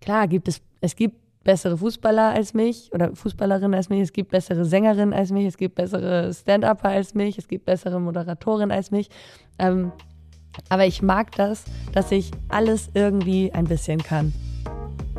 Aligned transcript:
klar 0.00 0.28
gibt 0.28 0.48
es, 0.48 0.60
es 0.80 0.96
gibt 0.96 1.16
bessere 1.44 1.76
Fußballer 1.76 2.30
als 2.30 2.54
mich 2.54 2.90
oder 2.92 3.14
Fußballerinnen 3.14 3.74
als 3.74 3.88
mich, 3.88 4.00
es 4.00 4.12
gibt 4.12 4.30
bessere 4.30 4.64
Sängerinnen 4.64 5.12
als 5.12 5.30
mich, 5.30 5.46
es 5.46 5.56
gibt 5.56 5.74
bessere 5.74 6.32
Stand-Upper 6.32 6.88
als 6.88 7.14
mich, 7.14 7.38
es 7.38 7.48
gibt 7.48 7.64
bessere 7.64 8.00
Moderatorinnen 8.00 8.70
als 8.70 8.90
mich. 8.90 9.08
Ähm, 9.58 9.92
aber 10.68 10.86
ich 10.86 11.00
mag 11.00 11.32
das, 11.36 11.64
dass 11.92 12.10
ich 12.12 12.30
alles 12.48 12.90
irgendwie 12.94 13.52
ein 13.52 13.64
bisschen 13.64 14.02
kann. 14.02 14.32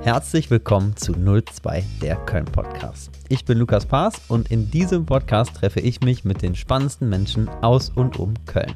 Herzlich 0.01 0.49
willkommen 0.49 0.95
zu 0.95 1.13
02 1.13 1.83
der 2.01 2.15
Köln 2.25 2.45
Podcast. 2.45 3.11
Ich 3.29 3.45
bin 3.45 3.59
Lukas 3.59 3.85
Paas 3.85 4.19
und 4.29 4.49
in 4.49 4.71
diesem 4.71 5.05
Podcast 5.05 5.55
treffe 5.55 5.79
ich 5.79 6.01
mich 6.01 6.25
mit 6.25 6.41
den 6.41 6.55
spannendsten 6.55 7.07
Menschen 7.07 7.47
aus 7.61 7.89
und 7.89 8.17
um 8.17 8.33
Köln. 8.47 8.73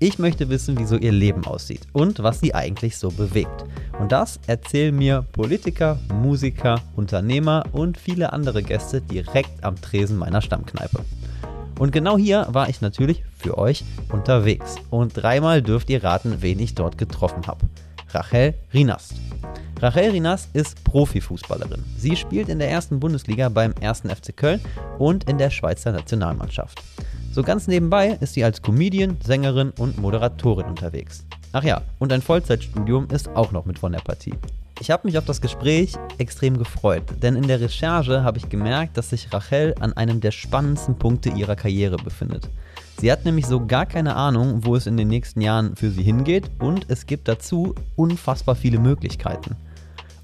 Ich 0.00 0.18
möchte 0.18 0.48
wissen, 0.48 0.78
wie 0.78 0.84
so 0.84 0.96
ihr 0.96 1.12
Leben 1.12 1.44
aussieht 1.44 1.86
und 1.92 2.22
was 2.22 2.40
sie 2.40 2.54
eigentlich 2.54 2.96
so 2.96 3.10
bewegt. 3.10 3.64
Und 4.00 4.10
das 4.12 4.40
erzählen 4.46 4.94
mir 4.94 5.24
Politiker, 5.32 5.98
Musiker, 6.12 6.80
Unternehmer 6.96 7.64
und 7.72 7.96
viele 7.96 8.32
andere 8.32 8.62
Gäste 8.62 9.00
direkt 9.00 9.62
am 9.62 9.80
Tresen 9.80 10.18
meiner 10.18 10.42
Stammkneipe. 10.42 11.04
Und 11.78 11.92
genau 11.92 12.18
hier 12.18 12.46
war 12.50 12.68
ich 12.68 12.80
natürlich 12.80 13.24
für 13.38 13.56
euch 13.56 13.84
unterwegs. 14.10 14.76
Und 14.90 15.12
dreimal 15.16 15.62
dürft 15.62 15.90
ihr 15.90 16.02
raten, 16.02 16.38
wen 16.40 16.58
ich 16.58 16.74
dort 16.74 16.98
getroffen 16.98 17.46
habe. 17.46 17.66
Rachel 18.10 18.54
Rinast. 18.72 19.14
Rachel 19.80 20.10
Rinast 20.10 20.48
ist 20.54 20.82
Profifußballerin. 20.84 21.84
Sie 21.98 22.16
spielt 22.16 22.48
in 22.48 22.58
der 22.58 22.70
ersten 22.70 23.00
Bundesliga 23.00 23.48
beim 23.48 23.74
1. 23.80 24.02
FC 24.02 24.36
Köln 24.36 24.60
und 24.98 25.24
in 25.24 25.38
der 25.38 25.50
Schweizer 25.50 25.92
Nationalmannschaft. 25.92 26.80
So 27.34 27.42
ganz 27.42 27.66
nebenbei 27.66 28.16
ist 28.20 28.34
sie 28.34 28.44
als 28.44 28.62
Comedian, 28.62 29.16
Sängerin 29.20 29.72
und 29.76 29.98
Moderatorin 29.98 30.66
unterwegs. 30.66 31.26
Ach 31.50 31.64
ja, 31.64 31.82
und 31.98 32.12
ein 32.12 32.22
Vollzeitstudium 32.22 33.08
ist 33.10 33.28
auch 33.30 33.50
noch 33.50 33.64
mit 33.64 33.76
von 33.76 33.90
der 33.90 33.98
Partie. 33.98 34.34
Ich 34.80 34.88
habe 34.92 35.08
mich 35.08 35.18
auf 35.18 35.24
das 35.24 35.40
Gespräch 35.40 35.94
extrem 36.18 36.56
gefreut, 36.56 37.02
denn 37.24 37.34
in 37.34 37.48
der 37.48 37.60
Recherche 37.60 38.22
habe 38.22 38.38
ich 38.38 38.48
gemerkt, 38.48 38.96
dass 38.96 39.10
sich 39.10 39.32
Rachel 39.32 39.74
an 39.80 39.92
einem 39.94 40.20
der 40.20 40.30
spannendsten 40.30 40.94
Punkte 40.94 41.30
ihrer 41.30 41.56
Karriere 41.56 41.96
befindet. 41.96 42.48
Sie 43.00 43.10
hat 43.10 43.24
nämlich 43.24 43.46
so 43.46 43.66
gar 43.66 43.86
keine 43.86 44.14
Ahnung, 44.14 44.64
wo 44.64 44.76
es 44.76 44.86
in 44.86 44.96
den 44.96 45.08
nächsten 45.08 45.40
Jahren 45.40 45.74
für 45.74 45.90
sie 45.90 46.04
hingeht 46.04 46.48
und 46.60 46.86
es 46.86 47.04
gibt 47.04 47.26
dazu 47.26 47.74
unfassbar 47.96 48.54
viele 48.54 48.78
Möglichkeiten. 48.78 49.56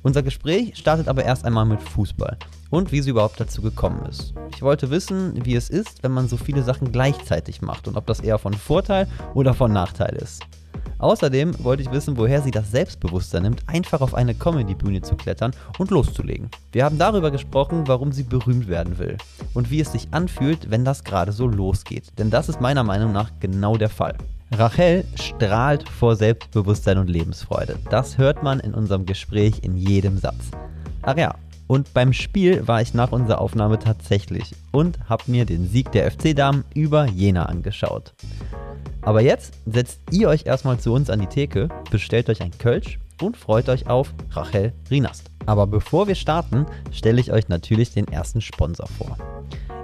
Unser 0.04 0.22
Gespräch 0.22 0.76
startet 0.76 1.08
aber 1.08 1.24
erst 1.24 1.44
einmal 1.44 1.66
mit 1.66 1.82
Fußball 1.82 2.38
und 2.70 2.92
wie 2.92 3.02
sie 3.02 3.10
überhaupt 3.10 3.40
dazu 3.40 3.60
gekommen 3.60 4.06
ist. 4.06 4.32
Ich 4.54 4.62
wollte 4.62 4.90
wissen, 4.90 5.44
wie 5.44 5.56
es 5.56 5.68
ist, 5.68 6.02
wenn 6.02 6.12
man 6.12 6.28
so 6.28 6.36
viele 6.36 6.62
Sachen 6.62 6.92
gleichzeitig 6.92 7.62
macht 7.62 7.88
und 7.88 7.96
ob 7.96 8.06
das 8.06 8.20
eher 8.20 8.38
von 8.38 8.54
Vorteil 8.54 9.06
oder 9.34 9.54
von 9.54 9.72
Nachteil 9.72 10.14
ist. 10.16 10.42
Außerdem 10.98 11.64
wollte 11.64 11.82
ich 11.82 11.90
wissen, 11.90 12.18
woher 12.18 12.42
sie 12.42 12.50
das 12.50 12.70
Selbstbewusstsein 12.70 13.42
nimmt, 13.42 13.62
einfach 13.66 14.02
auf 14.02 14.14
eine 14.14 14.34
Comedy-Bühne 14.34 15.00
zu 15.00 15.16
klettern 15.16 15.52
und 15.78 15.90
loszulegen. 15.90 16.50
Wir 16.72 16.84
haben 16.84 16.98
darüber 16.98 17.30
gesprochen, 17.30 17.84
warum 17.86 18.12
sie 18.12 18.22
berühmt 18.22 18.68
werden 18.68 18.98
will 18.98 19.16
und 19.54 19.70
wie 19.70 19.80
es 19.80 19.92
sich 19.92 20.08
anfühlt, 20.10 20.70
wenn 20.70 20.84
das 20.84 21.02
gerade 21.02 21.32
so 21.32 21.46
losgeht. 21.46 22.18
Denn 22.18 22.30
das 22.30 22.50
ist 22.50 22.60
meiner 22.60 22.84
Meinung 22.84 23.12
nach 23.12 23.30
genau 23.40 23.76
der 23.76 23.88
Fall. 23.88 24.16
Rachel 24.52 25.04
strahlt 25.14 25.88
vor 25.88 26.16
Selbstbewusstsein 26.16 26.98
und 26.98 27.08
Lebensfreude. 27.08 27.78
Das 27.88 28.18
hört 28.18 28.42
man 28.42 28.60
in 28.60 28.74
unserem 28.74 29.06
Gespräch 29.06 29.60
in 29.62 29.76
jedem 29.76 30.18
Satz. 30.18 30.50
Ach 31.02 31.16
ja, 31.16 31.34
und 31.70 31.94
beim 31.94 32.12
Spiel 32.12 32.66
war 32.66 32.82
ich 32.82 32.94
nach 32.94 33.12
unserer 33.12 33.40
Aufnahme 33.40 33.78
tatsächlich 33.78 34.56
und 34.72 34.98
habe 35.08 35.22
mir 35.28 35.44
den 35.44 35.68
Sieg 35.68 35.92
der 35.92 36.10
FC-Damen 36.10 36.64
über 36.74 37.06
Jena 37.06 37.44
angeschaut. 37.44 38.12
Aber 39.02 39.20
jetzt 39.20 39.54
setzt 39.66 40.00
ihr 40.10 40.28
euch 40.28 40.46
erstmal 40.46 40.80
zu 40.80 40.92
uns 40.92 41.10
an 41.10 41.20
die 41.20 41.28
Theke, 41.28 41.68
bestellt 41.92 42.28
euch 42.28 42.42
ein 42.42 42.50
Kölsch 42.58 42.98
und 43.22 43.36
freut 43.36 43.68
euch 43.68 43.86
auf 43.86 44.12
Rachel 44.32 44.72
Rinast. 44.90 45.30
Aber 45.46 45.68
bevor 45.68 46.08
wir 46.08 46.16
starten, 46.16 46.66
stelle 46.90 47.20
ich 47.20 47.30
euch 47.30 47.48
natürlich 47.48 47.92
den 47.92 48.08
ersten 48.08 48.40
Sponsor 48.40 48.88
vor. 48.88 49.16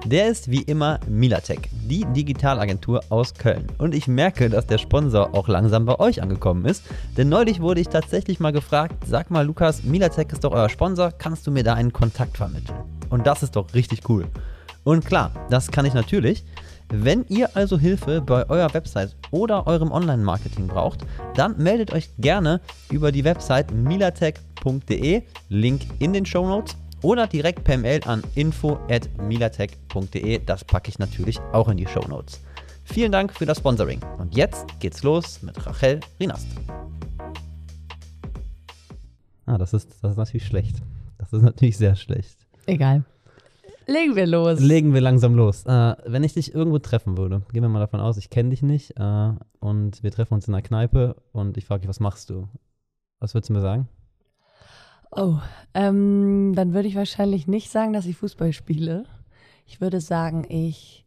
Der 0.06 0.28
ist 0.28 0.48
wie 0.48 0.62
immer 0.62 1.00
Milatech, 1.08 1.62
die 1.72 2.04
Digitalagentur 2.04 3.00
aus 3.08 3.34
Köln. 3.34 3.66
Und 3.78 3.92
ich 3.92 4.06
merke, 4.06 4.48
dass 4.48 4.64
der 4.64 4.78
Sponsor 4.78 5.34
auch 5.34 5.48
langsam 5.48 5.84
bei 5.84 5.98
euch 5.98 6.22
angekommen 6.22 6.64
ist. 6.64 6.84
Denn 7.16 7.28
neulich 7.28 7.60
wurde 7.60 7.80
ich 7.80 7.88
tatsächlich 7.88 8.38
mal 8.38 8.52
gefragt, 8.52 8.94
sag 9.04 9.32
mal 9.32 9.44
Lukas, 9.44 9.82
Milatech 9.82 10.28
ist 10.30 10.44
doch 10.44 10.52
euer 10.52 10.68
Sponsor, 10.68 11.10
kannst 11.10 11.44
du 11.48 11.50
mir 11.50 11.64
da 11.64 11.74
einen 11.74 11.92
Kontakt 11.92 12.36
vermitteln? 12.36 12.78
Und 13.10 13.26
das 13.26 13.42
ist 13.42 13.56
doch 13.56 13.74
richtig 13.74 14.08
cool. 14.08 14.26
Und 14.84 15.04
klar, 15.04 15.32
das 15.50 15.72
kann 15.72 15.86
ich 15.86 15.94
natürlich. 15.94 16.44
Wenn 16.88 17.24
ihr 17.26 17.56
also 17.56 17.76
Hilfe 17.76 18.20
bei 18.20 18.48
eurer 18.48 18.72
Website 18.74 19.16
oder 19.32 19.66
eurem 19.66 19.90
Online-Marketing 19.90 20.68
braucht, 20.68 21.00
dann 21.34 21.56
meldet 21.58 21.92
euch 21.92 22.10
gerne 22.18 22.60
über 22.92 23.10
die 23.10 23.24
Website 23.24 23.72
milatech.de, 23.72 25.24
Link 25.48 25.82
in 25.98 26.12
den 26.12 26.24
Show 26.24 26.46
Notes 26.46 26.76
oder 27.06 27.26
direkt 27.28 27.62
per 27.62 27.78
Mail 27.78 28.00
an 28.04 28.24
info@milatech.de. 28.34 30.40
Das 30.44 30.64
packe 30.64 30.88
ich 30.88 30.98
natürlich 30.98 31.38
auch 31.52 31.68
in 31.68 31.76
die 31.76 31.86
Show 31.86 32.04
Notes. 32.08 32.40
Vielen 32.82 33.12
Dank 33.12 33.32
für 33.32 33.46
das 33.46 33.58
Sponsoring. 33.58 34.00
Und 34.18 34.36
jetzt 34.36 34.66
geht's 34.80 35.04
los 35.04 35.40
mit 35.40 35.64
Rachel 35.64 36.00
Rinast. 36.18 36.48
Ah, 39.44 39.56
das 39.56 39.72
ist, 39.72 40.02
das 40.02 40.10
ist 40.10 40.16
natürlich 40.16 40.46
schlecht. 40.46 40.82
Das 41.18 41.32
ist 41.32 41.42
natürlich 41.42 41.76
sehr 41.76 41.94
schlecht. 41.94 42.44
Egal. 42.66 43.04
Legen 43.86 44.16
wir 44.16 44.26
los. 44.26 44.58
Legen 44.58 44.92
wir 44.92 45.00
langsam 45.00 45.36
los. 45.36 45.64
Äh, 45.64 45.94
wenn 46.06 46.24
ich 46.24 46.34
dich 46.34 46.52
irgendwo 46.52 46.80
treffen 46.80 47.16
würde, 47.16 47.42
gehen 47.52 47.62
wir 47.62 47.68
mal 47.68 47.78
davon 47.78 48.00
aus, 48.00 48.16
ich 48.16 48.30
kenne 48.30 48.50
dich 48.50 48.62
nicht 48.62 48.98
äh, 48.98 49.32
und 49.60 50.02
wir 50.02 50.10
treffen 50.10 50.34
uns 50.34 50.48
in 50.48 50.54
einer 50.54 50.62
Kneipe 50.62 51.14
und 51.30 51.56
ich 51.56 51.66
frage 51.66 51.82
dich, 51.82 51.88
was 51.88 52.00
machst 52.00 52.30
du? 52.30 52.48
Was 53.20 53.32
würdest 53.32 53.50
du 53.50 53.52
mir 53.52 53.60
sagen? 53.60 53.86
Oh, 55.10 55.38
ähm, 55.74 56.52
dann 56.54 56.74
würde 56.74 56.88
ich 56.88 56.96
wahrscheinlich 56.96 57.46
nicht 57.46 57.70
sagen, 57.70 57.92
dass 57.92 58.06
ich 58.06 58.16
Fußball 58.16 58.52
spiele. 58.52 59.04
Ich 59.66 59.80
würde 59.80 60.00
sagen, 60.00 60.44
ich 60.48 61.06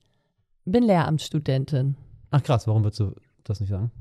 bin 0.66 0.84
Lehramtsstudentin. 0.84 1.96
Ach 2.32 2.44
krass, 2.44 2.68
warum 2.68 2.84
würdest 2.84 3.00
du 3.00 3.14
das 3.44 3.60
nicht 3.60 3.70
sagen? 3.70 3.92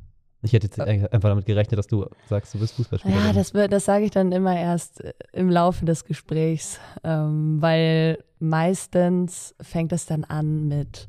Ich 0.43 0.53
hätte 0.53 0.67
jetzt 0.67 0.79
äh, 0.79 1.09
einfach 1.11 1.31
damit 1.31 1.47
gerechnet, 1.47 1.79
dass 1.79 1.89
du 1.89 2.07
sagst, 2.29 2.55
du 2.55 2.59
bist 2.59 2.75
Fußballspieler. 2.75 3.15
Ja, 3.15 3.33
das, 3.33 3.53
das 3.53 3.85
sage 3.85 4.05
ich 4.05 4.13
dann 4.13 4.31
immer 4.31 4.57
erst 4.57 5.01
äh, 5.01 5.13
im 5.33 5.51
Laufe 5.51 5.85
des 5.85 6.05
Gesprächs, 6.05 6.79
ähm, 7.03 7.61
weil 7.61 8.23
meistens 8.39 9.55
fängt 9.61 9.93
es 9.93 10.07
dann 10.07 10.23
an 10.25 10.69
mit, 10.69 11.09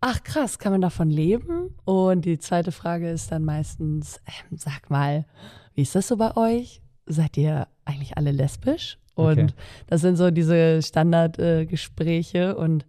ach 0.00 0.22
krass, 0.24 0.58
kann 0.58 0.72
man 0.72 0.80
davon 0.80 1.10
leben? 1.10 1.76
Und 1.84 2.24
die 2.24 2.38
zweite 2.38 2.72
Frage 2.72 3.08
ist 3.08 3.30
dann 3.30 3.44
meistens, 3.44 4.16
äh, 4.24 4.56
sag 4.56 4.90
mal, 4.90 5.26
wie 5.74 5.82
ist 5.82 5.94
das 5.94 6.08
so 6.08 6.16
bei 6.16 6.36
euch? 6.36 6.82
Seid 7.06 7.36
ihr 7.36 7.68
eigentlich 7.84 8.16
alle 8.16 8.32
lesbisch? 8.32 8.98
Und 9.14 9.38
okay. 9.38 9.46
das 9.86 10.02
sind 10.02 10.16
so 10.16 10.30
diese 10.30 10.82
Standardgespräche 10.82 12.38
äh, 12.38 12.52
und 12.52 12.84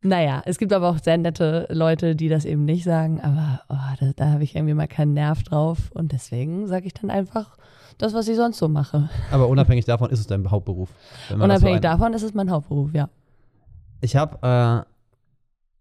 naja, 0.00 0.42
es 0.44 0.58
gibt 0.58 0.72
aber 0.72 0.88
auch 0.88 0.98
sehr 0.98 1.18
nette 1.18 1.66
Leute, 1.70 2.14
die 2.14 2.28
das 2.28 2.44
eben 2.44 2.64
nicht 2.64 2.84
sagen, 2.84 3.20
aber 3.20 3.62
oh, 3.68 3.96
da, 3.98 4.12
da 4.14 4.30
habe 4.30 4.44
ich 4.44 4.54
irgendwie 4.54 4.74
mal 4.74 4.86
keinen 4.86 5.12
Nerv 5.12 5.42
drauf 5.42 5.90
und 5.92 6.12
deswegen 6.12 6.66
sage 6.68 6.86
ich 6.86 6.94
dann 6.94 7.10
einfach 7.10 7.56
das, 7.98 8.14
was 8.14 8.28
ich 8.28 8.36
sonst 8.36 8.58
so 8.58 8.68
mache. 8.68 9.10
Aber 9.32 9.48
unabhängig 9.48 9.84
davon 9.84 10.10
ist 10.10 10.20
es 10.20 10.26
dein 10.28 10.48
Hauptberuf. 10.50 10.88
Unabhängig 11.32 11.78
so 11.78 11.82
davon 11.82 12.12
ist 12.14 12.22
es 12.22 12.32
mein 12.32 12.50
Hauptberuf, 12.50 12.94
ja. 12.94 13.08
Ich 14.00 14.14
habe, 14.14 14.38
äh, 14.42 14.84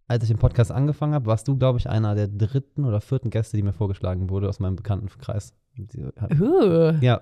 als 0.08 0.24
ich 0.24 0.30
den 0.30 0.40
Podcast 0.40 0.72
angefangen 0.72 1.14
habe, 1.14 1.28
warst 1.28 1.48
du, 1.48 1.56
glaube 1.56 1.78
ich, 1.78 1.88
einer 1.88 2.16
der 2.16 2.28
dritten 2.28 2.86
oder 2.86 3.02
vierten 3.02 3.30
Gäste, 3.30 3.56
die 3.56 3.64
mir 3.64 3.74
vorgeschlagen 3.74 4.32
wurde 4.32 4.50
aus 4.50 4.60
meinem 4.60 4.76
Bekanntenkreis. 4.76 5.54
Uh. 6.40 6.94
Ja, 7.02 7.22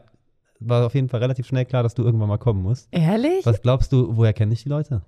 war 0.60 0.86
auf 0.86 0.96
jeden 0.96 1.10
Fall 1.10 1.22
relativ 1.22 1.48
schnell 1.48 1.66
klar, 1.66 1.84
dass 1.84 1.96
du 1.96 2.04
irgendwann 2.04 2.30
mal 2.30 2.38
kommen 2.38 2.62
musst. 2.62 2.88
Ehrlich? 2.92 3.46
Was 3.46 3.62
glaubst 3.62 3.92
du, 3.92 4.16
woher 4.16 4.34
kenne 4.34 4.54
ich 4.54 4.64
die 4.64 4.70
Leute? 4.70 5.02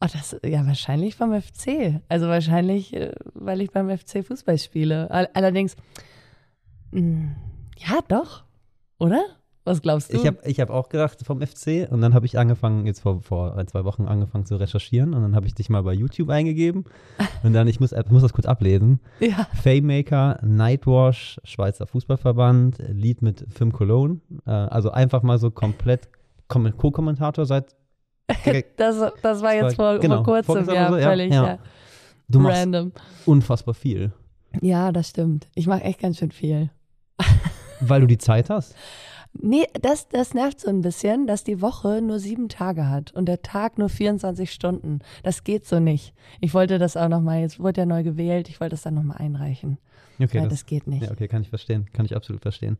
Oh, 0.00 0.06
das, 0.12 0.36
ja, 0.44 0.66
wahrscheinlich 0.66 1.14
vom 1.14 1.32
FC. 1.40 2.00
Also 2.08 2.28
wahrscheinlich, 2.28 2.94
äh, 2.94 3.12
weil 3.34 3.62
ich 3.62 3.70
beim 3.70 3.88
FC 3.88 4.24
Fußball 4.24 4.58
spiele. 4.58 5.10
Allerdings, 5.10 5.76
mh, 6.90 7.00
hm, 7.00 7.36
ja, 7.78 8.00
doch, 8.08 8.44
oder? 8.98 9.24
Was 9.66 9.82
glaubst 9.82 10.12
du? 10.12 10.16
Ich 10.16 10.24
habe 10.24 10.38
ich 10.44 10.60
hab 10.60 10.70
auch 10.70 10.88
gedacht 10.88 11.18
vom 11.26 11.40
FC 11.40 11.90
und 11.90 12.00
dann 12.00 12.14
habe 12.14 12.24
ich 12.24 12.38
angefangen, 12.38 12.86
jetzt 12.86 13.00
vor, 13.00 13.20
vor 13.20 13.66
zwei 13.66 13.84
Wochen 13.84 14.06
angefangen 14.06 14.46
zu 14.46 14.54
recherchieren 14.54 15.12
und 15.12 15.22
dann 15.22 15.34
habe 15.34 15.48
ich 15.48 15.54
dich 15.54 15.68
mal 15.68 15.82
bei 15.82 15.92
YouTube 15.92 16.30
eingegeben 16.30 16.84
und 17.42 17.52
dann, 17.52 17.66
ich 17.66 17.80
muss, 17.80 17.90
ich 17.90 18.10
muss 18.10 18.22
das 18.22 18.32
kurz 18.32 18.46
ablesen. 18.46 19.00
Ja. 19.18 19.48
Faymaker, 19.60 20.38
Nightwash, 20.42 21.40
Schweizer 21.42 21.88
Fußballverband, 21.88 22.78
Lied 22.90 23.22
mit 23.22 23.44
Film 23.52 23.72
Cologne. 23.72 24.20
Äh, 24.46 24.50
also 24.50 24.92
einfach 24.92 25.24
mal 25.24 25.38
so 25.38 25.50
komplett 25.50 26.08
Co-Kommentator 26.48 27.44
seit 27.44 27.74
das, 28.76 29.12
das 29.22 29.42
war 29.42 29.54
jetzt 29.54 29.74
vor, 29.74 29.98
genau, 29.98 30.22
vor 30.22 30.42
kurzem, 30.42 30.72
ja, 30.72 30.90
so, 30.90 30.96
ja, 30.96 31.08
völlig, 31.08 31.32
ja. 31.32 31.46
ja. 31.46 31.58
Du 32.28 32.38
machst 32.38 32.62
Random. 32.62 32.92
unfassbar 33.24 33.74
viel. 33.74 34.12
Ja, 34.60 34.92
das 34.92 35.08
stimmt. 35.08 35.48
Ich 35.54 35.66
mache 35.66 35.82
echt 35.82 36.00
ganz 36.00 36.18
schön 36.18 36.30
viel. 36.30 36.70
Weil 37.80 38.00
du 38.00 38.06
die 38.06 38.18
Zeit 38.18 38.48
hast? 38.48 38.76
Nee, 39.40 39.66
das, 39.80 40.08
das 40.08 40.34
nervt 40.34 40.60
so 40.60 40.68
ein 40.68 40.82
bisschen, 40.82 41.26
dass 41.26 41.44
die 41.44 41.60
Woche 41.60 42.00
nur 42.02 42.18
sieben 42.18 42.48
Tage 42.48 42.88
hat 42.88 43.12
und 43.12 43.26
der 43.26 43.42
Tag 43.42 43.78
nur 43.78 43.88
24 43.88 44.52
Stunden. 44.52 45.00
Das 45.22 45.44
geht 45.44 45.66
so 45.66 45.80
nicht. 45.80 46.14
Ich 46.40 46.54
wollte 46.54 46.78
das 46.78 46.96
auch 46.96 47.08
nochmal, 47.08 47.40
jetzt 47.40 47.60
wurde 47.60 47.82
ja 47.82 47.86
neu 47.86 48.02
gewählt, 48.02 48.48
ich 48.48 48.60
wollte 48.60 48.72
das 48.72 48.82
dann 48.82 48.94
nochmal 48.94 49.18
einreichen. 49.18 49.78
Okay, 50.18 50.38
ja, 50.38 50.44
das, 50.44 50.52
das, 50.52 50.66
geht 50.66 50.86
nicht. 50.86 51.02
Ja, 51.02 51.10
okay, 51.10 51.28
kann 51.28 51.42
ich 51.42 51.50
verstehen. 51.50 51.86
Kann 51.92 52.06
ich 52.06 52.16
absolut 52.16 52.40
verstehen. 52.40 52.78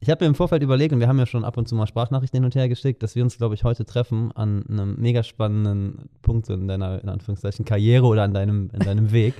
Ich 0.00 0.10
habe 0.10 0.24
mir 0.24 0.28
im 0.28 0.34
Vorfeld 0.34 0.62
überlegt, 0.62 0.92
und 0.92 1.00
wir 1.00 1.08
haben 1.08 1.18
ja 1.18 1.26
schon 1.26 1.44
ab 1.44 1.56
und 1.56 1.66
zu 1.66 1.74
mal 1.74 1.86
Sprachnachrichten 1.86 2.38
hin 2.38 2.44
und 2.44 2.54
her 2.54 2.68
geschickt, 2.68 3.02
dass 3.02 3.14
wir 3.14 3.22
uns, 3.22 3.38
glaube 3.38 3.54
ich, 3.54 3.64
heute 3.64 3.86
treffen 3.86 4.32
an 4.32 4.64
einem 4.68 4.96
mega 5.00 5.22
spannenden 5.22 6.10
Punkt 6.20 6.48
in 6.50 6.68
deiner, 6.68 7.02
in 7.02 7.08
Anführungszeichen, 7.08 7.64
Karriere 7.64 8.06
oder 8.06 8.22
an 8.22 8.34
deinem, 8.34 8.70
in 8.72 8.80
deinem 8.80 9.12
Weg. 9.12 9.34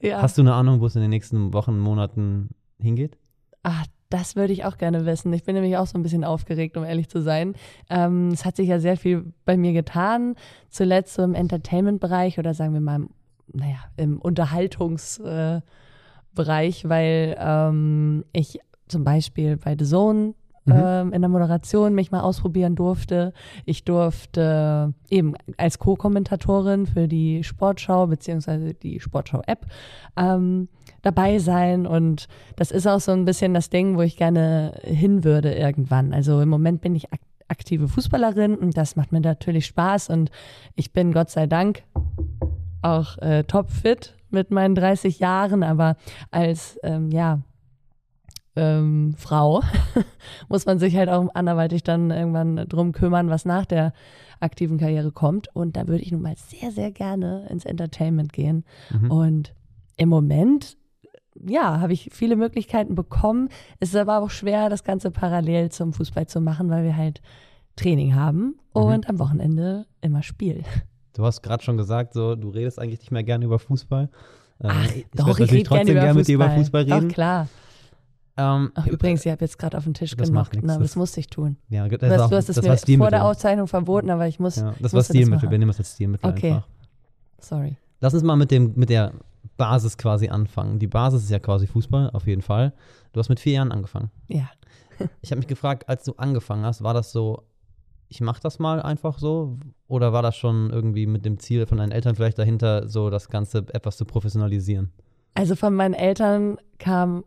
Ja. 0.00 0.20
Hast 0.20 0.36
du 0.36 0.42
eine 0.42 0.52
Ahnung, 0.52 0.80
wo 0.80 0.86
es 0.86 0.94
in 0.94 1.00
den 1.00 1.10
nächsten 1.10 1.54
Wochen, 1.54 1.78
Monaten 1.78 2.50
hingeht? 2.78 3.16
Ach, 3.62 3.86
das 4.14 4.36
würde 4.36 4.52
ich 4.52 4.64
auch 4.64 4.78
gerne 4.78 5.06
wissen. 5.06 5.32
Ich 5.32 5.42
bin 5.42 5.56
nämlich 5.56 5.76
auch 5.76 5.88
so 5.88 5.98
ein 5.98 6.04
bisschen 6.04 6.22
aufgeregt, 6.22 6.76
um 6.76 6.84
ehrlich 6.84 7.08
zu 7.08 7.20
sein. 7.20 7.54
Ähm, 7.90 8.28
es 8.28 8.44
hat 8.44 8.54
sich 8.54 8.68
ja 8.68 8.78
sehr 8.78 8.96
viel 8.96 9.32
bei 9.44 9.56
mir 9.56 9.72
getan. 9.72 10.36
Zuletzt 10.70 11.14
so 11.14 11.24
im 11.24 11.34
Entertainment-Bereich 11.34 12.38
oder 12.38 12.54
sagen 12.54 12.74
wir 12.74 12.80
mal, 12.80 12.94
im, 12.94 13.10
naja, 13.52 13.78
im 13.96 14.20
Unterhaltungsbereich, 14.20 15.64
äh, 16.84 16.88
weil 16.88 17.36
ähm, 17.40 18.24
ich 18.32 18.60
zum 18.86 19.02
Beispiel 19.02 19.56
bei 19.56 19.74
The 19.76 19.84
Zone 19.84 20.34
Mhm. 20.66 20.74
ähm, 20.76 21.12
in 21.12 21.22
der 21.22 21.28
Moderation 21.28 21.94
mich 21.94 22.10
mal 22.10 22.20
ausprobieren 22.20 22.74
durfte. 22.74 23.32
Ich 23.64 23.84
durfte 23.84 24.94
eben 25.10 25.34
als 25.56 25.78
Co-Kommentatorin 25.78 26.86
für 26.86 27.06
die 27.06 27.44
Sportschau 27.44 28.06
beziehungsweise 28.06 28.74
die 28.74 29.00
Sportschau-App 29.00 29.66
ähm, 30.16 30.68
dabei 31.02 31.38
sein 31.38 31.86
und 31.86 32.28
das 32.56 32.70
ist 32.70 32.86
auch 32.86 33.00
so 33.00 33.12
ein 33.12 33.24
bisschen 33.24 33.52
das 33.52 33.68
Ding, 33.68 33.96
wo 33.96 34.02
ich 34.02 34.16
gerne 34.16 34.80
hin 34.82 35.24
würde 35.24 35.54
irgendwann. 35.54 36.14
Also 36.14 36.40
im 36.40 36.48
Moment 36.48 36.80
bin 36.80 36.94
ich 36.94 37.12
ak 37.12 37.20
aktive 37.46 37.88
Fußballerin 37.88 38.54
und 38.56 38.74
das 38.74 38.96
macht 38.96 39.12
mir 39.12 39.20
natürlich 39.20 39.66
Spaß 39.66 40.08
und 40.08 40.30
ich 40.76 40.94
bin 40.94 41.12
Gott 41.12 41.28
sei 41.28 41.46
Dank 41.46 41.82
auch 42.80 43.18
äh, 43.18 43.44
topfit 43.44 44.14
mit 44.30 44.50
meinen 44.50 44.74
30 44.74 45.18
Jahren, 45.18 45.62
aber 45.62 45.96
als 46.30 46.78
ähm, 46.82 47.10
ja 47.10 47.40
ähm, 48.56 49.14
Frau 49.16 49.62
muss 50.48 50.66
man 50.66 50.78
sich 50.78 50.96
halt 50.96 51.08
auch 51.08 51.28
anderweitig 51.34 51.82
dann 51.82 52.10
irgendwann 52.10 52.56
drum 52.68 52.92
kümmern, 52.92 53.28
was 53.28 53.44
nach 53.44 53.66
der 53.66 53.92
aktiven 54.40 54.78
Karriere 54.78 55.10
kommt. 55.10 55.48
Und 55.54 55.76
da 55.76 55.86
würde 55.88 56.02
ich 56.02 56.12
nun 56.12 56.22
mal 56.22 56.36
sehr, 56.36 56.70
sehr 56.70 56.90
gerne 56.90 57.46
ins 57.50 57.64
Entertainment 57.64 58.32
gehen. 58.32 58.64
Mhm. 58.90 59.10
Und 59.10 59.54
im 59.96 60.08
Moment, 60.08 60.76
ja, 61.34 61.80
habe 61.80 61.92
ich 61.92 62.10
viele 62.12 62.36
Möglichkeiten 62.36 62.94
bekommen. 62.94 63.48
Es 63.80 63.90
ist 63.90 63.96
aber 63.96 64.20
auch 64.20 64.30
schwer, 64.30 64.68
das 64.68 64.84
Ganze 64.84 65.10
parallel 65.10 65.70
zum 65.70 65.92
Fußball 65.92 66.26
zu 66.26 66.40
machen, 66.40 66.70
weil 66.70 66.84
wir 66.84 66.96
halt 66.96 67.22
Training 67.76 68.14
haben 68.14 68.56
und 68.72 69.08
am 69.08 69.18
Wochenende 69.18 69.86
immer 70.00 70.22
Spiel. 70.22 70.62
Du 71.14 71.24
hast 71.24 71.42
gerade 71.42 71.62
schon 71.62 71.76
gesagt, 71.76 72.12
so, 72.14 72.34
du 72.34 72.50
redest 72.50 72.78
eigentlich 72.78 73.00
nicht 73.00 73.10
mehr 73.10 73.24
gerne 73.24 73.44
über 73.44 73.58
Fußball. 73.58 74.10
Ähm, 74.60 74.70
Ach, 74.72 74.94
ich 74.94 75.06
doch, 75.14 75.28
ich 75.38 75.40
rede 75.40 75.46
gerne 75.46 75.62
trotzdem 75.64 75.96
über 75.96 76.00
gern 76.00 76.16
mit 76.16 76.28
dir 76.28 76.34
über 76.34 76.50
Fußball 76.50 76.82
reden. 76.82 77.08
Doch, 77.08 77.14
klar. 77.14 77.48
Ähm, 78.36 78.72
Ach, 78.74 78.86
übrigens, 78.86 79.24
ich 79.24 79.30
habe 79.30 79.44
jetzt 79.44 79.58
gerade 79.58 79.76
auf 79.78 79.84
den 79.84 79.94
Tisch 79.94 80.16
gemacht. 80.16 80.52
Na, 80.60 80.74
das- 80.74 80.78
das 80.82 80.96
musste 80.96 81.20
ich 81.20 81.28
tun. 81.28 81.56
ja, 81.68 81.86
das, 81.88 82.00
Du 82.00 82.10
hast, 82.10 82.20
auch, 82.20 82.28
du 82.30 82.36
hast 82.36 82.48
es 82.82 82.88
mir 82.88 82.98
vor 82.98 83.10
der 83.10 83.24
Auszeichnung 83.24 83.68
verboten, 83.68 84.10
aber 84.10 84.26
ich 84.26 84.40
muss. 84.40 84.56
Ja, 84.56 84.74
das 84.80 84.92
war 84.92 85.02
Stilmittel. 85.04 85.50
Wir 85.50 85.58
nehmen 85.58 85.68
das 85.70 85.78
als 85.78 85.92
Stilmittel 85.92 86.30
Okay. 86.30 86.52
einfach. 86.52 86.68
Sorry. 87.38 87.76
Lass 88.00 88.12
uns 88.14 88.22
mal 88.22 88.36
mit, 88.36 88.50
dem, 88.50 88.72
mit 88.74 88.90
der 88.90 89.12
Basis 89.56 89.96
quasi 89.96 90.28
anfangen. 90.28 90.78
Die 90.78 90.86
Basis 90.88 91.22
ist 91.24 91.30
ja 91.30 91.38
quasi 91.38 91.66
Fußball, 91.66 92.10
auf 92.10 92.26
jeden 92.26 92.42
Fall. 92.42 92.72
Du 93.12 93.20
hast 93.20 93.28
mit 93.28 93.38
vier 93.38 93.54
Jahren 93.54 93.72
angefangen. 93.72 94.10
Ja. 94.28 94.48
Ich 95.22 95.30
habe 95.32 95.38
mich 95.40 95.48
gefragt, 95.48 95.88
als 95.88 96.04
du 96.04 96.12
angefangen 96.18 96.64
hast, 96.64 96.82
war 96.84 96.94
das 96.94 97.10
so, 97.10 97.42
ich 98.08 98.20
mache 98.20 98.40
das 98.40 98.60
mal 98.60 98.80
einfach 98.80 99.18
so? 99.18 99.58
Oder 99.88 100.12
war 100.12 100.22
das 100.22 100.36
schon 100.36 100.70
irgendwie 100.70 101.06
mit 101.08 101.24
dem 101.24 101.40
Ziel 101.40 101.66
von 101.66 101.78
deinen 101.78 101.90
Eltern 101.90 102.14
vielleicht 102.14 102.38
dahinter, 102.38 102.86
so 102.88 103.10
das 103.10 103.28
Ganze 103.28 103.64
etwas 103.72 103.96
zu 103.96 104.04
professionalisieren? 104.04 104.92
Also 105.34 105.56
von 105.56 105.74
meinen 105.74 105.94
Eltern 105.94 106.58
kam 106.78 107.24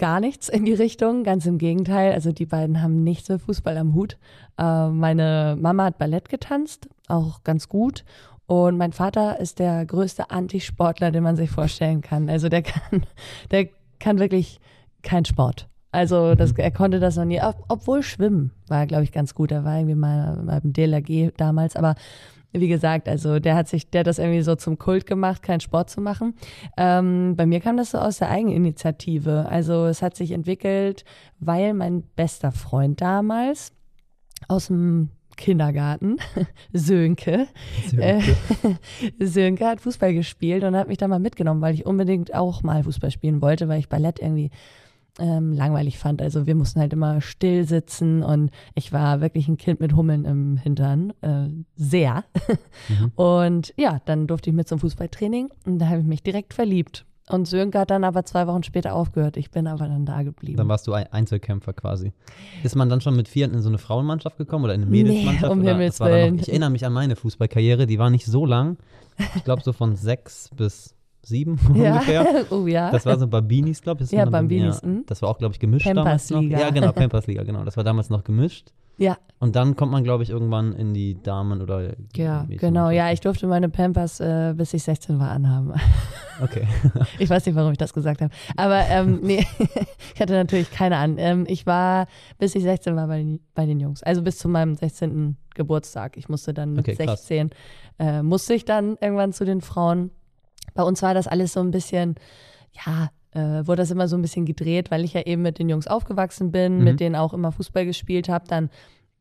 gar 0.00 0.18
nichts 0.18 0.48
in 0.48 0.64
die 0.64 0.72
Richtung, 0.72 1.22
ganz 1.24 1.44
im 1.46 1.58
Gegenteil. 1.58 2.12
Also 2.12 2.32
die 2.32 2.46
beiden 2.46 2.82
haben 2.82 3.04
nichts 3.04 3.28
mit 3.28 3.42
Fußball 3.42 3.76
am 3.76 3.94
Hut. 3.94 4.16
Äh, 4.58 4.88
meine 4.88 5.56
Mama 5.60 5.84
hat 5.84 5.98
Ballett 5.98 6.28
getanzt, 6.30 6.88
auch 7.06 7.44
ganz 7.44 7.68
gut. 7.68 8.04
Und 8.46 8.78
mein 8.78 8.92
Vater 8.92 9.38
ist 9.38 9.58
der 9.60 9.84
größte 9.86 10.30
Antisportler, 10.30 11.10
den 11.12 11.22
man 11.22 11.36
sich 11.36 11.50
vorstellen 11.50 12.00
kann. 12.00 12.28
Also 12.30 12.48
der 12.48 12.62
kann, 12.62 13.04
der 13.50 13.68
kann 14.00 14.18
wirklich 14.18 14.58
keinen 15.02 15.26
Sport. 15.26 15.68
Also 15.92 16.34
das, 16.34 16.52
er 16.52 16.70
konnte 16.70 16.98
das 16.98 17.16
noch 17.16 17.24
nie, 17.26 17.42
ob- 17.42 17.64
obwohl 17.68 18.02
Schwimmen 18.02 18.52
war, 18.68 18.86
glaube 18.86 19.04
ich, 19.04 19.12
ganz 19.12 19.34
gut. 19.34 19.52
Er 19.52 19.64
war 19.64 19.76
irgendwie 19.76 19.96
mal 19.96 20.42
beim 20.46 20.72
DLRG 20.72 21.32
damals, 21.36 21.76
aber 21.76 21.94
wie 22.52 22.68
gesagt, 22.68 23.08
also 23.08 23.38
der 23.38 23.54
hat 23.54 23.68
sich, 23.68 23.90
der 23.90 24.00
hat 24.00 24.06
das 24.06 24.18
irgendwie 24.18 24.42
so 24.42 24.56
zum 24.56 24.78
Kult 24.78 25.06
gemacht, 25.06 25.42
keinen 25.42 25.60
Sport 25.60 25.90
zu 25.90 26.00
machen. 26.00 26.34
Ähm, 26.76 27.34
bei 27.36 27.46
mir 27.46 27.60
kam 27.60 27.76
das 27.76 27.90
so 27.90 27.98
aus 27.98 28.18
der 28.18 28.30
Eigeninitiative. 28.30 29.46
Also 29.48 29.86
es 29.86 30.02
hat 30.02 30.16
sich 30.16 30.32
entwickelt, 30.32 31.04
weil 31.38 31.74
mein 31.74 32.02
bester 32.16 32.52
Freund 32.52 33.00
damals 33.00 33.72
aus 34.48 34.66
dem 34.66 35.10
Kindergarten, 35.36 36.18
Sönke, 36.72 37.46
äh, 37.96 38.20
Sönke 39.20 39.66
hat 39.66 39.80
Fußball 39.80 40.12
gespielt 40.12 40.64
und 40.64 40.76
hat 40.76 40.88
mich 40.88 40.98
da 40.98 41.08
mal 41.08 41.18
mitgenommen, 41.18 41.62
weil 41.62 41.74
ich 41.74 41.86
unbedingt 41.86 42.34
auch 42.34 42.62
mal 42.62 42.82
Fußball 42.82 43.10
spielen 43.10 43.40
wollte, 43.40 43.68
weil 43.68 43.78
ich 43.80 43.88
Ballett 43.88 44.20
irgendwie 44.20 44.50
ähm, 45.18 45.52
langweilig 45.52 45.98
fand. 45.98 46.22
Also 46.22 46.46
wir 46.46 46.54
mussten 46.54 46.80
halt 46.80 46.92
immer 46.92 47.20
still 47.20 47.66
sitzen 47.66 48.22
und 48.22 48.50
ich 48.74 48.92
war 48.92 49.20
wirklich 49.20 49.48
ein 49.48 49.56
Kind 49.56 49.80
mit 49.80 49.94
Hummeln 49.94 50.24
im 50.24 50.56
Hintern. 50.56 51.12
Äh, 51.20 51.48
sehr. 51.76 52.24
Mhm. 52.88 53.12
Und 53.16 53.74
ja, 53.76 54.00
dann 54.04 54.26
durfte 54.26 54.50
ich 54.50 54.56
mit 54.56 54.68
zum 54.68 54.78
Fußballtraining 54.78 55.50
und 55.66 55.78
da 55.78 55.88
habe 55.88 56.00
ich 56.00 56.06
mich 56.06 56.22
direkt 56.22 56.54
verliebt. 56.54 57.04
Und 57.28 57.46
Sönke 57.46 57.78
hat 57.78 57.90
dann 57.90 58.02
aber 58.02 58.24
zwei 58.24 58.46
Wochen 58.46 58.62
später 58.64 58.94
aufgehört. 58.94 59.36
Ich 59.36 59.50
bin 59.50 59.66
aber 59.66 59.86
dann 59.86 60.04
da 60.04 60.22
geblieben. 60.22 60.56
Dann 60.56 60.68
warst 60.68 60.86
du 60.86 60.92
ein 60.92 61.06
Einzelkämpfer 61.12 61.72
quasi. 61.72 62.12
Ist 62.64 62.74
man 62.74 62.88
dann 62.88 63.00
schon 63.00 63.14
mit 63.14 63.28
vier 63.28 63.46
in 63.46 63.60
so 63.62 63.68
eine 63.68 63.78
Frauenmannschaft 63.78 64.36
gekommen 64.36 64.64
oder 64.64 64.74
in 64.74 64.82
eine 64.82 64.90
Mädelsmannschaft? 64.90 65.52
um 65.52 65.60
oder 65.60 65.70
Himmels 65.70 66.00
Willen. 66.00 66.36
Noch, 66.36 66.42
ich 66.42 66.48
erinnere 66.48 66.70
mich 66.70 66.84
an 66.84 66.92
meine 66.92 67.14
Fußballkarriere, 67.14 67.86
die 67.86 67.98
war 67.98 68.10
nicht 68.10 68.26
so 68.26 68.46
lang. 68.46 68.78
Ich 69.36 69.44
glaube 69.44 69.62
so 69.62 69.72
von 69.72 69.94
sechs 69.96 70.50
bis 70.56 70.94
sieben 71.22 71.58
ja. 71.74 71.94
ungefähr. 71.94 72.44
oh 72.50 72.66
ja. 72.66 72.90
Das 72.90 73.06
war 73.06 73.18
so 73.18 73.26
Bambinis, 73.28 73.82
glaube 73.82 74.04
ich. 74.04 74.10
Ja, 74.10 74.24
Bambinis, 74.24 74.80
Ja, 74.82 74.88
mhm. 74.88 75.04
das 75.06 75.22
war 75.22 75.28
auch, 75.28 75.38
glaube 75.38 75.54
ich, 75.54 75.60
gemischt 75.60 75.86
damals 75.86 76.30
noch. 76.30 76.38
Pampers-Liga. 76.40 76.60
Ja, 76.60 76.70
genau, 76.70 76.92
Pampers-Liga, 76.92 77.42
genau. 77.44 77.64
Das 77.64 77.76
war 77.76 77.84
damals 77.84 78.10
noch 78.10 78.24
gemischt. 78.24 78.72
ja, 78.98 79.16
Und 79.38 79.56
dann 79.56 79.76
kommt 79.76 79.92
man, 79.92 80.04
glaube 80.04 80.22
ich, 80.22 80.30
irgendwann 80.30 80.72
in 80.74 80.92
die 80.94 81.22
Damen- 81.22 81.60
oder 81.62 81.82
ja, 81.82 81.90
Mädchenmannschaft. 81.90 82.60
genau. 82.60 82.90
Ja, 82.90 83.10
ich 83.12 83.20
durfte 83.20 83.46
meine 83.46 83.68
Pampers, 83.68 84.20
äh, 84.20 84.54
bis 84.56 84.72
ich 84.74 84.82
16 84.82 85.18
war, 85.18 85.30
anhaben. 85.30 85.72
Okay. 86.42 86.66
Ich 87.18 87.28
weiß 87.28 87.44
nicht, 87.44 87.54
warum 87.54 87.72
ich 87.72 87.78
das 87.78 87.92
gesagt 87.92 88.22
habe. 88.22 88.32
Aber 88.56 88.80
ähm, 88.88 89.20
nee, 89.22 89.46
ich 90.14 90.20
hatte 90.20 90.32
natürlich 90.32 90.70
keine 90.70 90.96
an. 90.96 91.16
Ähm, 91.18 91.44
ich 91.46 91.66
war, 91.66 92.06
bis 92.38 92.54
ich 92.54 92.62
16 92.62 92.96
war, 92.96 93.06
bei 93.08 93.18
den, 93.18 93.40
bei 93.54 93.66
den 93.66 93.78
Jungs. 93.78 94.02
Also 94.02 94.22
bis 94.22 94.38
zu 94.38 94.48
meinem 94.48 94.74
16. 94.74 95.36
Geburtstag. 95.54 96.16
Ich 96.16 96.28
musste 96.30 96.54
dann 96.54 96.72
mit 96.72 96.88
Okay, 96.88 96.96
krass. 97.04 97.26
16, 97.26 97.50
äh, 97.98 98.22
musste 98.22 98.54
ich 98.54 98.64
dann 98.64 98.96
irgendwann 99.02 99.34
zu 99.34 99.44
den 99.44 99.60
Frauen. 99.60 100.10
Bei 100.74 100.82
uns 100.82 101.02
war 101.02 101.14
das 101.14 101.26
alles 101.26 101.52
so 101.52 101.60
ein 101.60 101.70
bisschen, 101.70 102.14
ja, 102.72 103.10
äh, 103.32 103.66
wurde 103.66 103.82
das 103.82 103.90
immer 103.90 104.08
so 104.08 104.16
ein 104.16 104.22
bisschen 104.22 104.44
gedreht, 104.44 104.90
weil 104.90 105.04
ich 105.04 105.12
ja 105.14 105.22
eben 105.22 105.42
mit 105.42 105.58
den 105.58 105.68
Jungs 105.68 105.86
aufgewachsen 105.86 106.50
bin, 106.50 106.78
Mhm. 106.78 106.84
mit 106.84 107.00
denen 107.00 107.14
auch 107.16 107.32
immer 107.32 107.52
Fußball 107.52 107.86
gespielt 107.86 108.28
habe. 108.28 108.46
Dann 108.48 108.70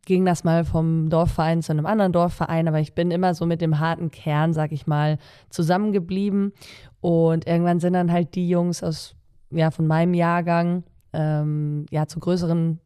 ging 0.06 0.26
das 0.26 0.44
mal 0.44 0.66
vom 0.66 1.10
Dorfverein 1.10 1.62
zu 1.62 1.72
einem 1.72 1.86
anderen 1.86 2.12
Dorfverein, 2.12 2.68
aber 2.68 2.80
ich 2.80 2.96
bin 2.96 3.12
immer 3.12 3.36
so 3.36 3.46
mit 3.46 3.62
dem 3.62 3.80
harten 3.80 4.10
Kern, 4.10 4.54
sag 4.54 4.72
ich 4.72 4.88
mal, 4.88 5.20
zusammengeblieben. 5.50 6.54
Und 7.02 7.46
irgendwann 7.48 7.80
sind 7.80 7.94
dann 7.94 8.12
halt 8.12 8.34
die 8.36 8.50
Jungs 8.50 8.82
aus, 8.84 9.16
ja, 9.52 9.70
von 9.72 9.86
meinem 9.88 10.14
Jahrgang, 10.14 10.84
ähm, 11.14 11.86
ja, 11.92 12.08
zu 12.08 12.20
größeren, 12.20 12.80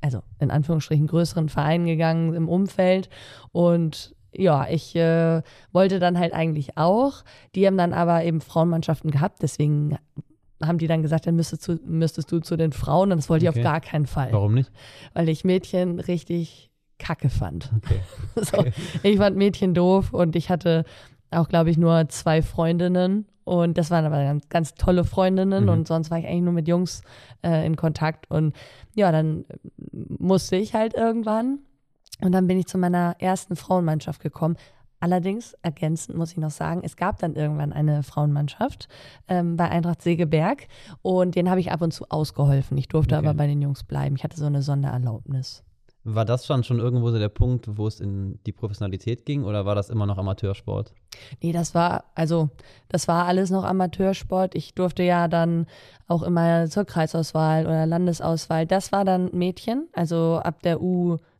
also 0.00 0.20
in 0.40 0.50
Anführungsstrichen 0.50 1.06
größeren 1.06 1.48
Vereinen 1.48 1.86
gegangen 1.86 2.34
im 2.34 2.48
Umfeld. 2.48 3.08
Und 3.52 4.13
ja, 4.36 4.66
ich 4.68 4.94
äh, 4.96 5.42
wollte 5.72 5.98
dann 5.98 6.18
halt 6.18 6.32
eigentlich 6.32 6.76
auch. 6.76 7.24
Die 7.54 7.66
haben 7.66 7.76
dann 7.78 7.92
aber 7.92 8.24
eben 8.24 8.40
Frauenmannschaften 8.40 9.10
gehabt, 9.10 9.42
deswegen 9.42 9.96
haben 10.62 10.78
die 10.78 10.86
dann 10.86 11.02
gesagt, 11.02 11.26
dann 11.26 11.36
müsstest 11.36 11.66
du, 11.68 11.78
müsstest 11.84 12.30
du 12.32 12.38
zu 12.40 12.56
den 12.56 12.72
Frauen. 12.72 13.10
Und 13.12 13.18
das 13.18 13.28
wollte 13.28 13.48
Okay. 13.48 13.60
ich 13.60 13.66
auf 13.66 13.72
gar 13.72 13.80
keinen 13.80 14.06
Fall 14.06 14.32
Warum 14.32 14.54
nicht? 14.54 14.70
weil 15.12 15.28
ich 15.28 15.44
Mädchen 15.44 15.98
richtig 16.00 16.70
kacke 16.98 17.28
fand. 17.28 17.70
Okay. 17.76 18.00
So, 18.44 18.58
Okay. 18.58 18.72
Ich 19.02 19.18
fand 19.18 19.36
Mädchen 19.36 19.74
doof 19.74 20.12
und 20.12 20.36
ich 20.36 20.50
hatte 20.50 20.84
auch, 21.30 21.48
glaube 21.48 21.70
ich, 21.70 21.76
nur 21.76 22.08
zwei 22.08 22.40
Freundinnen 22.40 23.26
und 23.42 23.76
das 23.76 23.90
waren 23.90 24.04
aber 24.06 24.22
ganz, 24.22 24.48
ganz 24.48 24.74
tolle 24.74 25.04
Freundinnen 25.04 25.64
Mhm. 25.64 25.68
und 25.70 25.88
sonst 25.88 26.10
war 26.10 26.18
ich 26.18 26.26
eigentlich 26.26 26.42
nur 26.42 26.52
mit 26.54 26.68
Jungs 26.68 27.02
äh, 27.44 27.66
in 27.66 27.76
Kontakt 27.76 28.30
und 28.30 28.54
ja, 28.94 29.10
dann 29.12 29.44
musste 29.92 30.56
ich 30.56 30.74
halt 30.74 30.94
irgendwann 30.94 31.58
und 32.22 32.32
dann 32.32 32.46
bin 32.46 32.58
ich 32.58 32.66
zu 32.66 32.78
meiner 32.78 33.16
ersten 33.18 33.56
Frauenmannschaft 33.56 34.20
gekommen. 34.22 34.56
Allerdings, 35.00 35.54
ergänzend 35.60 36.16
muss 36.16 36.32
ich 36.32 36.38
noch 36.38 36.50
sagen, 36.50 36.80
es 36.82 36.96
gab 36.96 37.18
dann 37.18 37.34
irgendwann 37.34 37.74
eine 37.74 38.02
Frauenmannschaft 38.02 38.88
ähm, 39.28 39.56
bei 39.56 39.68
Eintracht 39.68 40.00
Segeberg 40.00 40.66
und 41.02 41.34
den 41.34 41.50
habe 41.50 41.60
ich 41.60 41.70
ab 41.72 41.82
und 41.82 41.92
zu 41.92 42.06
ausgeholfen. 42.08 42.78
Ich 42.78 42.88
durfte 42.88 43.16
Okay. 43.16 43.26
aber 43.26 43.36
bei 43.36 43.46
den 43.46 43.60
Jungs 43.60 43.84
bleiben. 43.84 44.16
Ich 44.16 44.24
hatte 44.24 44.38
so 44.38 44.46
eine 44.46 44.62
Sondererlaubnis. 44.62 45.62
War 46.06 46.24
das 46.26 46.44
schon, 46.46 46.64
schon 46.64 46.78
irgendwo 46.80 47.10
so 47.10 47.18
der 47.18 47.30
Punkt, 47.30 47.78
wo 47.78 47.86
es 47.86 47.98
in 47.98 48.38
die 48.44 48.52
Professionalität 48.52 49.24
ging 49.24 49.44
oder 49.44 49.64
war 49.64 49.74
das 49.74 49.88
immer 49.88 50.04
noch 50.06 50.18
Amateursport? 50.18 50.94
Nee, 51.42 51.52
das 51.52 51.74
war, 51.74 52.04
also, 52.14 52.50
das 52.88 53.08
war 53.08 53.26
alles 53.26 53.50
noch 53.50 53.64
Amateursport. 53.64 54.54
Ich 54.54 54.74
durfte 54.74 55.02
ja 55.02 55.28
dann 55.28 55.66
auch 56.06 56.22
immer 56.22 56.66
zur 56.68 56.84
Kreisauswahl 56.84 57.64
oder 57.66 57.86
Landesauswahl. 57.86 58.66
Das 58.66 58.92
war 58.92 59.06
dann 59.06 59.30
Mädchen. 59.32 59.88
Also 59.92 60.40
ab 60.42 60.62
der 60.62 60.82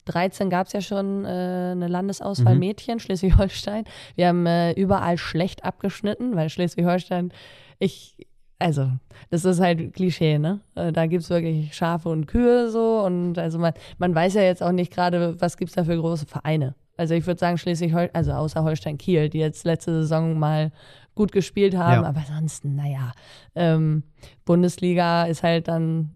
U13 0.09 0.49
gab 0.49 0.67
es 0.67 0.73
ja 0.73 0.81
schon 0.81 1.25
äh, 1.25 1.29
eine 1.29 1.89
Landesauswahl 1.89 2.55
Mhm. 2.55 2.61
Mädchen, 2.61 3.01
Schleswig-Holstein. 3.01 3.85
Wir 4.17 4.29
haben 4.29 4.47
äh, 4.47 4.73
überall 4.73 5.19
schlecht 5.19 5.65
abgeschnitten, 5.65 6.37
weil 6.37 6.49
Schleswig-Holstein, 6.51 7.33
ich, 7.79 8.17
also, 8.59 8.91
das 9.31 9.45
ist 9.45 9.61
halt 9.61 9.95
Klischee, 9.95 10.39
ne? 10.39 10.61
Äh, 10.75 10.93
Da 10.93 11.07
gibt's 11.07 11.31
wirklich 11.31 11.75
Schafe 11.75 12.09
und 12.09 12.27
Kühe 12.27 12.71
so 12.71 13.01
und 13.05 13.39
also 13.39 13.59
man, 13.59 13.73
man 13.99 14.15
weiß 14.15 14.35
ja 14.35 14.43
jetzt 14.43 14.63
auch 14.63 14.73
nicht 14.73 14.93
gerade, 14.93 15.41
was 15.41 15.57
gibt's 15.57 15.75
da 15.75 15.85
für 15.85 15.97
große 15.97 16.27
Vereine. 16.27 16.75
Also 16.97 17.15
ich 17.15 17.27
würde 17.27 17.41
sagen 17.41 17.59
Schleswig-Holstein, 17.59 18.15
also 18.15 18.33
außer 18.33 18.63
Holstein-Kiel, 18.63 19.29
die 19.29 19.39
jetzt 19.41 19.65
letzte 19.65 19.93
Saison 19.93 20.39
mal 20.39 20.71
gut 21.17 21.33
gespielt 21.33 21.77
haben, 21.77 22.03
Ja. 22.03 22.09
aber 22.09 22.21
sonst, 22.23 22.65
naja, 22.65 23.13
ähm, 23.57 24.05
Bundesliga 24.45 25.25
ist 25.25 25.43
halt 25.43 25.67
dann, 25.69 26.15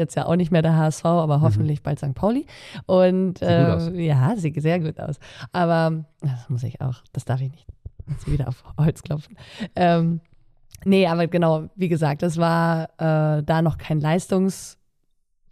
jetzt 0.00 0.16
ja 0.16 0.26
auch 0.26 0.36
nicht 0.36 0.50
mehr 0.50 0.62
der 0.62 0.76
HSV, 0.76 1.04
aber 1.04 1.40
hoffentlich 1.40 1.82
bald 1.82 1.98
St. 2.00 2.14
Pauli. 2.14 2.46
Und 2.86 3.40
Mhm. 3.40 3.46
Sieht 3.46 3.58
gut 3.66 3.68
aus. 3.68 3.88
äh, 3.88 4.00
ja, 4.06 4.36
sieht 4.36 4.60
sehr 4.62 4.80
gut 4.80 4.98
aus. 4.98 5.20
Aber 5.52 6.04
das 6.20 6.48
muss 6.48 6.62
ich 6.64 6.80
auch, 6.80 6.96
das 7.12 7.24
darf 7.24 7.40
ich 7.40 7.50
nicht. 7.50 7.66
Jetzt 8.08 8.30
wieder 8.30 8.48
auf 8.48 8.64
Holz 8.76 9.02
klopfen. 9.02 9.36
Ähm, 9.76 10.20
nee, 10.84 11.06
aber 11.06 11.26
genau, 11.28 11.68
wie 11.76 11.88
gesagt, 11.88 12.22
das 12.22 12.38
war 12.38 12.84
äh, 12.98 13.42
da 13.44 13.62
noch 13.62 13.78
kein 13.78 14.00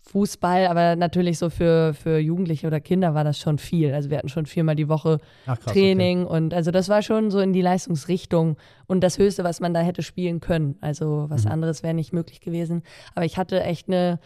Leistungsfußball, 0.09 0.67
aber 0.67 0.97
natürlich 0.97 1.38
so 1.38 1.50
für, 1.50 1.95
für 1.95 2.19
Jugendliche 2.19 2.67
oder 2.67 2.81
Kinder 2.81 3.15
war 3.15 3.25
das 3.25 3.38
schon 3.38 3.59
viel. 3.59 3.93
Also 3.93 4.11
wir 4.11 4.19
hatten 4.19 4.29
schon 4.29 4.47
viermal 4.47 4.75
die 4.77 4.88
Woche 4.88 5.19
Ach, 5.47 5.59
krass, 5.59 5.73
Training 5.73 6.25
und 6.27 6.55
also 6.55 6.71
das 6.71 6.88
war 6.88 7.03
schon 7.03 7.31
so 7.31 7.41
in 7.41 7.53
die 7.53 7.62
Leistungsrichtung 7.62 8.57
und 8.87 9.03
das 9.03 9.19
Höchste, 9.19 9.45
was 9.45 9.61
man 9.61 9.75
da 9.75 9.81
hätte 9.81 10.03
spielen 10.03 10.41
können. 10.41 10.77
Also 10.81 11.27
was 11.29 11.45
Mhm. 11.45 11.53
anderes 11.53 11.83
wäre 11.83 11.95
nicht 11.95 12.12
möglich 12.12 12.41
gewesen. 12.41 12.83
Aber 13.15 13.25
ich 13.25 13.37
hatte 13.37 13.62
echt 13.62 13.88
eine 13.88 14.19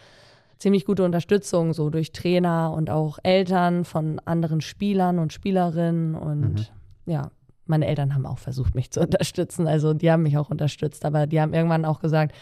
ziemlich 0.59 0.85
gute 0.85 1.03
Unterstützung, 1.03 1.73
so 1.73 1.89
durch 1.89 2.11
Trainer 2.13 2.73
und 2.75 2.89
auch 2.89 3.19
Eltern 3.23 3.83
von 3.83 4.19
anderen 4.25 4.61
Spielern 4.61 5.19
und 5.19 5.33
Spielerinnen 5.33 6.15
und 6.15 6.71
ja. 7.05 7.31
Meine 7.65 7.87
Eltern 7.87 8.13
haben 8.13 8.25
auch 8.25 8.39
versucht, 8.39 8.75
mich 8.75 8.91
zu 8.91 8.99
unterstützen. 8.99 9.67
Also 9.67 9.93
die 9.93 10.11
haben 10.11 10.23
mich 10.23 10.37
auch 10.37 10.49
unterstützt, 10.49 11.05
aber 11.05 11.27
die 11.27 11.39
haben 11.39 11.53
irgendwann 11.53 11.85
auch 11.85 12.01
gesagt, 12.01 12.35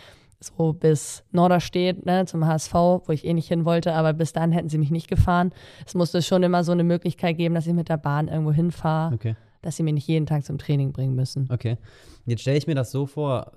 so 0.44 0.74
bis 0.74 1.24
Norderstedt, 1.32 2.06
ne, 2.06 2.26
zum 2.26 2.46
HSV, 2.46 2.74
wo 2.74 3.04
ich 3.10 3.26
eh 3.26 3.34
nicht 3.34 3.48
hin 3.48 3.64
wollte, 3.66 3.94
aber 3.94 4.14
bis 4.14 4.34
dann 4.34 4.52
hätten 4.52 4.70
sie 4.70 4.78
mich 4.80 4.92
nicht 4.92 5.08
gefahren. 5.08 5.52
Es 5.86 5.94
musste 5.94 6.22
schon 6.22 6.42
immer 6.44 6.64
so 6.64 6.72
eine 6.72 6.84
Möglichkeit 6.84 7.38
geben, 7.38 7.54
dass 7.56 7.68
ich 7.68 7.74
mit 7.74 7.90
der 7.90 7.98
Bahn 7.98 8.28
irgendwo 8.28 8.52
hinfahre, 8.52 9.14
Okay. 9.14 9.36
dass 9.62 9.76
sie 9.76 9.84
mich 9.84 9.94
nicht 9.94 10.08
jeden 10.08 10.26
Tag 10.26 10.44
zum 10.44 10.58
Training 10.58 10.92
bringen 10.94 11.16
müssen. 11.16 11.48
Okay. 11.52 11.78
Jetzt 12.26 12.42
stelle 12.42 12.58
ich 12.58 12.66
mir 12.68 12.76
das 12.76 12.92
so 12.92 13.06
vor, 13.06 13.52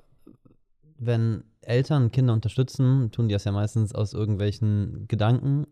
wenn 0.99 1.45
Eltern 1.63 2.11
Kinder 2.13 2.33
unterstützen, 2.35 3.11
tun 3.11 3.29
die 3.29 3.33
das 3.33 3.45
ja 3.45 3.53
meistens 3.53 3.95
aus 3.95 4.13
irgendwelchen 4.13 5.07
Gedanken. 5.09 5.67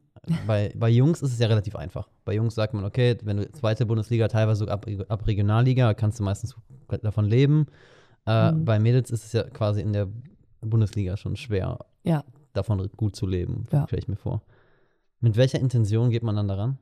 Bei, 0.47 0.73
bei 0.77 0.89
Jungs 0.89 1.21
ist 1.23 1.33
es 1.33 1.39
ja 1.39 1.49
relativ 1.49 1.77
einfach. 1.77 2.09
Bei 2.25 2.35
Jungs 2.35 2.55
sagt 2.55 2.75
man, 2.75 2.85
okay, 2.85 3.17
wenn 3.25 3.37
du 3.39 3.51
zweite 3.53 3.87
Bundesliga, 3.87 4.29
teilweise 4.29 4.61
sogar 4.61 4.75
ab, 4.77 4.87
ab 5.09 5.27
Regionalliga, 5.27 5.95
kannst 5.95 6.19
du 6.21 6.23
meistens 6.25 6.55
davon 7.03 7.27
leben. 7.27 7.67
Äh, 8.27 8.53
Mhm. 8.53 8.65
Bei 8.65 8.79
Mädels 8.79 9.11
ist 9.11 9.25
es 9.25 9.33
ja 9.33 9.43
quasi 9.43 9.81
in 9.81 9.93
der 9.93 10.07
Bundesliga 10.63 11.17
schon 11.17 11.37
schwer, 11.37 11.79
Ja. 12.03 12.25
davon 12.53 12.89
gut 12.97 13.17
zu 13.17 13.27
leben, 13.27 13.67
Ja. 13.73 13.87
stelle 13.87 14.01
ich 14.01 14.09
mir 14.09 14.17
vor. 14.17 14.43
Mit 15.21 15.37
welcher 15.37 15.61
Intention 15.61 16.11
geht 16.11 16.23
man 16.23 16.37
dann 16.37 16.49
daran? 16.49 16.79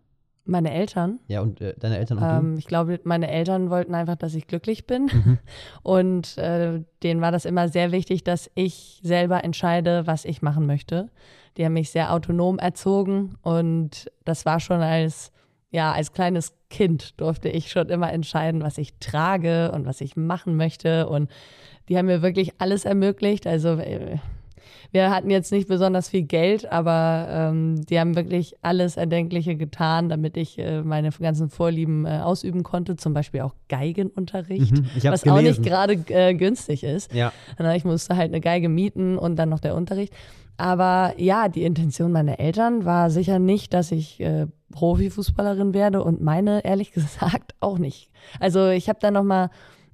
Meine 0.46 0.72
Eltern, 0.72 1.20
Ja, 1.28 1.42
und 1.42 1.60
äh, 1.60 1.74
deine 1.78 1.98
Eltern 1.98 2.18
und 2.18 2.24
ähm, 2.26 2.56
ich 2.58 2.66
glaube, 2.66 2.98
meine 3.04 3.30
Eltern 3.30 3.68
wollten 3.68 3.94
einfach, 3.94 4.16
dass 4.16 4.34
ich 4.34 4.46
glücklich 4.46 4.86
bin. 4.86 5.04
Mhm. 5.12 5.38
Und 5.82 6.38
äh, 6.38 6.82
denen 7.02 7.20
war 7.20 7.30
das 7.30 7.44
immer 7.44 7.68
sehr 7.68 7.92
wichtig, 7.92 8.24
dass 8.24 8.50
ich 8.54 9.00
selber 9.02 9.44
entscheide, 9.44 10.06
was 10.06 10.24
ich 10.24 10.40
machen 10.40 10.66
möchte. 10.66 11.10
Die 11.56 11.64
haben 11.64 11.74
mich 11.74 11.90
sehr 11.90 12.12
autonom 12.12 12.58
erzogen 12.58 13.36
und 13.42 14.10
das 14.24 14.46
war 14.46 14.60
schon 14.60 14.80
als, 14.80 15.30
ja, 15.70 15.92
als 15.92 16.12
kleines 16.12 16.52
Kind 16.68 17.20
durfte 17.20 17.48
ich 17.48 17.70
schon 17.70 17.88
immer 17.88 18.12
entscheiden, 18.12 18.62
was 18.62 18.78
ich 18.78 18.94
trage 18.98 19.70
und 19.72 19.86
was 19.86 20.00
ich 20.00 20.16
machen 20.16 20.56
möchte. 20.56 21.08
Und 21.08 21.30
die 21.88 21.96
haben 21.96 22.06
mir 22.06 22.22
wirklich 22.22 22.52
alles 22.58 22.84
ermöglicht. 22.84 23.46
Also 23.46 23.70
äh, 23.78 24.16
wir 24.92 25.10
hatten 25.10 25.30
jetzt 25.30 25.52
nicht 25.52 25.68
besonders 25.68 26.08
viel 26.08 26.22
Geld, 26.22 26.70
aber 26.72 27.28
ähm, 27.30 27.84
die 27.86 28.00
haben 28.00 28.16
wirklich 28.16 28.54
alles 28.62 28.96
Erdenkliche 28.96 29.54
getan, 29.54 30.08
damit 30.08 30.36
ich 30.36 30.58
äh, 30.58 30.82
meine 30.82 31.10
ganzen 31.10 31.48
Vorlieben 31.48 32.06
äh, 32.06 32.18
ausüben 32.18 32.64
konnte. 32.64 32.96
Zum 32.96 33.14
Beispiel 33.14 33.42
auch 33.42 33.54
Geigenunterricht, 33.68 34.72
Mhm, 34.72 34.86
was 35.04 35.22
auch 35.28 35.36
nicht 35.36 35.62
gelesen. 35.62 35.62
gerade 35.62 35.92
äh, 36.08 36.34
günstig 36.34 36.82
ist. 36.82 37.12
Ja. 37.14 37.32
Ich 37.76 37.84
musste 37.84 38.16
halt 38.16 38.32
eine 38.32 38.40
Geige 38.40 38.68
mieten 38.68 39.16
und 39.18 39.36
dann 39.36 39.48
noch 39.48 39.60
der 39.60 39.76
Unterricht. 39.76 40.12
Aber 40.60 41.14
ja, 41.16 41.48
die 41.48 41.64
Intention 41.64 42.12
meiner 42.12 42.38
Eltern 42.38 42.84
war 42.84 43.08
sicher 43.08 43.38
nicht, 43.38 43.72
dass 43.72 43.92
ich 43.92 44.20
äh, 44.20 44.46
Profifußballerin 44.72 45.72
werde 45.72 46.04
und 46.04 46.20
meine 46.20 46.64
ehrlich 46.66 46.92
gesagt 46.92 47.54
auch 47.60 47.78
nicht. 47.78 48.10
Also 48.40 48.68
ich 48.68 48.90
habe 48.90 48.98
da 49.00 49.10
noch 49.10 49.24
mal 49.24 49.48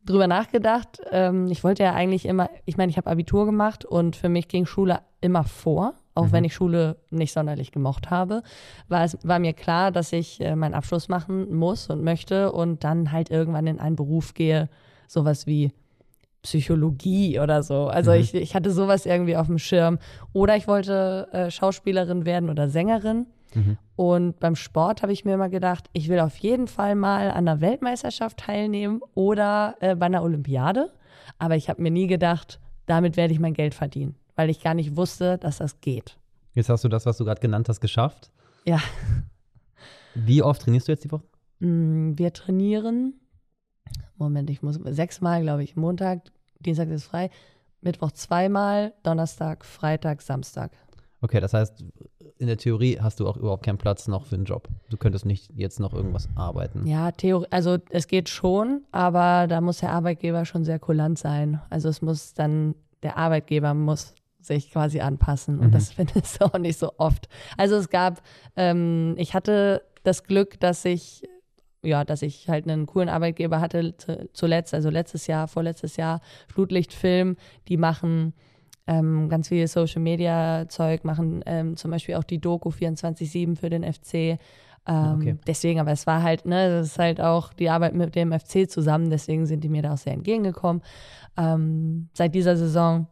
drüber 0.04 0.26
nachgedacht. 0.26 1.00
Ähm, 1.12 1.46
ich 1.52 1.62
wollte 1.62 1.85
ja 1.85 1.94
eigentlich 1.94 2.26
immer, 2.26 2.50
ich 2.64 2.76
meine, 2.76 2.90
ich 2.90 2.96
habe 2.96 3.08
Abitur 3.08 3.46
gemacht 3.46 3.85
und 3.85 4.16
für 4.16 4.28
mich 4.28 4.49
ging 4.49 4.66
Schule 4.66 4.99
immer 5.20 5.44
vor, 5.44 5.94
auch 6.14 6.32
wenn 6.32 6.44
ich 6.44 6.54
Schule 6.54 6.96
nicht 7.11 7.32
sonderlich 7.32 7.70
gemocht 7.70 8.11
habe, 8.11 8.42
war 8.88 9.04
es 9.04 9.18
war 9.23 9.38
mir 9.38 9.52
klar, 9.52 9.92
dass 9.92 10.12
ich 10.12 10.40
äh, 10.40 10.56
meinen 10.56 10.75
Abschluss 10.75 11.08
machen 11.08 11.54
muss 11.54 11.90
und 11.90 12.02
möchte 12.02 12.50
und 12.50 12.82
dann 12.82 13.12
halt 13.12 13.30
irgendwann 13.30 13.68
in 13.68 13.78
einen 13.78 13.96
Beruf 13.96 14.35
gehe, 14.35 14.68
sowas 15.06 15.46
wie 15.46 15.73
Psychologie 16.47 17.41
oder 17.41 17.62
so. 17.65 17.88
Also 17.88 18.12
Mhm. 18.12 18.19
ich, 18.21 18.35
ich 18.35 18.55
hatte 18.55 18.71
sowas 18.71 19.05
irgendwie 19.05 19.37
auf 19.37 19.49
dem 19.49 19.59
Schirm. 19.59 19.99
Oder 20.33 20.57
ich 20.57 20.69
wollte 20.69 21.29
äh, 21.33 21.50
Schauspielerin 21.50 22.25
werden 22.25 22.49
oder 22.50 22.69
Sängerin. 22.69 23.26
Mhm. 23.55 23.76
Und 23.97 24.38
beim 24.41 24.55
Sport 24.57 25.03
habe 25.03 25.12
ich 25.12 25.25
mir 25.25 25.35
immer 25.35 25.49
gedacht, 25.49 25.88
ich 25.93 26.09
will 26.09 26.21
auf 26.21 26.37
jeden 26.38 26.69
Fall 26.69 26.95
mal 26.95 27.31
an 27.31 27.37
einer 27.49 27.61
Weltmeisterschaft 27.61 28.37
teilnehmen 28.38 29.00
oder 29.15 29.75
äh, 29.81 29.97
bei 29.97 30.07
einer 30.07 30.23
Olympiade. 30.23 30.93
Aber 31.38 31.57
ich 31.57 31.69
habe 31.69 31.83
mir 31.83 31.91
nie 31.91 32.07
gedacht, 32.07 32.61
damit 32.87 33.17
werde 33.17 33.33
ich 33.35 33.41
mein 33.41 33.55
Geld 33.55 33.75
verdienen, 33.75 34.15
weil 34.37 34.49
ich 34.50 34.62
gar 34.62 34.75
nicht 34.75 34.97
wusste, 34.97 35.38
dass 35.38 35.59
das 35.59 35.81
geht. 35.81 36.17
Jetzt 36.55 36.69
hast 36.69 36.85
du 36.85 36.88
das, 36.88 37.07
was 37.07 37.17
du 37.19 37.25
gerade 37.25 37.41
genannt 37.41 37.69
hast, 37.69 37.81
geschafft. 37.81 38.31
Ja, 38.65 38.81
Wie 40.15 40.43
oft 40.43 40.62
trainierst 40.62 40.88
du 40.88 40.93
jetzt 40.93 41.05
die 41.05 41.11
Woche? 41.12 41.25
Mm, 41.59 42.12
wir 42.17 42.33
trainieren. 42.33 43.15
Moment, 44.17 44.49
ich 44.50 44.62
muss 44.62 44.76
sechsmal, 44.85 45.43
glaube 45.43 45.62
ich. 45.62 45.76
Montag, 45.76 46.23
Dienstag 46.60 46.88
ist 46.88 47.04
frei. 47.04 47.30
Mittwoch 47.80 48.12
zweimal, 48.12 48.92
Donnerstag, 49.02 49.64
Freitag, 49.64 50.22
Samstag. 50.22 50.72
Okay, 51.20 51.40
das 51.40 51.54
heißt, 51.54 51.84
in 52.38 52.46
der 52.46 52.56
Theorie 52.58 52.98
hast 53.00 53.20
du 53.20 53.28
auch 53.28 53.36
überhaupt 53.36 53.64
keinen 53.64 53.78
Platz 53.78 54.06
noch 54.08 54.26
für 54.26 54.34
einen 54.36 54.44
Job. 54.44 54.68
Du 54.90 54.96
könntest 54.96 55.25
nicht 55.25 55.50
jetzt 55.54 55.80
noch 55.80 55.94
irgendwas 55.94 56.28
arbeiten. 56.34 56.86
Ja, 56.86 57.10
Theorie, 57.12 57.46
also 57.50 57.78
es 57.90 58.06
geht 58.06 58.28
schon, 58.28 58.84
aber 58.92 59.46
da 59.46 59.60
muss 59.60 59.78
der 59.78 59.90
Arbeitgeber 59.92 60.44
schon 60.44 60.64
sehr 60.64 60.78
kulant 60.78 61.18
sein. 61.18 61.60
Also 61.70 61.88
es 61.88 62.02
muss 62.02 62.34
dann, 62.34 62.75
der 63.02 63.16
Arbeitgeber 63.16 63.72
muss 63.75 64.14
sich 64.40 64.70
quasi 64.70 65.00
anpassen 65.00 65.58
und 65.58 65.68
Mhm. 65.68 65.72
das 65.72 65.90
findest 65.92 66.40
du 66.40 66.44
auch 66.46 66.58
nicht 66.58 66.78
so 66.78 66.92
oft. 66.98 67.28
Also 67.56 67.76
es 67.76 67.88
gab, 67.88 68.20
ähm, 68.54 69.14
ich 69.16 69.34
hatte 69.34 69.82
das 70.02 70.22
Glück, 70.25 70.60
dass 70.60 70.84
ich, 70.84 71.22
ja, 71.83 72.04
dass 72.04 72.23
ich 72.23 72.49
halt 72.49 72.68
einen 72.68 72.87
coolen 72.87 73.09
Arbeitgeber 73.09 73.61
hatte 73.61 73.97
zu- 73.97 74.28
zuletzt, 74.33 74.75
also 74.75 74.90
letztes 74.90 75.26
Jahr, 75.26 75.47
vorletztes 75.49 75.97
Jahr, 75.97 76.21
Flutlichtfilm, 76.49 77.37
die 77.68 77.76
machen 77.76 78.33
ähm, 78.88 79.28
ganz 79.28 79.49
viel 79.49 79.66
Social 79.66 80.00
Media 80.02 80.66
Zeug, 80.68 81.04
machen 81.04 81.42
ähm, 81.47 81.76
zum 81.76 81.90
Beispiel 81.90 82.14
auch 82.14 82.25
die 82.25 82.38
Doku 82.40 82.71
24-7 82.71 83.56
für 83.56 83.68
den 83.71 83.83
FC. 83.83 84.14
Ähm, 84.14 84.38
Okay. 85.16 85.37
Deswegen, 85.47 85.80
aber 85.80 85.90
es 85.90 86.06
war 86.06 86.23
halt, 86.23 86.47
ne, 86.47 86.68
das 86.71 86.88
ist 86.88 86.99
halt 87.00 87.21
auch 87.21 87.52
die 87.52 87.68
Arbeit 87.71 87.95
mit 87.95 88.14
dem 88.14 88.30
FC 88.33 88.71
zusammen, 88.71 89.11
deswegen 89.11 89.45
sind 89.47 89.64
die 89.64 89.68
mir 89.68 89.83
da 89.83 89.95
auch 89.95 89.99
sehr 89.99 90.12
entgegengekommen. 90.12 90.83
Ähm, 91.37 92.09
seit 92.14 92.35
dieser 92.37 92.56
Saison, 92.56 93.09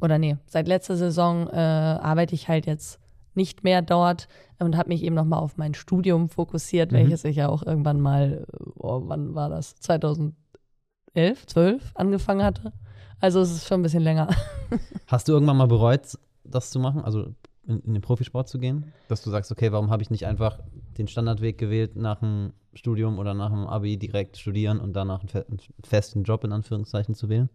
oder 0.00 0.18
nee, 0.18 0.36
seit 0.46 0.68
letzter 0.68 0.96
Saison 0.96 1.48
äh, 1.48 1.56
arbeite 1.56 2.34
ich 2.36 2.48
halt 2.48 2.66
jetzt 2.66 3.00
nicht 3.36 3.64
mehr 3.64 3.82
dort 3.82 4.28
und 4.58 4.76
habe 4.76 4.88
mich 4.88 5.02
eben 5.02 5.14
nochmal 5.14 5.40
auf 5.40 5.56
mein 5.56 5.74
Studium 5.74 6.28
fokussiert, 6.28 6.90
Mhm. 6.92 6.96
welches 6.96 7.24
ich 7.24 7.36
ja 7.36 7.48
auch 7.48 7.62
irgendwann 7.62 8.00
mal, 8.00 8.46
oh, 8.76 9.02
wann 9.04 9.34
war 9.34 9.48
das? 9.48 9.76
2011, 9.76 11.46
12 11.46 11.92
angefangen 11.94 12.42
hatte. 12.44 12.72
Also 13.20 13.40
es 13.40 13.50
ist 13.50 13.66
schon 13.66 13.80
ein 13.80 13.82
bisschen 13.82 14.02
länger. 14.02 14.28
Hast 15.06 15.28
du 15.28 15.32
irgendwann 15.32 15.56
mal 15.56 15.66
bereut, 15.68 16.18
das 16.44 16.70
zu 16.70 16.78
machen? 16.78 17.02
Also 17.02 17.34
in, 17.66 17.80
in 17.80 17.94
den 17.94 18.02
Profisport 18.02 18.48
zu 18.48 18.58
gehen? 18.58 18.92
Dass 19.08 19.22
du 19.22 19.30
sagst, 19.30 19.50
okay, 19.50 19.72
warum 19.72 19.90
habe 19.90 20.02
ich 20.02 20.10
nicht 20.10 20.26
einfach 20.26 20.60
den 20.98 21.08
Standardweg 21.08 21.58
gewählt 21.58 21.96
nach 21.96 22.20
dem 22.20 22.52
Studium 22.74 23.18
oder 23.18 23.32
nach 23.34 23.50
dem 23.50 23.66
Abi 23.66 23.96
direkt 23.96 24.36
studieren 24.36 24.80
und 24.80 24.92
danach 24.94 25.20
einen, 25.20 25.28
fe 25.28 25.46
einen 25.48 25.60
festen 25.84 26.24
Job 26.24 26.44
in 26.44 26.52
Anführungszeichen 26.52 27.14
zu 27.14 27.28
wählen? 27.28 27.48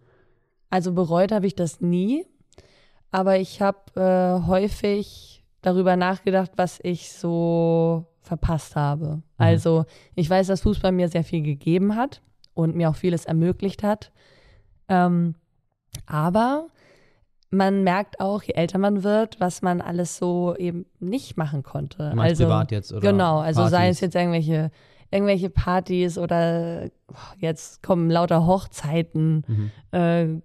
Also 0.70 0.94
bereut 0.94 1.32
habe 1.32 1.46
ich 1.48 1.56
das 1.56 1.80
nie, 1.82 2.26
aber 3.12 3.38
ich 3.38 3.62
habe 3.62 3.78
äh, 3.96 4.48
häufig 4.48 5.41
darüber 5.62 5.96
nachgedacht, 5.96 6.52
was 6.56 6.80
ich 6.84 7.12
so 7.12 8.06
verpasst 8.22 8.76
habe. 8.76 9.18
Mhm. 9.18 9.22
Also 9.38 9.86
ich 10.16 10.30
weiß, 10.30 10.48
dass 10.48 10.62
Fußball 10.62 10.92
mir 10.92 11.10
sehr 11.10 11.24
viel 11.24 11.42
gegeben 11.42 11.96
hat 11.96 12.22
und 12.54 12.76
mir 12.76 12.90
auch 12.90 12.96
vieles 12.96 13.26
ermöglicht 13.26 13.84
hat. 13.84 14.12
Ähm, 14.88 15.36
aber 16.06 16.68
man 17.50 17.84
merkt 17.84 18.20
auch, 18.20 18.44
je 18.44 18.54
älter 18.54 18.78
man 18.78 19.04
wird, 19.04 19.40
was 19.40 19.62
man 19.62 19.82
alles 19.82 20.18
so 20.18 20.56
eben 20.58 20.86
nicht 21.00 21.38
machen 21.38 21.64
konnte. 21.64 22.12
Du 22.14 22.22
also 22.22 22.46
privat 22.46 22.72
jetzt 22.72 22.92
oder 22.92 23.02
genau, 23.02 23.40
also 23.40 23.62
Partys. 23.62 23.72
sei 23.72 23.90
es 23.90 24.00
jetzt 24.00 24.16
irgendwelche 24.16 24.72
irgendwelche 25.12 25.50
Partys 25.50 26.18
oder 26.18 26.90
jetzt 27.38 27.84
kommen 27.84 28.10
lauter 28.10 28.48
Hochzeiten, 28.48 29.44
mhm. 29.46 29.72
äh, 29.92 30.42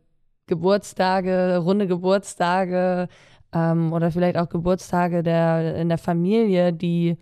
Geburtstage, 0.49 1.59
runde 1.59 1.87
Geburtstage 1.87 3.09
ähm, 3.57 3.93
oder 3.93 4.11
vielleicht 4.11 4.37
auch 4.37 4.49
Geburtstage 4.49 5.23
der 5.23 5.77
in 5.77 5.89
der 5.89 5.99
Familie, 5.99 6.73
die 6.73 7.17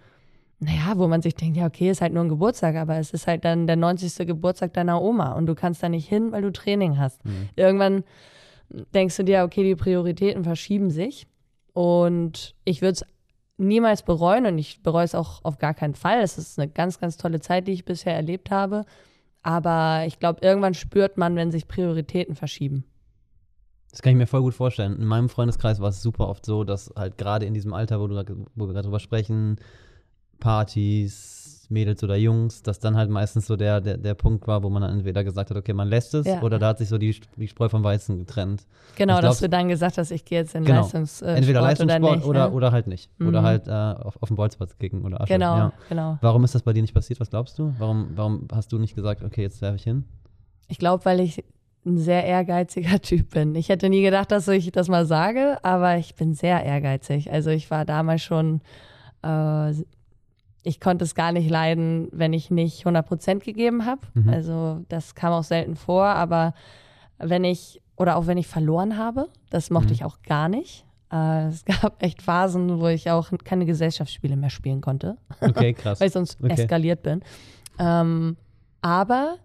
naja, 0.60 0.94
wo 0.96 1.08
man 1.08 1.20
sich 1.20 1.34
denkt, 1.34 1.58
ja, 1.58 1.66
okay, 1.66 1.90
ist 1.90 2.00
halt 2.00 2.14
nur 2.14 2.24
ein 2.24 2.28
Geburtstag, 2.28 2.76
aber 2.76 2.96
es 2.96 3.12
ist 3.12 3.26
halt 3.26 3.44
dann 3.44 3.66
der 3.66 3.76
90. 3.76 4.26
Geburtstag 4.26 4.72
deiner 4.72 5.02
Oma 5.02 5.32
und 5.32 5.46
du 5.46 5.54
kannst 5.54 5.82
da 5.82 5.88
nicht 5.88 6.08
hin, 6.08 6.32
weil 6.32 6.42
du 6.42 6.52
Training 6.52 6.96
hast. 6.96 7.22
Mhm. 7.24 7.48
Irgendwann 7.54 8.04
denkst 8.94 9.16
du 9.16 9.24
dir, 9.24 9.44
okay, 9.44 9.62
die 9.62 9.74
Prioritäten 9.74 10.44
verschieben 10.44 10.90
sich 10.90 11.26
und 11.74 12.54
ich 12.64 12.80
würde 12.80 12.92
es 12.92 13.04
niemals 13.58 14.02
bereuen 14.02 14.46
und 14.46 14.58
ich 14.58 14.82
bereue 14.82 15.04
es 15.04 15.14
auch 15.14 15.44
auf 15.44 15.58
gar 15.58 15.74
keinen 15.74 15.94
Fall. 15.94 16.20
Es 16.22 16.38
ist 16.38 16.58
eine 16.58 16.70
ganz, 16.70 16.98
ganz 16.98 17.16
tolle 17.16 17.40
Zeit, 17.40 17.66
die 17.68 17.72
ich 17.72 17.84
bisher 17.84 18.14
erlebt 18.14 18.50
habe. 18.50 18.84
Aber 19.42 20.04
ich 20.06 20.18
glaube, 20.18 20.40
irgendwann 20.42 20.74
spürt 20.74 21.18
man, 21.18 21.36
wenn 21.36 21.50
sich 21.50 21.68
Prioritäten 21.68 22.34
verschieben. 22.34 22.84
Das 23.94 24.02
kann 24.02 24.10
ich 24.10 24.16
mir 24.16 24.26
voll 24.26 24.42
gut 24.42 24.54
vorstellen. 24.54 24.96
In 24.98 25.06
meinem 25.06 25.28
Freundeskreis 25.28 25.78
war 25.78 25.90
es 25.90 26.02
super 26.02 26.28
oft 26.28 26.44
so, 26.44 26.64
dass 26.64 26.92
halt 26.96 27.16
gerade 27.16 27.46
in 27.46 27.54
diesem 27.54 27.72
Alter, 27.72 28.00
wo, 28.00 28.08
du, 28.08 28.16
wo 28.56 28.66
wir 28.66 28.72
gerade 28.72 28.86
drüber 28.86 28.98
sprechen, 28.98 29.54
Partys, 30.40 31.68
Mädels 31.70 32.02
oder 32.02 32.16
Jungs, 32.16 32.64
dass 32.64 32.80
dann 32.80 32.96
halt 32.96 33.08
meistens 33.08 33.46
so 33.46 33.54
der, 33.54 33.80
der, 33.80 33.96
der 33.96 34.14
Punkt 34.14 34.48
war, 34.48 34.64
wo 34.64 34.68
man 34.68 34.82
dann 34.82 34.94
entweder 34.94 35.22
gesagt 35.22 35.50
hat, 35.50 35.56
okay, 35.56 35.72
man 35.72 35.86
lässt 35.86 36.12
es, 36.12 36.26
ja. 36.26 36.42
oder 36.42 36.58
da 36.58 36.70
hat 36.70 36.78
sich 36.78 36.88
so 36.88 36.98
die, 36.98 37.14
die 37.36 37.46
Spreu 37.46 37.68
vom 37.68 37.84
Weizen 37.84 38.18
getrennt. 38.18 38.66
Genau, 38.96 39.20
glaub, 39.20 39.30
dass 39.30 39.38
du 39.38 39.48
dann 39.48 39.68
gesagt 39.68 39.96
hast, 39.96 40.10
ich 40.10 40.24
gehe 40.24 40.40
jetzt 40.40 40.56
in 40.56 40.64
genau, 40.64 40.80
Leistungssport 40.80 41.36
Entweder 41.36 41.60
Leistungssport 41.60 42.02
oder, 42.02 42.16
nicht, 42.16 42.26
oder, 42.26 42.48
ne? 42.48 42.52
oder 42.52 42.72
halt 42.72 42.88
nicht. 42.88 43.10
Mhm. 43.20 43.28
Oder 43.28 43.42
halt 43.44 43.68
äh, 43.68 43.70
auf, 43.70 44.20
auf 44.20 44.26
dem 44.26 44.36
Bolzplatz 44.36 44.76
kicken 44.76 45.04
oder 45.04 45.20
Asche. 45.20 45.32
Genau, 45.32 45.56
ja. 45.56 45.72
genau. 45.88 46.18
Warum 46.20 46.42
ist 46.42 46.56
das 46.56 46.62
bei 46.62 46.72
dir 46.72 46.82
nicht 46.82 46.94
passiert? 46.94 47.20
Was 47.20 47.30
glaubst 47.30 47.60
du? 47.60 47.72
Warum, 47.78 48.08
warum 48.16 48.48
hast 48.52 48.72
du 48.72 48.78
nicht 48.78 48.96
gesagt, 48.96 49.22
okay, 49.22 49.42
jetzt 49.42 49.62
werfe 49.62 49.76
ich 49.76 49.84
hin? 49.84 50.02
Ich 50.66 50.78
glaube, 50.78 51.04
weil 51.04 51.20
ich 51.20 51.44
ein 51.86 51.98
sehr 51.98 52.24
ehrgeiziger 52.24 52.98
Typ 53.02 53.30
bin. 53.30 53.54
Ich 53.54 53.68
hätte 53.68 53.88
nie 53.88 54.02
gedacht, 54.02 54.30
dass 54.30 54.48
ich 54.48 54.72
das 54.72 54.88
mal 54.88 55.06
sage, 55.06 55.58
aber 55.62 55.96
ich 55.96 56.14
bin 56.14 56.34
sehr 56.34 56.64
ehrgeizig. 56.64 57.32
Also 57.32 57.50
ich 57.50 57.70
war 57.70 57.84
damals 57.84 58.22
schon 58.22 58.60
äh, 59.22 59.72
ich 60.64 60.80
konnte 60.80 61.04
es 61.04 61.14
gar 61.14 61.30
nicht 61.30 61.48
leiden, 61.48 62.08
wenn 62.10 62.32
ich 62.32 62.50
nicht 62.50 62.80
100 62.80 63.06
Prozent 63.06 63.44
gegeben 63.44 63.84
habe. 63.84 64.00
Mhm. 64.14 64.30
Also 64.30 64.84
das 64.88 65.14
kam 65.14 65.32
auch 65.32 65.44
selten 65.44 65.76
vor, 65.76 66.06
aber 66.06 66.54
wenn 67.18 67.44
ich 67.44 67.80
oder 67.96 68.16
auch 68.16 68.26
wenn 68.26 68.38
ich 68.38 68.48
verloren 68.48 68.96
habe, 68.96 69.28
das 69.50 69.70
mochte 69.70 69.88
mhm. 69.88 69.92
ich 69.92 70.04
auch 70.04 70.22
gar 70.22 70.48
nicht. 70.48 70.86
Äh, 71.12 71.48
es 71.48 71.64
gab 71.82 72.02
echt 72.02 72.22
Phasen, 72.22 72.80
wo 72.80 72.88
ich 72.88 73.10
auch 73.10 73.30
keine 73.44 73.66
Gesellschaftsspiele 73.66 74.36
mehr 74.36 74.50
spielen 74.50 74.80
konnte. 74.80 75.18
Okay, 75.40 75.72
krass. 75.74 76.00
weil 76.00 76.08
ich 76.08 76.14
sonst 76.14 76.42
okay. 76.42 76.54
eskaliert 76.54 77.02
bin. 77.02 77.20
Ähm, 77.78 78.36
aber 78.80 79.36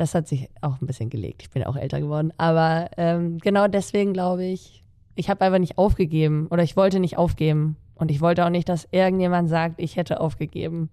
das 0.00 0.14
hat 0.14 0.26
sich 0.26 0.48
auch 0.62 0.80
ein 0.80 0.86
bisschen 0.86 1.10
gelegt. 1.10 1.42
Ich 1.42 1.50
bin 1.50 1.62
auch 1.62 1.76
älter 1.76 2.00
geworden. 2.00 2.32
Aber 2.38 2.88
ähm, 2.96 3.36
genau 3.36 3.68
deswegen 3.68 4.14
glaube 4.14 4.46
ich, 4.46 4.82
ich 5.14 5.28
habe 5.28 5.44
einfach 5.44 5.58
nicht 5.58 5.76
aufgegeben 5.76 6.46
oder 6.50 6.62
ich 6.62 6.74
wollte 6.74 7.00
nicht 7.00 7.18
aufgeben. 7.18 7.76
Und 7.96 8.10
ich 8.10 8.22
wollte 8.22 8.46
auch 8.46 8.50
nicht, 8.50 8.70
dass 8.70 8.88
irgendjemand 8.92 9.50
sagt, 9.50 9.74
ich 9.78 9.96
hätte 9.96 10.20
aufgegeben. 10.22 10.88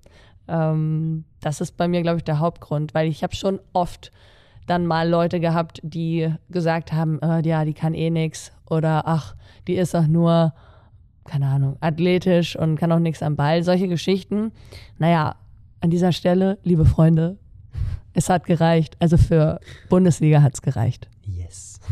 Ähm, 0.49 1.23
das 1.39 1.61
ist 1.61 1.77
bei 1.77 1.87
mir, 1.87 2.01
glaube 2.01 2.17
ich, 2.17 2.25
der 2.25 2.39
Hauptgrund, 2.39 2.93
weil 2.93 3.07
ich 3.07 3.23
habe 3.23 3.33
schon 3.33 3.61
oft 3.71 4.11
dann 4.65 4.85
mal 4.85 5.07
Leute 5.07 5.39
gehabt, 5.39 5.79
die 5.83 6.33
gesagt 6.49 6.91
haben, 6.91 7.21
äh, 7.21 7.47
ja, 7.47 7.63
die 7.63 7.73
kann 7.73 7.93
eh 7.93 8.09
nix 8.09 8.51
oder 8.69 9.03
ach, 9.05 9.37
die 9.69 9.75
ist 9.75 9.93
doch 9.93 10.05
nur, 10.05 10.53
keine 11.23 11.47
Ahnung, 11.47 11.77
athletisch 11.79 12.57
und 12.57 12.75
kann 12.75 12.91
auch 12.91 12.99
nichts 12.99 13.23
am 13.23 13.37
Ball. 13.37 13.63
Solche 13.63 13.87
Geschichten. 13.87 14.51
Naja, 14.97 15.37
an 15.79 15.91
dieser 15.91 16.11
Stelle, 16.11 16.57
liebe 16.63 16.83
Freunde, 16.83 17.37
es 18.17 18.29
hat 18.29 18.45
gereicht. 18.45 18.97
Also 18.99 19.15
für 19.15 19.59
Bundesliga 19.89 20.41
hat 20.41 20.55
es 20.55 20.61
gereicht. 20.61 21.07
Yes. 21.23 21.79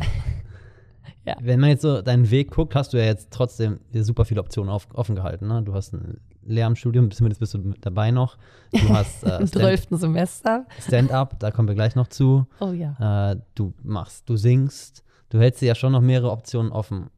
Ja. 1.28 1.38
Wenn 1.42 1.60
man 1.60 1.72
jetzt 1.72 1.82
so 1.82 2.04
deinen 2.04 2.30
Weg 2.30 2.52
guckt, 2.52 2.76
hast 2.76 2.94
du 2.94 2.98
ja 2.98 3.06
jetzt 3.06 3.32
trotzdem 3.32 3.80
super 3.92 4.26
viele 4.26 4.42
Optionen 4.42 4.70
auf, 4.70 4.88
offen 4.94 5.16
gehalten. 5.16 5.48
Ne? 5.48 5.64
Du 5.64 5.74
hast 5.74 5.92
ein 5.92 6.20
Lehramtsstudium, 6.44 7.10
zumindest 7.10 7.40
bist 7.40 7.56
du 7.56 7.74
dabei 7.82 8.12
noch. 8.12 8.38
Du 8.72 8.88
hast 8.90 9.24
äh, 9.24 9.38
im 9.42 9.48
zwölften 9.48 9.98
Semester. 9.98 10.68
Stand-up, 10.80 11.40
da 11.40 11.50
kommen 11.50 11.68
wir 11.68 11.74
gleich 11.74 11.96
noch 11.96 12.10
zu. 12.10 12.46
Oh 12.60 12.74
ja. 12.74 13.32
Äh, 13.32 13.38
du 13.56 13.74
machst, 13.82 14.30
du 14.30 14.38
singst, 14.38 15.04
du 15.30 15.40
hältst 15.40 15.64
dir 15.64 15.66
ja 15.66 15.74
schon 15.74 15.94
noch 15.94 16.02
mehrere 16.02 16.30
Optionen 16.30 16.72
offen. 16.72 17.10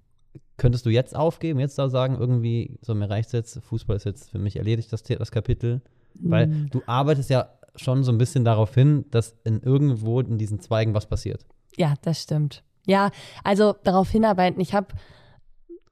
Könntest 0.56 0.86
du 0.86 0.90
jetzt 0.90 1.14
aufgeben, 1.14 1.60
jetzt 1.60 1.78
da 1.78 1.90
sagen, 1.90 2.16
irgendwie, 2.18 2.80
so 2.82 2.96
mir 2.96 3.10
reicht 3.10 3.34
jetzt, 3.34 3.62
Fußball 3.62 3.98
ist 3.98 4.06
jetzt 4.06 4.32
für 4.32 4.40
mich 4.40 4.56
erledigt, 4.56 4.94
das, 4.94 5.04
das 5.04 5.32
Kapitel? 5.32 5.82
Weil 6.14 6.48
du 6.72 6.82
arbeitest 6.86 7.30
ja 7.30 7.50
schon 7.80 8.04
so 8.04 8.12
ein 8.12 8.18
bisschen 8.18 8.46
darauf 8.46 8.74
hin, 8.74 9.06
dass 9.12 9.36
in 9.44 9.62
irgendwo 9.62 10.20
in 10.20 10.38
diesen 10.38 10.60
Zweigen 10.60 10.94
was 10.94 11.06
passiert. 11.06 11.46
Ja, 11.76 11.94
das 12.02 12.22
stimmt. 12.22 12.64
Ja, 12.86 13.12
also 13.44 13.76
darauf 13.84 14.10
hinarbeiten. 14.10 14.62
Ich 14.62 14.74
habe 14.74 14.88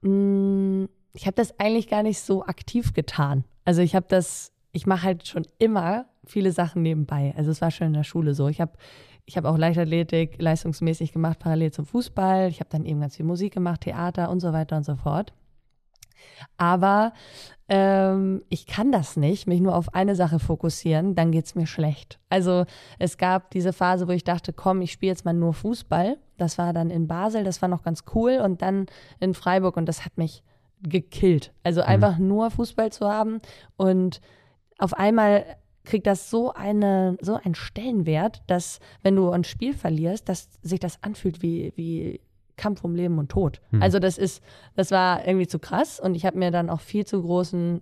mm, 0.02 0.86
ich 1.16 1.26
habe 1.26 1.34
das 1.34 1.58
eigentlich 1.58 1.88
gar 1.88 2.02
nicht 2.02 2.20
so 2.20 2.44
aktiv 2.44 2.92
getan. 2.92 3.44
Also 3.64 3.82
ich 3.82 3.94
habe 3.94 4.06
das, 4.08 4.52
ich 4.72 4.86
mache 4.86 5.02
halt 5.02 5.26
schon 5.26 5.46
immer 5.58 6.06
viele 6.24 6.52
Sachen 6.52 6.82
nebenbei. 6.82 7.34
Also 7.36 7.50
es 7.50 7.60
war 7.60 7.70
schon 7.70 7.88
in 7.88 7.92
der 7.94 8.04
Schule 8.04 8.34
so. 8.34 8.48
Ich 8.48 8.60
habe 8.60 8.72
ich 9.28 9.36
habe 9.36 9.48
auch 9.48 9.58
Leichtathletik 9.58 10.40
leistungsmäßig 10.40 11.12
gemacht, 11.12 11.40
parallel 11.40 11.72
zum 11.72 11.84
Fußball. 11.84 12.48
Ich 12.48 12.60
habe 12.60 12.70
dann 12.70 12.84
eben 12.84 13.00
ganz 13.00 13.16
viel 13.16 13.26
Musik 13.26 13.54
gemacht, 13.54 13.80
Theater 13.80 14.30
und 14.30 14.38
so 14.38 14.52
weiter 14.52 14.76
und 14.76 14.84
so 14.84 14.94
fort. 14.94 15.32
Aber 16.56 17.12
ähm, 17.68 18.42
ich 18.48 18.66
kann 18.66 18.92
das 18.92 19.16
nicht, 19.16 19.46
mich 19.46 19.60
nur 19.60 19.74
auf 19.74 19.94
eine 19.94 20.14
Sache 20.14 20.38
fokussieren, 20.38 21.14
dann 21.14 21.32
geht 21.32 21.46
es 21.46 21.54
mir 21.54 21.66
schlecht. 21.66 22.18
Also 22.28 22.64
es 22.98 23.18
gab 23.18 23.50
diese 23.50 23.72
Phase, 23.72 24.06
wo 24.06 24.12
ich 24.12 24.24
dachte, 24.24 24.52
komm, 24.52 24.80
ich 24.82 24.92
spiele 24.92 25.12
jetzt 25.12 25.24
mal 25.24 25.34
nur 25.34 25.52
Fußball. 25.52 26.16
Das 26.36 26.58
war 26.58 26.72
dann 26.72 26.90
in 26.90 27.08
Basel, 27.08 27.44
das 27.44 27.62
war 27.62 27.68
noch 27.68 27.82
ganz 27.82 28.04
cool 28.14 28.40
und 28.42 28.62
dann 28.62 28.86
in 29.20 29.34
Freiburg 29.34 29.76
und 29.76 29.86
das 29.86 30.04
hat 30.04 30.16
mich 30.16 30.44
gekillt. 30.82 31.52
Also 31.64 31.80
mhm. 31.80 31.88
einfach 31.88 32.18
nur 32.18 32.50
Fußball 32.50 32.92
zu 32.92 33.08
haben 33.08 33.40
und 33.76 34.20
auf 34.78 34.94
einmal 34.94 35.44
kriegt 35.84 36.06
das 36.06 36.30
so 36.30 36.52
eine 36.52 37.16
so 37.20 37.34
einen 37.34 37.54
Stellenwert, 37.54 38.42
dass 38.46 38.80
wenn 39.02 39.16
du 39.16 39.30
ein 39.30 39.44
Spiel 39.44 39.72
verlierst, 39.72 40.28
dass 40.28 40.48
sich 40.62 40.80
das 40.80 41.02
anfühlt 41.02 41.42
wie 41.42 41.72
wie 41.76 42.20
Kampf 42.56 42.84
um 42.84 42.94
Leben 42.94 43.18
und 43.18 43.30
Tod. 43.30 43.60
Mhm. 43.70 43.82
Also 43.82 43.98
das 43.98 44.18
ist, 44.18 44.42
das 44.74 44.90
war 44.90 45.26
irgendwie 45.26 45.46
zu 45.46 45.58
krass 45.58 46.00
und 46.00 46.14
ich 46.14 46.24
habe 46.26 46.38
mir 46.38 46.50
dann 46.50 46.70
auch 46.70 46.80
viel 46.80 47.04
zu 47.06 47.22
großen 47.22 47.80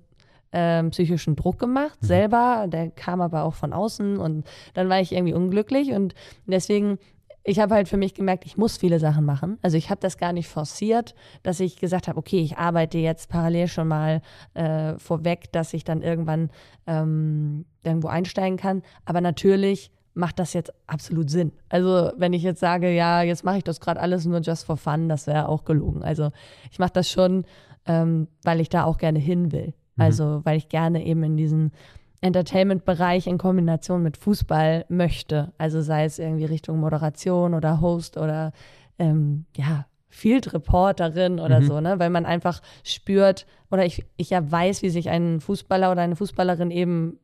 ähm, 0.52 0.90
psychischen 0.90 1.37
Druck 1.37 1.58
gemacht 1.58 1.98
mhm. 2.00 2.06
selber. 2.06 2.66
Der 2.68 2.90
kam 2.90 3.20
aber 3.20 3.44
auch 3.44 3.54
von 3.54 3.72
außen 3.72 4.18
und 4.18 4.46
dann 4.74 4.88
war 4.88 5.00
ich 5.00 5.12
irgendwie 5.12 5.34
unglücklich 5.34 5.92
und 5.92 6.14
deswegen 6.46 6.98
ich 7.46 7.58
habe 7.58 7.74
halt 7.74 7.88
für 7.88 7.98
mich 7.98 8.14
gemerkt, 8.14 8.46
ich 8.46 8.56
muss 8.56 8.78
viele 8.78 8.98
Sachen 8.98 9.26
machen. 9.26 9.58
Also 9.60 9.76
ich 9.76 9.90
habe 9.90 10.00
das 10.00 10.16
gar 10.16 10.32
nicht 10.32 10.48
forciert, 10.48 11.14
dass 11.42 11.60
ich 11.60 11.76
gesagt 11.76 12.08
habe, 12.08 12.18
okay, 12.18 12.40
ich 12.40 12.56
arbeite 12.56 12.96
jetzt 12.96 13.28
parallel 13.28 13.68
schon 13.68 13.87
mal 13.87 14.22
äh, 14.54 14.98
vorweg, 14.98 15.52
dass 15.52 15.74
ich 15.74 15.84
dann 15.84 16.00
irgendwann 16.00 16.50
ähm, 16.87 17.66
irgendwo 17.82 18.08
einsteigen 18.08 18.56
kann. 18.56 18.82
Aber 19.04 19.20
natürlich 19.20 19.90
macht 20.14 20.38
das 20.38 20.53
jetzt 20.53 20.72
absolut 20.87 21.29
Sinn. 21.29 21.53
Also 21.68 22.12
wenn 22.16 22.33
ich 22.33 22.42
jetzt 22.42 22.61
sage, 22.61 22.90
ja, 22.94 23.22
jetzt 23.22 23.44
mache 23.44 23.59
ich 23.59 23.64
das 23.64 23.81
gerade 23.81 24.00
alles 24.00 24.24
nur 24.24 24.40
just 24.40 24.64
for 24.64 24.77
fun, 24.77 25.09
das 25.09 25.27
wäre 25.27 25.48
auch 25.48 25.64
gelogen. 25.64 26.03
Also 26.03 26.31
ich 26.70 26.79
mache 26.79 26.92
das 26.92 27.11
schon, 27.11 27.44
ähm, 27.87 28.29
weil 28.42 28.61
ich 28.61 28.68
da 28.68 28.85
auch 28.85 28.98
gerne 28.98 29.18
hin 29.18 29.53
will. 29.53 29.74
Mhm. 29.96 30.03
Also 30.03 30.40
weil 30.44 30.57
ich 30.57 30.68
gerne 30.68 31.05
eben 31.05 31.22
in 31.24 31.37
diesen 31.37 31.72
Entertainment-Bereich 32.20 33.27
in 33.27 33.38
Kombination 33.38 34.03
mit 34.03 34.16
Fußball 34.16 34.87
möchte. 34.88 35.53
Also 35.59 35.83
sei 35.83 36.05
es 36.05 36.18
irgendwie 36.18 36.46
Richtung 36.46 36.81
Moderation 36.81 37.53
oder 37.53 37.81
Host 37.81 38.16
oder 38.16 38.53
ähm, 38.98 39.44
ja, 39.57 39.87
Field 40.09 40.55
Reporterin 40.55 41.40
oder 41.40 41.61
mhm. 41.61 41.64
so, 41.66 41.81
ne? 41.81 41.98
Weil 41.98 42.09
man 42.09 42.24
einfach 42.24 42.62
spürt 42.85 43.46
oder 43.70 43.85
ich, 43.85 44.07
ich 44.16 44.31
ja 44.31 44.50
weiß, 44.50 44.83
wie 44.83 44.90
sich 44.90 45.11
ein 45.11 45.40
Fußballer 45.40 45.90
oder 45.90 46.03
eine 46.03 46.16
Fußballerin 46.16 46.70
eben 46.70 47.18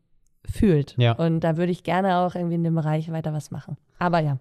fühlt. 0.49 0.95
Ja. 0.99 1.13
Und 1.13 1.41
da 1.41 1.57
würde 1.57 1.73
ich 1.73 1.83
gerne 1.83 2.17
auch 2.19 2.35
irgendwie 2.35 2.55
in 2.57 2.65
dem 2.65 2.75
Bereich 2.75 3.11
weiter 3.13 3.33
was 3.33 3.51
machen. 3.51 3.77
Aber 3.99 4.21
ja. 4.21 4.39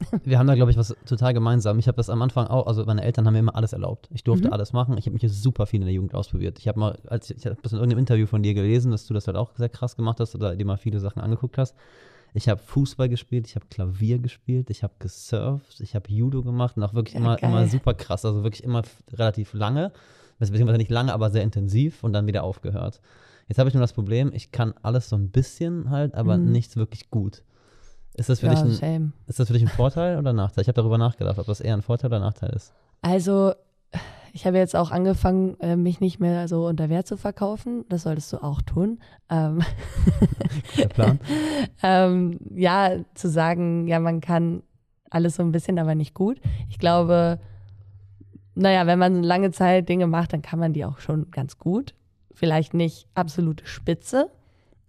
Wir 0.24 0.38
haben 0.38 0.46
da, 0.46 0.54
glaube 0.54 0.70
ich, 0.70 0.78
was 0.78 0.96
total 1.04 1.34
gemeinsam. 1.34 1.78
Ich 1.78 1.86
habe 1.86 1.96
das 1.96 2.08
am 2.08 2.22
Anfang 2.22 2.46
auch, 2.46 2.66
also 2.66 2.84
meine 2.86 3.02
Eltern 3.02 3.26
haben 3.26 3.34
mir 3.34 3.40
immer 3.40 3.54
alles 3.54 3.74
erlaubt. 3.74 4.08
Ich 4.14 4.24
durfte 4.24 4.46
Mhm. 4.48 4.52
alles 4.54 4.72
machen. 4.72 4.96
Ich 4.96 5.04
habe 5.06 5.12
mich 5.12 5.30
super 5.30 5.66
viel 5.66 5.80
in 5.80 5.86
der 5.86 5.94
Jugend 5.94 6.14
ausprobiert. 6.14 6.58
Ich 6.58 6.68
habe 6.68 6.80
mal, 6.80 6.98
als 7.06 7.30
ich, 7.30 7.44
habe 7.44 7.56
das 7.62 7.72
in 7.72 7.78
irgendeinem 7.78 7.98
Interview 8.00 8.26
von 8.26 8.42
dir 8.42 8.54
gelesen, 8.54 8.90
dass 8.92 9.06
du 9.06 9.12
das 9.14 9.26
halt 9.26 9.36
auch 9.36 9.54
sehr 9.56 9.68
krass 9.68 9.96
gemacht 9.96 10.18
hast 10.20 10.34
oder 10.34 10.56
dir 10.56 10.64
mal 10.64 10.78
viele 10.78 11.00
Sachen 11.00 11.20
angeguckt 11.20 11.58
hast. 11.58 11.76
Ich 12.32 12.48
habe 12.48 12.60
Fußball 12.62 13.08
gespielt, 13.08 13.46
ich 13.48 13.56
habe 13.56 13.66
Klavier 13.68 14.18
gespielt, 14.20 14.70
ich 14.70 14.82
habe 14.84 14.94
gesurft, 15.00 15.80
ich 15.80 15.94
habe 15.94 16.08
Judo 16.10 16.42
gemacht 16.42 16.76
und 16.76 16.82
auch 16.84 16.94
wirklich 16.94 17.14
Ja, 17.14 17.20
immer, 17.20 17.36
geil. 17.36 17.50
immer 17.50 17.66
super 17.66 17.92
krass. 17.92 18.24
Also 18.24 18.42
wirklich 18.42 18.64
immer 18.64 18.82
relativ 19.12 19.52
lange, 19.52 19.92
beziehungsweise 20.38 20.78
nicht 20.78 20.90
lange, 20.90 21.12
aber 21.12 21.28
sehr 21.30 21.42
intensiv 21.42 22.02
und 22.04 22.12
dann 22.14 22.26
wieder 22.26 22.42
aufgehört. 22.44 23.00
Jetzt 23.50 23.58
habe 23.58 23.68
ich 23.68 23.74
nur 23.74 23.80
das 23.80 23.92
Problem, 23.92 24.30
ich 24.32 24.52
kann 24.52 24.74
alles 24.80 25.08
so 25.08 25.16
ein 25.16 25.30
bisschen 25.30 25.90
halt, 25.90 26.14
aber 26.14 26.38
Mhm. 26.38 26.52
nichts 26.52 26.76
wirklich 26.76 27.10
gut. 27.10 27.42
Ist 28.14 28.28
das 28.28 28.38
für 28.38 28.46
Ja, 28.46 28.52
dich 28.54 28.62
ein, 28.62 28.70
same. 28.70 29.12
ist 29.26 29.40
das 29.40 29.48
für 29.48 29.54
dich 29.54 29.62
ein 29.62 29.68
Vorteil 29.68 30.18
oder 30.18 30.30
ein 30.30 30.36
Nachteil? 30.36 30.62
Ich 30.62 30.68
habe 30.68 30.76
darüber 30.76 30.98
nachgedacht, 30.98 31.36
ob 31.36 31.46
das 31.46 31.60
eher 31.60 31.74
ein 31.74 31.82
Vorteil 31.82 32.10
oder 32.10 32.18
ein 32.18 32.22
Nachteil 32.22 32.50
ist. 32.50 32.72
Also, 33.02 33.54
ich 34.32 34.46
habe 34.46 34.56
jetzt 34.58 34.76
auch 34.76 34.92
angefangen, 34.92 35.58
äh, 35.58 35.74
mich 35.74 35.98
nicht 35.98 36.20
mehr 36.20 36.46
so 36.46 36.64
unter 36.68 36.88
Wert 36.90 37.08
zu 37.08 37.16
verkaufen. 37.16 37.84
Das 37.88 38.04
solltest 38.04 38.32
du 38.32 38.36
auch 38.40 38.62
tun. 38.62 39.00
Ähm, 39.30 39.62
Der 40.78 40.86
Plan. 40.88 41.18
ähm, 41.82 42.38
ja, 42.54 42.90
zu 43.14 43.28
sagen, 43.28 43.88
ja, 43.88 43.98
man 43.98 44.20
kann 44.20 44.62
alles 45.10 45.34
so 45.34 45.42
ein 45.42 45.50
bisschen, 45.50 45.80
aber 45.80 45.96
nicht 45.96 46.14
gut. 46.14 46.40
Ich 46.68 46.78
glaube, 46.78 47.40
naja, 48.54 48.86
wenn 48.86 49.00
man 49.00 49.24
lange 49.24 49.50
Zeit 49.50 49.88
Dinge 49.88 50.06
macht, 50.06 50.32
dann 50.32 50.42
kann 50.42 50.60
man 50.60 50.72
die 50.72 50.84
auch 50.84 51.00
schon 51.00 51.32
ganz 51.32 51.58
gut. 51.58 51.94
Vielleicht 52.40 52.72
nicht 52.72 53.06
absolute 53.14 53.66
Spitze, 53.66 54.30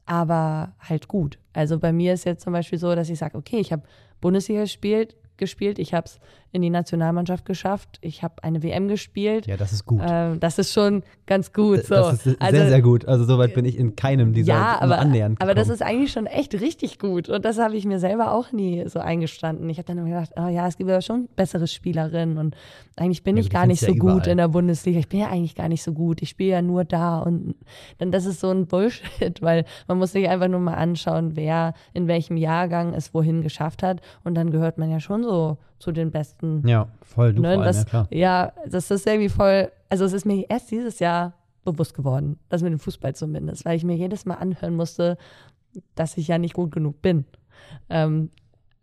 aber 0.05 0.73
halt 0.79 1.09
gut. 1.09 1.37
Also 1.51 1.79
bei 1.79 1.91
mir 1.91 2.13
ist 2.13 2.23
jetzt 2.23 2.43
zum 2.43 2.53
Beispiel 2.53 2.79
so, 2.79 2.95
dass 2.95 3.09
ich 3.09 3.19
sage, 3.19 3.37
okay, 3.37 3.59
ich 3.59 3.73
habe 3.73 3.83
Bundesliga 4.21 4.61
gespielt, 4.61 5.17
gespielt, 5.41 5.77
ich 5.79 5.93
habe 5.93 6.05
es 6.05 6.19
in 6.53 6.61
die 6.61 6.69
Nationalmannschaft 6.69 7.45
geschafft, 7.45 7.97
ich 8.01 8.23
habe 8.23 8.43
eine 8.43 8.61
WM 8.61 8.87
gespielt. 8.87 9.47
Ja, 9.47 9.57
das 9.57 9.71
ist 9.71 9.85
gut. 9.85 10.01
Ähm, 10.05 10.39
das 10.39 10.59
ist 10.59 10.73
schon 10.73 11.03
ganz 11.25 11.53
gut. 11.53 11.85
So. 11.85 11.95
Das 11.95 12.25
ist 12.25 12.41
also, 12.41 12.57
sehr, 12.57 12.69
sehr 12.69 12.81
gut. 12.81 13.05
Also 13.05 13.23
soweit 13.23 13.53
bin 13.53 13.63
ich 13.63 13.77
in 13.77 13.95
keinem 13.95 14.33
dieser 14.33 14.53
ja, 14.53 14.81
aber, 14.81 14.99
annähernd 14.99 15.41
aber 15.41 15.55
das 15.55 15.69
ist 15.69 15.81
eigentlich 15.81 16.11
schon 16.11 16.25
echt 16.25 16.53
richtig 16.53 16.99
gut. 16.99 17.29
Und 17.29 17.45
das 17.45 17.57
habe 17.57 17.75
ich 17.75 17.85
mir 17.85 17.99
selber 17.99 18.33
auch 18.33 18.51
nie 18.51 18.83
so 18.87 18.99
eingestanden. 18.99 19.69
Ich 19.69 19.77
habe 19.77 19.87
dann 19.87 19.97
immer 19.97 20.09
gedacht, 20.09 20.31
oh 20.35 20.49
ja, 20.49 20.67
es 20.67 20.77
gibt 20.77 20.89
ja 20.89 21.01
schon 21.01 21.29
bessere 21.35 21.67
Spielerinnen 21.67 22.37
und 22.37 22.55
eigentlich 22.97 23.23
bin 23.23 23.37
Ja, 23.37 23.43
ich 23.43 23.49
gar 23.49 23.65
nicht 23.65 23.79
so 23.79 23.93
ja 23.93 23.97
gut 23.97 24.27
in 24.27 24.37
der 24.37 24.49
Bundesliga. 24.49 24.99
Ich 24.99 25.07
bin 25.07 25.21
ja 25.21 25.29
eigentlich 25.29 25.55
gar 25.55 25.69
nicht 25.69 25.83
so 25.83 25.93
gut. 25.93 26.21
Ich 26.21 26.29
spiele 26.29 26.51
ja 26.51 26.61
nur 26.61 26.83
da 26.83 27.19
und 27.19 27.55
dann 27.97 28.11
das 28.11 28.25
ist 28.25 28.41
so 28.41 28.49
ein 28.49 28.67
Bullshit, 28.67 29.41
weil 29.41 29.63
man 29.87 29.97
muss 29.97 30.11
sich 30.11 30.27
einfach 30.27 30.49
nur 30.49 30.59
mal 30.59 30.75
anschauen, 30.75 31.37
wer 31.37 31.73
in 31.93 32.07
welchem 32.07 32.35
Jahrgang 32.35 32.93
es 32.93 33.13
wohin 33.13 33.41
geschafft 33.41 33.83
hat 33.83 34.01
und 34.25 34.35
dann 34.35 34.51
gehört 34.51 34.77
man 34.77 34.91
ja 34.91 34.99
schon 34.99 35.23
so 35.23 35.30
zu 35.79 35.91
den 35.91 36.11
besten 36.11 36.67
ja, 36.67 36.87
voll, 37.01 37.33
du 37.33 37.41
Ne, 37.41 37.55
vor 37.55 37.63
allem, 37.63 37.63
das, 37.63 37.77
ja 37.77 37.83
klar. 37.83 38.07
ja, 38.11 38.53
das 38.67 38.91
ist 38.91 39.07
irgendwie 39.07 39.29
voll, 39.29 39.71
also 39.89 40.05
es 40.05 40.13
ist 40.13 40.25
mir 40.25 40.45
erst 40.49 40.71
dieses 40.71 40.99
Jahr 40.99 41.33
bewusst 41.63 41.93
geworden, 41.93 42.39
das 42.49 42.61
mit 42.61 42.71
dem 42.71 42.79
Fußball 42.79 43.15
zumindest, 43.15 43.65
weil 43.65 43.77
ich 43.77 43.83
mir 43.83 43.95
jedes 43.95 44.25
Mal 44.25 44.35
anhören 44.35 44.75
musste, 44.75 45.17
dass 45.95 46.17
ich 46.17 46.27
ja 46.27 46.37
nicht 46.37 46.53
gut 46.53 46.71
genug 46.71 47.01
bin. 47.01 47.25
Ähm, 47.89 48.29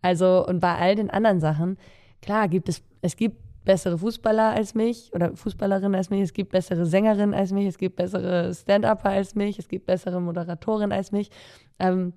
also, 0.01 0.45
und 0.47 0.59
bei 0.59 0.75
all 0.75 0.95
den 0.95 1.09
anderen 1.09 1.39
Sachen, 1.39 1.77
klar 2.21 2.47
gibt 2.47 2.69
es, 2.69 2.81
es 3.01 3.15
gibt 3.15 3.37
bessere 3.65 3.97
Fußballer 3.97 4.51
als 4.51 4.73
mich 4.73 5.11
oder 5.13 5.35
Fußballerinnen 5.35 5.95
als 5.95 6.09
mich, 6.09 6.21
es 6.21 6.33
gibt 6.33 6.51
bessere 6.51 6.85
Sängerinnen 6.85 7.33
als 7.33 7.51
mich, 7.51 7.67
es 7.67 7.77
gibt 7.77 7.97
bessere 7.97 8.53
Stand-Upper 8.53 9.09
als 9.09 9.35
mich, 9.35 9.59
es 9.59 9.67
gibt 9.67 9.85
bessere 9.85 10.21
Moderatorinnen 10.21 10.91
als 10.91 11.11
mich. 11.11 11.29
Ähm, 11.77 12.13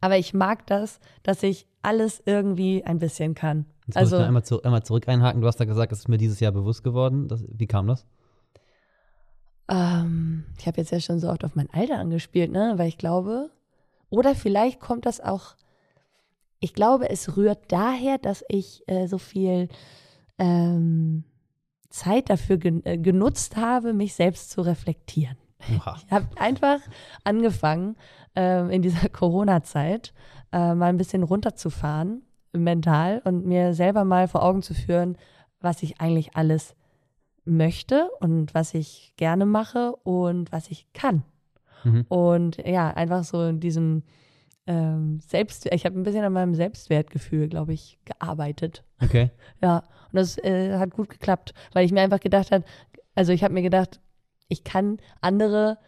aber 0.00 0.18
ich 0.18 0.34
mag 0.34 0.66
das, 0.66 1.00
dass 1.22 1.42
ich 1.42 1.66
alles 1.82 2.22
irgendwie 2.26 2.84
ein 2.84 2.98
bisschen 2.98 3.34
kann. 3.34 3.66
Jetzt 3.86 3.96
muss 3.96 3.96
Also, 3.96 4.16
ich 4.16 4.20
noch 4.20 4.28
einmal, 4.28 4.44
zu, 4.44 4.62
einmal 4.62 4.82
zurück 4.82 5.08
einhaken. 5.08 5.40
Du 5.40 5.46
hast 5.46 5.58
da 5.58 5.64
gesagt, 5.64 5.92
es 5.92 6.00
ist 6.00 6.08
mir 6.08 6.18
dieses 6.18 6.40
Jahr 6.40 6.52
bewusst 6.52 6.84
geworden. 6.84 7.28
Das, 7.28 7.44
wie 7.48 7.66
kam 7.66 7.86
das? 7.86 8.06
Ähm, 9.68 10.44
ich 10.58 10.66
habe 10.66 10.78
jetzt 10.78 10.90
ja 10.90 11.00
schon 11.00 11.20
so 11.20 11.30
oft 11.30 11.44
auf 11.44 11.54
mein 11.54 11.70
Alter 11.70 11.98
angespielt, 11.98 12.50
ne? 12.50 12.74
Weil 12.76 12.88
ich 12.88 12.98
glaube, 12.98 13.50
oder 14.10 14.34
vielleicht 14.34 14.80
kommt 14.80 15.06
das 15.06 15.20
auch, 15.20 15.54
ich 16.58 16.74
glaube, 16.74 17.08
es 17.08 17.36
rührt 17.36 17.60
daher, 17.68 18.18
dass 18.18 18.44
ich 18.48 18.82
äh, 18.88 19.06
so 19.06 19.18
viel 19.18 19.68
ähm, 20.38 21.24
Zeit 21.88 22.30
dafür 22.30 22.58
gen 22.58 22.84
äh, 22.84 22.98
genutzt 22.98 23.56
habe, 23.56 23.92
mich 23.92 24.14
selbst 24.14 24.50
zu 24.50 24.60
reflektieren. 24.60 25.36
Oha. 25.76 25.96
Ich 26.04 26.12
habe 26.12 26.26
einfach 26.36 26.80
angefangen, 27.24 27.96
ähm, 28.34 28.70
in 28.70 28.82
dieser 28.82 29.08
Corona-Zeit 29.12 30.12
äh, 30.52 30.74
mal 30.74 30.86
ein 30.86 30.96
bisschen 30.96 31.22
runterzufahren, 31.22 32.22
mental, 32.52 33.22
und 33.24 33.46
mir 33.46 33.74
selber 33.74 34.04
mal 34.04 34.28
vor 34.28 34.42
Augen 34.42 34.62
zu 34.62 34.74
führen, 34.74 35.16
was 35.60 35.82
ich 35.82 36.00
eigentlich 36.00 36.36
alles 36.36 36.74
möchte 37.44 38.08
und 38.20 38.54
was 38.54 38.74
ich 38.74 39.12
gerne 39.16 39.46
mache 39.46 39.94
und 39.96 40.52
was 40.52 40.70
ich 40.70 40.92
kann. 40.92 41.22
Mhm. 41.84 42.06
Und 42.08 42.56
ja, 42.66 42.88
einfach 42.88 43.24
so 43.24 43.44
in 43.44 43.60
diesem 43.60 44.02
ähm, 44.66 45.20
Selbst, 45.20 45.66
ich 45.72 45.84
habe 45.84 45.98
ein 45.98 46.02
bisschen 46.02 46.24
an 46.24 46.32
meinem 46.32 46.54
Selbstwertgefühl, 46.54 47.48
glaube 47.48 47.72
ich, 47.72 47.98
gearbeitet. 48.04 48.84
Okay. 49.02 49.30
Ja, 49.62 49.78
und 49.78 50.14
das 50.14 50.38
äh, 50.38 50.78
hat 50.78 50.92
gut 50.92 51.08
geklappt, 51.08 51.54
weil 51.72 51.84
ich 51.84 51.92
mir 51.92 52.02
einfach 52.02 52.20
gedacht 52.20 52.52
habe, 52.52 52.64
also 53.14 53.32
ich 53.32 53.42
habe 53.42 53.54
mir 53.54 53.62
gedacht, 53.62 54.00
ich 54.50 54.64
kann 54.64 54.98
andere 55.22 55.78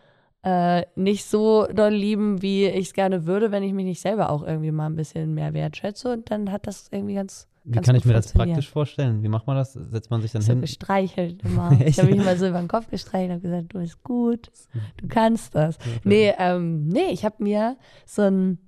äh, 0.42 0.84
nicht 0.96 1.24
so 1.24 1.66
doll 1.66 1.92
lieben, 1.92 2.42
wie 2.42 2.66
ich 2.66 2.88
es 2.88 2.92
gerne 2.94 3.26
würde, 3.26 3.52
wenn 3.52 3.62
ich 3.62 3.72
mich 3.72 3.84
nicht 3.84 4.00
selber 4.00 4.30
auch 4.30 4.42
irgendwie 4.42 4.72
mal 4.72 4.86
ein 4.86 4.96
bisschen 4.96 5.34
mehr 5.34 5.54
wertschätze. 5.54 6.12
Und 6.12 6.30
dann 6.30 6.50
hat 6.50 6.66
das 6.66 6.88
irgendwie 6.90 7.14
ganz, 7.14 7.46
Wie 7.64 7.72
ganz 7.72 7.86
kann 7.86 7.96
ich 7.96 8.04
mir 8.04 8.12
das 8.12 8.32
praktisch 8.32 8.68
vorstellen? 8.68 9.22
Wie 9.22 9.28
macht 9.28 9.46
man 9.46 9.56
das? 9.56 9.74
Setzt 9.74 10.10
man 10.10 10.20
sich 10.20 10.32
dann 10.32 10.42
so 10.42 10.52
hin? 10.52 10.60
gestreichelt 10.60 11.42
immer. 11.44 11.78
Ich 11.84 11.98
habe 11.98 12.10
mich 12.10 12.20
immer 12.20 12.36
so 12.36 12.48
über 12.48 12.58
den 12.58 12.68
Kopf 12.68 12.90
gestreichelt 12.90 13.36
und 13.36 13.42
gesagt, 13.42 13.74
du 13.74 13.78
bist 13.78 14.02
gut, 14.02 14.50
du 14.96 15.06
kannst 15.06 15.54
das. 15.54 15.78
Nee, 16.02 16.34
ähm, 16.38 16.88
nee, 16.88 17.10
ich 17.12 17.24
habe 17.24 17.36
mir 17.38 17.76
so 18.04 18.22
ein, 18.22 18.58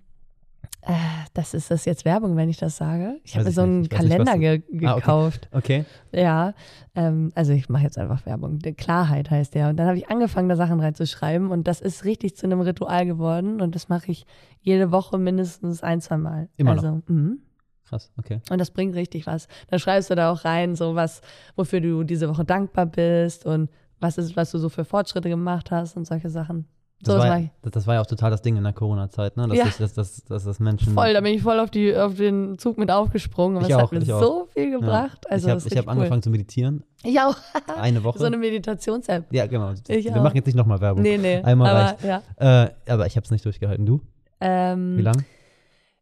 äh, 0.86 0.92
das 1.34 1.54
ist 1.54 1.70
das 1.70 1.84
jetzt 1.84 2.04
Werbung, 2.04 2.36
wenn 2.36 2.48
ich 2.48 2.58
das 2.58 2.76
sage. 2.76 3.20
Ich 3.24 3.36
habe 3.36 3.50
so 3.50 3.62
einen 3.62 3.80
nicht. 3.80 3.90
Nicht, 3.92 4.00
Kalender 4.10 4.34
du- 4.34 4.38
ge 4.38 4.86
Ah, 4.86 4.92
okay. 4.92 5.00
gekauft. 5.00 5.48
Okay. 5.52 5.84
Ja, 6.12 6.54
ähm, 6.94 7.32
also 7.34 7.52
ich 7.52 7.68
mache 7.68 7.82
jetzt 7.82 7.98
einfach 7.98 8.24
Werbung. 8.26 8.58
Die 8.58 8.72
Klarheit 8.74 9.30
heißt 9.30 9.54
der. 9.54 9.68
Und 9.70 9.76
dann 9.76 9.86
habe 9.86 9.98
ich 9.98 10.08
angefangen, 10.10 10.48
da 10.48 10.56
Sachen 10.56 10.80
reinzuschreiben 10.80 11.50
und 11.50 11.66
das 11.66 11.80
ist 11.80 12.04
richtig 12.04 12.36
zu 12.36 12.46
einem 12.46 12.60
Ritual 12.60 13.06
geworden 13.06 13.60
und 13.60 13.74
das 13.74 13.88
mache 13.88 14.10
ich 14.10 14.26
jede 14.60 14.90
Woche 14.92 15.18
mindestens 15.18 15.82
ein, 15.82 16.00
zwei 16.00 16.16
Mal. 16.16 16.48
Immer 16.56 16.72
also, 16.72 17.02
mhm. 17.06 17.40
Krass. 17.86 18.10
Okay. 18.18 18.40
Und 18.50 18.58
das 18.60 18.70
bringt 18.70 18.94
richtig 18.94 19.26
was. 19.26 19.46
Da 19.68 19.78
schreibst 19.78 20.08
du 20.10 20.14
da 20.14 20.30
auch 20.32 20.44
rein, 20.44 20.74
so 20.74 20.94
was, 20.94 21.20
wofür 21.56 21.80
du 21.80 22.02
diese 22.04 22.28
Woche 22.28 22.44
dankbar 22.44 22.86
bist 22.86 23.44
und 23.44 23.68
was 24.00 24.16
ist, 24.18 24.36
was 24.36 24.50
du 24.50 24.58
so 24.58 24.68
für 24.70 24.84
Fortschritte 24.84 25.28
gemacht 25.28 25.70
hast 25.70 25.96
und 25.96 26.06
solche 26.06 26.30
Sachen. 26.30 26.66
Das, 27.04 27.14
So, 27.14 27.20
war, 27.20 27.40
das, 27.62 27.72
das 27.72 27.86
war 27.86 27.94
ja 27.94 28.00
auch 28.00 28.06
total 28.06 28.30
das 28.30 28.42
Ding 28.42 28.56
in 28.56 28.64
der 28.64 28.72
Corona-Zeit, 28.72 29.36
ne? 29.36 29.46
Dass, 29.48 29.56
Ja. 29.56 29.66
ich, 29.66 29.76
dass, 29.76 29.94
dass, 29.94 30.24
dass 30.24 30.44
das 30.44 30.58
Menschen. 30.60 30.92
Voll, 30.94 31.12
da 31.12 31.20
bin 31.20 31.34
ich 31.34 31.42
voll 31.42 31.60
auf, 31.60 31.70
die, 31.70 31.96
auf 31.96 32.14
den 32.14 32.58
Zug 32.58 32.78
mit 32.78 32.90
aufgesprungen. 32.90 33.56
Und 33.58 33.62
Ich 33.62 33.68
das 33.68 33.76
auch, 33.78 33.82
hat 33.82 33.92
mir 33.92 34.02
so 34.04 34.48
viel 34.52 34.72
Ja. 34.72 34.78
gebracht. 34.78 35.30
Also 35.30 35.46
ich 35.46 35.50
habe 35.52 35.60
hab 35.60 35.66
richtig 35.66 35.88
angefangen 35.88 36.22
zu 36.22 36.30
meditieren. 36.30 36.82
Cool. 37.04 37.10
Ich 37.10 37.20
auch. 37.20 37.36
Eine 37.80 38.02
Woche. 38.02 38.18
so 38.18 38.24
eine 38.24 38.38
Meditations-App. 38.38 39.26
ja, 39.30 39.46
genau. 39.46 39.72
Ich 39.88 40.04
Wir 40.06 40.16
auch. 40.16 40.22
machen 40.22 40.36
jetzt 40.36 40.46
nicht 40.46 40.56
nochmal 40.56 40.80
Werbung. 40.80 41.02
Nee, 41.02 41.18
nee. 41.18 41.36
Einmal 41.42 41.70
aber, 41.70 41.80
reicht. 42.02 42.04
ja. 42.38 42.64
Äh, 42.64 42.70
aber 42.88 43.06
ich 43.06 43.16
habe 43.16 43.24
es 43.24 43.30
nicht 43.30 43.44
durchgehalten. 43.44 43.84
Du? 43.86 44.00
Ähm, 44.40 44.96
Wie 44.96 45.02
lange? 45.02 45.24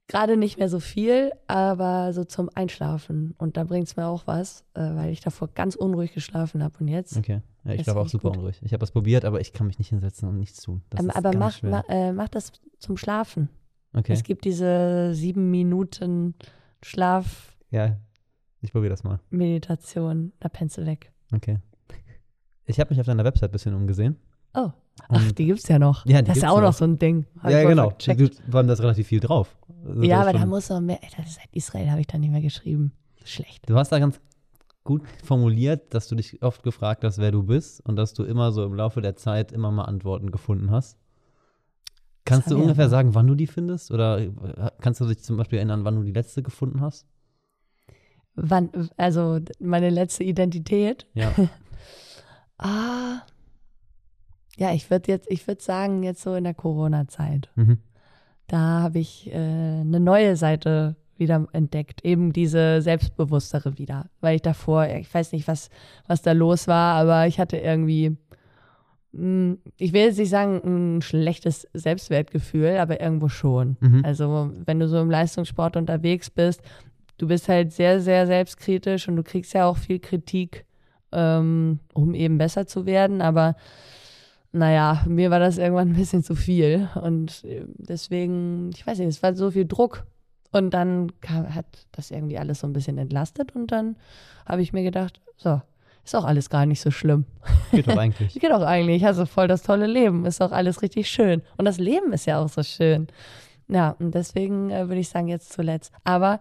Gerade 0.09 0.37
nicht 0.37 0.59
mehr 0.59 0.69
so 0.69 0.79
viel, 0.79 1.31
aber 1.47 2.12
so 2.12 2.25
zum 2.25 2.51
Einschlafen. 2.55 3.35
Und 3.38 3.57
da 3.57 3.65
bringt 3.65 3.87
es 3.88 3.97
mir 3.97 4.07
auch 4.07 4.27
was, 4.27 4.65
äh, 4.75 4.81
weil 4.81 5.11
ich 5.11 5.21
davor 5.21 5.49
ganz 5.55 5.75
unruhig 5.75 6.12
geschlafen 6.12 6.62
habe. 6.62 6.75
Und 6.81 6.88
jetzt? 6.88 7.17
Okay. 7.17 7.41
Ja, 7.64 7.72
ich 7.72 7.81
Ist 7.81 7.85
glaube 7.85 8.01
auch 8.01 8.09
super 8.09 8.31
gut. 8.31 8.38
unruhig. 8.38 8.61
Ich 8.62 8.72
habe 8.72 8.81
das 8.81 8.90
probiert, 8.90 9.25
aber 9.25 9.40
ich 9.40 9.53
kann 9.53 9.66
mich 9.68 9.79
nicht 9.79 9.88
hinsetzen 9.90 10.29
und 10.29 10.38
nichts 10.38 10.61
tun. 10.62 10.83
Das 10.90 11.01
Ähm, 11.01 11.11
ist 11.11 11.16
aber 11.16 11.31
ganz 11.31 11.62
mach, 11.62 11.70
ma, 11.70 11.85
äh, 11.88 12.12
mach 12.12 12.29
das 12.29 12.53
zum 12.79 12.96
Schlafen. 12.96 13.48
Okay. 13.94 14.12
Es 14.12 14.22
gibt 14.25 14.44
diese 14.44 15.14
sieben 15.14 15.51
Minuten 15.51 16.35
Schlafmeditation. 16.83 17.53
Ja, 17.70 17.96
ich 18.61 18.72
probiere 18.72 18.90
das 18.90 19.05
mal. 19.05 19.20
Da 19.31 20.48
pennst 20.48 20.77
du 20.79 20.87
weg. 20.87 21.12
Okay. 21.33 21.59
Ich 22.66 22.79
habe 22.81 22.90
mich 22.90 23.01
auf 23.01 23.07
deiner 23.07 23.25
Website 23.25 23.51
ein 23.51 23.53
bisschen 23.53 23.75
umgesehen. 23.75 24.16
Oh. 24.55 24.70
Ach, 25.09 25.27
Und- 25.29 25.38
die 25.38 25.46
gibt's 25.46 25.68
ja 25.68 25.79
noch. 25.79 26.05
Ja, 26.07 26.20
die 26.20 26.29
das 26.29 26.37
ist 26.37 26.42
ja 26.42 26.51
auch 26.51 26.61
noch 26.61 26.72
so 26.75 26.85
ein 26.85 26.98
Ding. 26.98 27.27
Hab 27.40 27.51
ja, 27.51 27.64
genau. 27.64 27.90
vercheckt. 27.90 28.20
Du, 28.20 28.29
vor 28.51 28.59
allem 28.59 28.66
da 28.66 28.75
ist 28.75 28.83
relativ 28.83 29.07
viel 29.07 29.20
drauf. 29.20 29.57
Also 29.87 30.03
Ja, 30.03 30.18
das 30.18 30.27
aber 30.29 30.37
ist 30.37 30.42
da 30.42 30.46
muss 30.46 30.68
noch 30.68 30.81
mehr. 30.81 30.98
Alter, 31.03 31.22
Seit 31.29 31.48
Israel 31.53 31.90
habe 31.90 32.01
ich 32.01 32.07
da 32.07 32.18
nicht 32.18 32.31
mehr 32.31 32.42
geschrieben. 32.42 32.92
Schlecht. 33.25 33.68
Du 33.68 33.77
hast 33.77 33.90
da 33.90 33.98
ganz 33.98 34.20
gut 34.85 35.03
formuliert, 35.25 35.95
dass 35.95 36.09
du 36.09 36.14
dich 36.14 36.42
oft 36.42 36.62
gefragt 36.62 37.05
hast, 37.05 37.18
wer 37.18 37.31
du 37.31 37.42
bist 37.42 37.81
und 37.87 37.97
dass 37.97 38.14
du 38.14 38.25
immer 38.25 38.53
so 38.53 38.64
im 38.64 38.75
Laufe 38.75 39.01
der 39.01 39.16
Zeit 39.16 39.53
immer 39.53 39.71
mal 39.71 39.85
Antworten 39.85 40.31
gefunden 40.31 40.71
hast. 40.71 40.99
Kannst 42.25 42.51
du 42.51 42.57
ungefähr 42.57 42.88
sagen, 42.88 43.14
wann 43.14 43.27
du 43.27 43.35
die 43.35 43.49
findest? 43.49 43.90
Oder 43.90 44.21
äh, 44.21 44.31
kannst 44.81 45.01
du 45.01 45.07
dich 45.07 45.23
zum 45.23 45.37
Beispiel 45.37 45.59
erinnern, 45.59 45.85
wann 45.85 45.97
du 45.97 46.03
die 46.03 46.12
letzte 46.12 46.42
gefunden 46.42 46.81
hast? 46.81 47.07
Wann, 48.35 48.71
also 48.97 49.40
meine 49.59 49.90
letzte 49.90 50.25
Identität. 50.25 51.07
Ja. 51.14 51.33
Ah. 52.64 53.23
Ja, 54.57 54.73
ich 54.73 54.88
würde 54.88 55.11
jetzt, 55.11 55.29
ich 55.29 55.45
würde 55.49 55.61
sagen, 55.61 56.05
jetzt 56.05 56.23
so 56.23 56.37
in 56.37 56.45
der 56.45 56.55
Corona-Zeit. 56.55 57.51
mhm. 57.57 57.79
Da 58.47 58.83
habe 58.83 59.01
ich 59.01 59.33
äh, 59.33 59.35
eine 59.35 59.99
neue 59.99 60.37
Seite 60.37 60.95
wieder 61.18 61.46
entdeckt. 61.53 62.05
Eben 62.05 62.33
diese 62.33 62.83
selbstbewusstere 62.83 63.79
wieder. 63.79 64.07
Weil 64.20 64.37
ich 64.37 64.42
davor, 64.42 64.87
ich 64.87 65.12
weiß 65.12 65.33
nicht, 65.33 65.48
was, 65.48 65.70
was 66.07 66.22
da 66.22 66.33
los 66.33 66.68
war, 66.68 66.94
aber 66.96 67.27
ich 67.27 67.38
hatte 67.38 67.57
irgendwie, 67.57 68.16
hm, 69.12 69.59
ich 69.79 69.92
will 69.92 70.03
jetzt 70.03 70.18
nicht 70.18 70.31
sagen, 70.31 70.96
ein 70.96 71.03
schlechtes 71.03 71.68
Selbstwertgefühl, 71.72 72.77
aber 72.79 73.01
irgendwo 73.01 73.29
schon. 73.29 73.77
Mhm. 73.81 74.05
Also, 74.05 74.51
wenn 74.64 74.81
du 74.81 74.88
so 74.88 75.01
im 75.01 75.11
Leistungssport 75.11 75.77
unterwegs 75.77 76.31
bist, 76.31 76.62
du 77.18 77.27
bist 77.29 77.48
halt 77.48 77.72
sehr, 77.72 78.01
sehr 78.01 78.27
selbstkritisch 78.27 79.09
und 79.09 79.16
du 79.16 79.22
kriegst 79.22 79.55
ja 79.55 79.66
auch 79.66 79.77
viel 79.77 80.01
Kritik, 80.01 80.64
ähm, 81.12 81.81
um 81.94 82.14
eben 82.14 82.38
besser 82.38 82.66
zu 82.66 82.87
werden, 82.87 83.20
aber 83.20 83.55
naja, 84.53 85.03
mir 85.07 85.31
war 85.31 85.38
das 85.38 85.57
irgendwann 85.57 85.90
ein 85.90 85.96
bisschen 85.96 86.22
zu 86.22 86.35
viel 86.35 86.88
und 87.03 87.44
äh, 87.44 87.64
deswegen, 87.79 88.70
ich 88.75 88.87
weiß 88.87 88.98
nicht, 88.98 89.09
es 89.09 89.22
war 89.22 89.35
so 89.35 89.51
viel 89.51 89.66
Druck 89.66 90.05
und 90.53 90.71
dann 90.71 91.12
kam, 91.21 91.55
hat 91.55 91.67
das 91.93 92.11
irgendwie 92.11 92.38
alles 92.38 92.61
so 92.61 92.67
ein 92.67 92.73
bisschen 92.73 92.99
entlastet 92.99 93.55
und 93.55 93.73
dann 93.73 93.97
habe 94.47 94.62
ich 94.62 94.73
mir 94.73 94.83
gedacht, 94.83 95.21
so, 95.37 95.61
ist 96.05 96.15
auch 96.17 96.25
alles 96.25 96.51
gar 96.51 96.67
nicht 96.67 96.81
so 96.81 96.91
schlimm. 96.91 97.27
Geht 97.71 97.88
doch 97.88 97.97
eigentlich. 97.97 98.35
Geht 98.41 98.53
auch 98.53 98.62
eigentlich, 98.62 99.03
ich 99.03 99.05
habe 99.05 99.27
voll 99.27 99.49
das 99.49 99.62
tolle 99.62 99.87
Leben, 99.87 100.25
ist 100.27 100.41
auch 100.43 100.53
alles 100.53 100.83
richtig 100.83 101.09
schön 101.09 101.43
und 101.57 101.65
das 101.65 101.79
Leben 101.79 102.12
ist 102.12 102.27
ja 102.27 102.41
auch 102.43 102.49
so 102.49 102.62
schön. 102.62 103.09
Ja, 103.69 103.97
und 103.99 104.15
deswegen 104.15 104.71
äh, 104.71 104.88
würde 104.88 105.01
ich 105.01 105.09
sagen, 105.09 105.29
jetzt 105.29 105.53
zuletzt. 105.53 105.93
Aber 106.05 106.41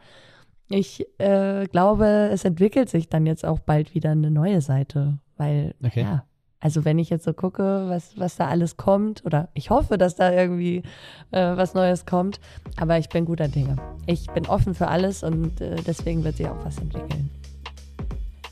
ich 0.69 1.05
äh, 1.19 1.65
glaube, 1.67 2.29
es 2.31 2.43
entwickelt 2.45 2.89
sich 2.89 3.07
dann 3.09 3.25
jetzt 3.25 3.45
auch 3.45 3.59
bald 3.59 3.93
wieder 3.93 4.11
eine 4.11 4.31
neue 4.31 4.61
Seite, 4.61 5.19
weil, 5.37 5.75
Okay. 5.83 6.01
ja, 6.01 6.23
also 6.61 6.85
wenn 6.85 6.99
ich 6.99 7.09
jetzt 7.09 7.25
so 7.25 7.33
gucke, 7.33 7.85
was, 7.89 8.17
was 8.17 8.37
da 8.37 8.47
alles 8.47 8.77
kommt, 8.77 9.25
oder 9.25 9.49
ich 9.53 9.69
hoffe, 9.71 9.97
dass 9.97 10.15
da 10.15 10.31
irgendwie 10.31 10.83
äh, 11.31 11.57
was 11.57 11.73
Neues 11.73 12.05
kommt, 12.05 12.39
aber 12.77 12.97
ich 12.97 13.09
bin 13.09 13.25
guter 13.25 13.47
Dinge. 13.47 13.75
Ich 14.05 14.27
bin 14.27 14.45
offen 14.45 14.75
für 14.75 14.87
alles 14.87 15.23
und 15.23 15.59
äh, 15.59 15.75
deswegen 15.85 16.23
wird 16.23 16.37
sich 16.37 16.47
auch 16.47 16.63
was 16.63 16.77
entwickeln. 16.77 17.29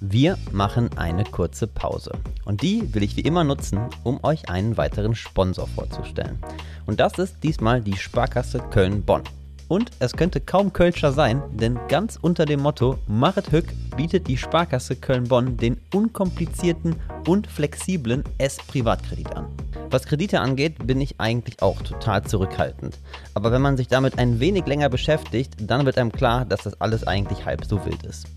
Wir 0.02 0.38
machen 0.52 0.90
eine 0.98 1.26
kurze 1.26 1.68
Pause. 1.68 2.14
Und 2.46 2.62
die 2.62 2.94
will 2.94 3.04
ich 3.04 3.18
wie 3.18 3.22
immer 3.22 3.44
nutzen, 3.44 3.80
um 4.04 4.24
euch 4.24 4.50
einen 4.50 4.78
weiteren 4.78 5.14
Sponsor 5.14 5.68
vorzustellen. 5.68 6.40
Und 6.86 7.02
das 7.02 7.20
ist 7.20 7.44
diesmal 7.44 7.82
die 7.82 7.98
Sparkasse 7.98 8.60
Köln-Bonn. 8.72 9.24
Und 9.70 9.92
es 10.00 10.14
könnte 10.14 10.42
kaum 10.42 10.74
Kölscher 10.74 11.12
sein, 11.12 11.44
denn 11.52 11.80
ganz 11.88 12.18
unter 12.20 12.46
dem 12.46 12.60
Motto 12.60 12.98
Machet 13.08 13.52
Hück 13.52 13.66
bietet 13.96 14.28
die 14.28 14.36
Sparkasse 14.36 14.96
Köln-Bonn 14.96 15.58
den 15.58 15.80
unkomplizierten 15.94 16.96
und 17.28 17.46
flexiblen 17.46 18.24
S-Privatkredit 18.40 19.36
an. 19.36 19.48
Was 19.92 20.06
Kredite 20.06 20.40
angeht, 20.40 20.88
bin 20.88 21.00
ich 21.00 21.20
eigentlich 21.20 21.62
auch 21.62 21.82
total 21.84 22.24
zurückhaltend. 22.24 22.98
Aber 23.36 23.52
wenn 23.52 23.62
man 23.62 23.78
sich 23.78 23.88
damit 23.88 24.18
ein 24.18 24.40
wenig 24.40 24.66
länger 24.66 24.90
beschäftigt, 24.90 25.54
dann 25.62 25.86
wird 25.86 26.00
einem 26.00 26.12
klar, 26.12 26.46
dass 26.46 26.64
das 26.64 26.82
alles 26.82 27.06
eigentlich 27.06 27.46
halb 27.46 27.64
so 27.64 27.86
wild 27.86 28.04
ist. 28.04 28.28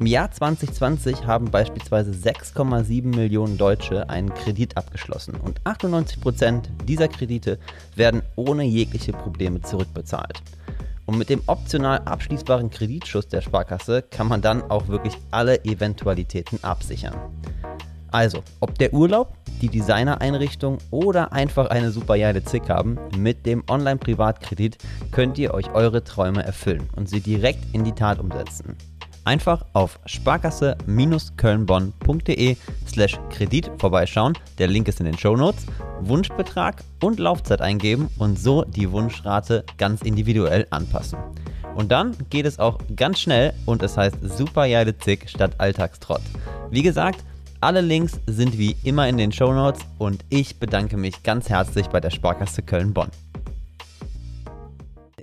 Im 0.00 0.06
Jahr 0.06 0.30
2020 0.30 1.26
haben 1.26 1.50
beispielsweise 1.50 2.12
6,7 2.12 3.14
Millionen 3.14 3.58
Deutsche 3.58 4.08
einen 4.08 4.32
Kredit 4.32 4.78
abgeschlossen 4.78 5.34
und 5.34 5.60
98 5.64 6.22
Prozent 6.22 6.70
dieser 6.88 7.06
Kredite 7.06 7.58
werden 7.96 8.22
ohne 8.34 8.64
jegliche 8.64 9.12
Probleme 9.12 9.60
zurückbezahlt. 9.60 10.42
Und 11.04 11.18
mit 11.18 11.28
dem 11.28 11.42
optional 11.48 11.98
abschließbaren 11.98 12.70
Kreditschuss 12.70 13.28
der 13.28 13.42
Sparkasse 13.42 14.00
kann 14.00 14.26
man 14.26 14.40
dann 14.40 14.62
auch 14.70 14.88
wirklich 14.88 15.18
alle 15.32 15.62
Eventualitäten 15.66 16.64
absichern. 16.64 17.16
Also, 18.10 18.42
ob 18.60 18.78
der 18.78 18.94
Urlaub, 18.94 19.36
die 19.60 19.68
Designeinrichtung 19.68 20.78
oder 20.90 21.34
einfach 21.34 21.68
eine 21.68 21.90
super 21.90 22.16
geile 22.16 22.42
Zick 22.42 22.70
haben, 22.70 22.98
mit 23.18 23.44
dem 23.44 23.64
Online-Privatkredit 23.68 24.78
könnt 25.10 25.36
ihr 25.36 25.52
euch 25.52 25.70
eure 25.74 26.02
Träume 26.02 26.42
erfüllen 26.42 26.88
und 26.96 27.06
sie 27.06 27.20
direkt 27.20 27.74
in 27.74 27.84
die 27.84 27.92
Tat 27.92 28.18
umsetzen. 28.18 28.78
Einfach 29.24 29.64
auf 29.74 29.98
sparkasse-kölnbonn.de 30.06 32.56
slash 32.86 33.18
Kredit 33.30 33.70
vorbeischauen, 33.78 34.32
der 34.58 34.68
Link 34.68 34.88
ist 34.88 35.00
in 35.00 35.06
den 35.06 35.18
Shownotes, 35.18 35.66
Wunschbetrag 36.00 36.82
und 37.02 37.18
Laufzeit 37.18 37.60
eingeben 37.60 38.08
und 38.18 38.38
so 38.38 38.64
die 38.64 38.90
Wunschrate 38.90 39.64
ganz 39.76 40.00
individuell 40.02 40.66
anpassen. 40.70 41.18
Und 41.76 41.92
dann 41.92 42.16
geht 42.30 42.46
es 42.46 42.58
auch 42.58 42.78
ganz 42.96 43.20
schnell 43.20 43.52
und 43.66 43.82
es 43.82 43.96
heißt 43.96 44.16
super 44.22 44.66
Zick 44.98 45.28
statt 45.28 45.52
Alltagstrott. 45.58 46.22
Wie 46.70 46.82
gesagt, 46.82 47.22
alle 47.60 47.82
Links 47.82 48.18
sind 48.26 48.58
wie 48.58 48.74
immer 48.84 49.06
in 49.08 49.18
den 49.18 49.32
Shownotes 49.32 49.82
und 49.98 50.24
ich 50.30 50.58
bedanke 50.58 50.96
mich 50.96 51.22
ganz 51.22 51.50
herzlich 51.50 51.86
bei 51.88 52.00
der 52.00 52.10
Sparkasse 52.10 52.62
Köln-Bonn. 52.62 53.10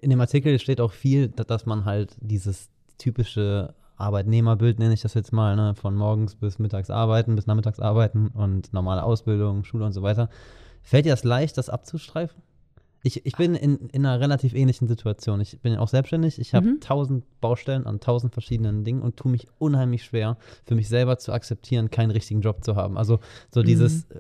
In 0.02 0.12
dem 0.12 0.22
Artikel 0.22 0.60
steht 0.60 0.80
auch 0.80 0.92
viel, 0.92 1.30
da- 1.30 1.44
dass 1.44 1.66
man 1.66 1.86
halt 1.86 2.16
dieses 2.22 2.70
typische 3.00 3.74
Arbeitnehmerbild, 3.98 4.80
nenne 4.80 4.94
ich 4.94 5.02
das 5.02 5.14
jetzt 5.14 5.34
mal, 5.34 5.56
ne, 5.56 5.76
von 5.76 5.96
morgens 5.96 6.36
bis 6.36 6.60
mittags 6.60 6.90
arbeiten, 6.90 7.36
bis 7.36 7.48
nachmittags 7.48 7.80
arbeiten 7.80 8.28
und 8.30 8.72
normale 8.74 9.04
Ausbildung, 9.04 9.64
Schule 9.64 9.86
und 9.86 9.94
so 9.94 10.02
weiter. 10.02 10.30
Fällt 10.84 11.06
dir 11.06 11.12
das 11.14 11.24
leicht, 11.24 11.58
das 11.58 11.70
abzustreifen? 11.70 12.42
Ich, 13.04 13.26
ich 13.26 13.36
bin 13.36 13.56
in, 13.56 13.78
in 13.90 14.06
einer 14.06 14.20
relativ 14.20 14.54
ähnlichen 14.54 14.88
Situation. 14.88 15.40
Ich 15.40 15.60
bin 15.62 15.76
auch 15.78 15.88
selbstständig. 15.88 16.40
Ich 16.40 16.54
habe 16.54 16.68
Mhm. 16.68 16.80
tausend 16.80 17.24
Baustellen 17.42 17.86
an 17.86 18.00
tausend 18.00 18.34
verschiedenen 18.34 18.84
Dingen 18.84 19.02
und 19.02 19.18
tue 19.18 19.32
mich 19.32 19.48
unheimlich 19.60 20.04
schwer, 20.04 20.38
für 20.66 20.76
mich 20.76 20.90
selber 20.90 21.18
zu 21.18 21.32
akzeptieren, 21.32 21.92
keinen 21.92 22.12
richtigen 22.12 22.42
Job 22.42 22.64
zu 22.64 22.76
haben. 22.76 22.98
Also 22.98 23.20
so 23.54 23.62
dieses, 23.62 24.06
äh, 24.06 24.20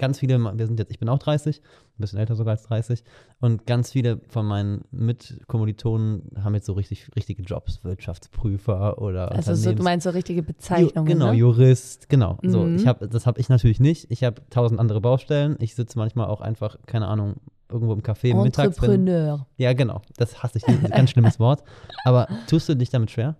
ganz 0.00 0.18
viele, 0.18 0.38
wir 0.40 0.66
sind 0.66 0.80
jetzt, 0.80 0.90
ich 0.90 0.98
bin 0.98 1.08
auch 1.08 1.18
30, 1.20 1.60
ein 1.60 2.00
bisschen 2.00 2.18
älter 2.18 2.34
sogar 2.34 2.52
als 2.52 2.64
30, 2.64 3.04
und 3.40 3.66
ganz 3.66 3.92
viele 3.92 4.20
von 4.28 4.44
meinen 4.46 4.82
Mitkommilitonen 4.90 6.22
haben 6.42 6.54
jetzt 6.54 6.66
so 6.66 6.72
richtig, 6.72 7.08
richtige 7.16 7.42
Jobs, 7.42 7.84
Wirtschaftsprüfer 7.84 9.00
oder 9.00 9.30
Also 9.32 9.54
so, 9.54 9.72
du 9.72 9.82
meinst 9.82 10.04
so 10.04 10.10
richtige 10.10 10.42
Bezeichnungen. 10.42 11.08
Ju- 11.08 11.12
Genau, 11.12 11.30
ne? 11.32 11.36
Jurist, 11.38 12.08
genau. 12.08 12.38
So, 12.42 12.64
Mhm. 12.64 12.76
ich 12.76 12.86
hab, 12.86 13.08
das 13.10 13.26
habe 13.26 13.40
ich 13.40 13.48
natürlich 13.48 13.80
nicht. 13.80 14.10
Ich 14.10 14.24
habe 14.24 14.42
tausend 14.50 14.80
andere 14.80 15.00
Baustellen. 15.00 15.56
Ich 15.60 15.74
sitze 15.74 15.98
manchmal 15.98 16.26
auch 16.28 16.40
einfach, 16.40 16.76
keine 16.86 17.06
Ahnung, 17.08 17.36
irgendwo 17.68 17.92
im 17.92 18.00
Café 18.02 18.34
mittags. 18.34 18.76
Entrepreneur. 18.78 19.46
ja, 19.56 19.72
genau. 19.74 20.02
Das 20.16 20.42
hasse 20.42 20.58
ich. 20.58 20.64
Das 20.64 20.74
ist 20.76 20.84
ein 20.84 20.90
ganz 20.90 21.10
schlimmes 21.10 21.38
Wort. 21.38 21.62
Aber 22.04 22.26
tust 22.48 22.68
du 22.68 22.74
dich 22.74 22.90
damit 22.90 23.10
schwer? 23.10 23.36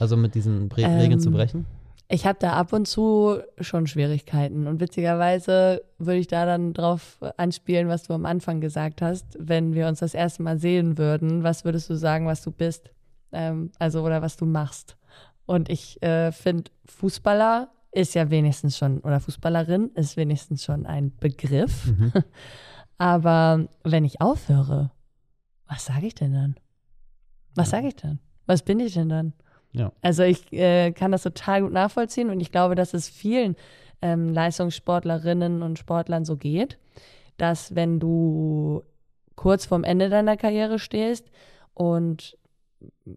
Also 0.00 0.16
mit 0.16 0.34
diesen 0.34 0.70
Regeln 0.72 1.20
zu 1.20 1.28
Ähm, 1.28 1.34
brechen? 1.34 1.66
Ich 2.10 2.26
habe 2.26 2.38
da 2.40 2.54
ab 2.54 2.72
und 2.72 2.88
zu 2.88 3.38
schon 3.60 3.86
Schwierigkeiten. 3.86 4.66
Und 4.66 4.80
witzigerweise 4.80 5.82
würde 5.98 6.20
ich 6.20 6.26
da 6.26 6.46
dann 6.46 6.72
drauf 6.72 7.18
anspielen, 7.36 7.88
was 7.88 8.04
du 8.04 8.14
am 8.14 8.24
Anfang 8.24 8.62
gesagt 8.62 9.02
hast. 9.02 9.36
Wenn 9.38 9.74
wir 9.74 9.86
uns 9.88 9.98
das 9.98 10.14
erste 10.14 10.42
Mal 10.42 10.58
sehen 10.58 10.96
würden, 10.96 11.42
was 11.42 11.66
würdest 11.66 11.90
du 11.90 11.94
sagen, 11.94 12.26
was 12.26 12.42
du 12.42 12.50
bist? 12.50 12.90
Ähm, 13.32 13.70
also, 13.78 14.02
oder 14.02 14.22
was 14.22 14.38
du 14.38 14.46
machst. 14.46 14.96
Und 15.44 15.68
ich 15.68 16.02
äh, 16.02 16.32
finde, 16.32 16.70
Fußballer 16.86 17.68
ist 17.92 18.14
ja 18.14 18.30
wenigstens 18.30 18.78
schon, 18.78 19.00
oder 19.00 19.20
Fußballerin 19.20 19.90
ist 19.94 20.16
wenigstens 20.16 20.64
schon 20.64 20.86
ein 20.86 21.14
Begriff. 21.18 21.86
Mhm. 21.86 22.12
Aber 22.98 23.68
wenn 23.84 24.04
ich 24.04 24.20
aufhöre, 24.20 24.90
was 25.66 25.84
sage 25.84 26.06
ich 26.06 26.14
denn 26.14 26.32
dann? 26.32 26.54
Was 27.54 27.70
sage 27.70 27.88
ich 27.88 27.96
dann? 27.96 28.18
Was 28.46 28.62
bin 28.62 28.80
ich 28.80 28.94
denn 28.94 29.08
dann? 29.08 29.34
Ja. 29.78 29.92
Also 30.02 30.22
ich 30.22 30.52
äh, 30.52 30.92
kann 30.92 31.12
das 31.12 31.22
total 31.22 31.62
gut 31.62 31.72
nachvollziehen 31.72 32.30
und 32.30 32.40
ich 32.40 32.52
glaube, 32.52 32.74
dass 32.74 32.94
es 32.94 33.08
vielen 33.08 33.56
ähm, 34.02 34.28
Leistungssportlerinnen 34.32 35.62
und 35.62 35.78
Sportlern 35.78 36.24
so 36.24 36.36
geht, 36.36 36.78
dass 37.36 37.74
wenn 37.74 38.00
du 38.00 38.82
kurz 39.36 39.66
vorm 39.66 39.84
Ende 39.84 40.08
deiner 40.08 40.36
Karriere 40.36 40.78
stehst 40.78 41.30
und 41.74 42.36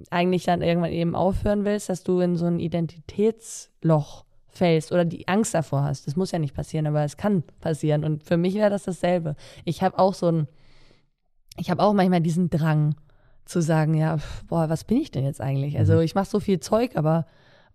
eigentlich 0.09 0.43
dann 0.43 0.61
irgendwann 0.61 0.91
eben 0.91 1.15
aufhören 1.15 1.65
willst, 1.65 1.89
dass 1.89 2.03
du 2.03 2.19
in 2.19 2.35
so 2.35 2.45
ein 2.45 2.59
Identitätsloch 2.59 4.25
fällst 4.47 4.91
oder 4.91 5.05
die 5.05 5.27
Angst 5.27 5.53
davor 5.53 5.83
hast. 5.83 6.07
Das 6.07 6.15
muss 6.15 6.31
ja 6.31 6.39
nicht 6.39 6.53
passieren, 6.53 6.87
aber 6.87 7.03
es 7.03 7.17
kann 7.17 7.43
passieren. 7.59 8.03
Und 8.03 8.23
für 8.23 8.37
mich 8.37 8.55
wäre 8.55 8.69
das 8.69 8.83
dasselbe. 8.83 9.35
Ich 9.65 9.81
habe 9.81 9.97
auch 9.97 10.13
so 10.13 10.27
ein, 10.27 10.47
ich 11.57 11.69
habe 11.69 11.81
auch 11.81 11.93
manchmal 11.93 12.21
diesen 12.21 12.49
Drang 12.49 12.95
zu 13.45 13.61
sagen, 13.61 13.93
ja, 13.95 14.17
boah, 14.47 14.69
was 14.69 14.83
bin 14.83 14.97
ich 14.97 15.11
denn 15.11 15.25
jetzt 15.25 15.41
eigentlich? 15.41 15.77
Also 15.77 15.95
Mhm. 15.95 16.01
ich 16.01 16.15
mache 16.15 16.29
so 16.29 16.39
viel 16.39 16.59
Zeug, 16.59 16.91
aber 16.95 17.25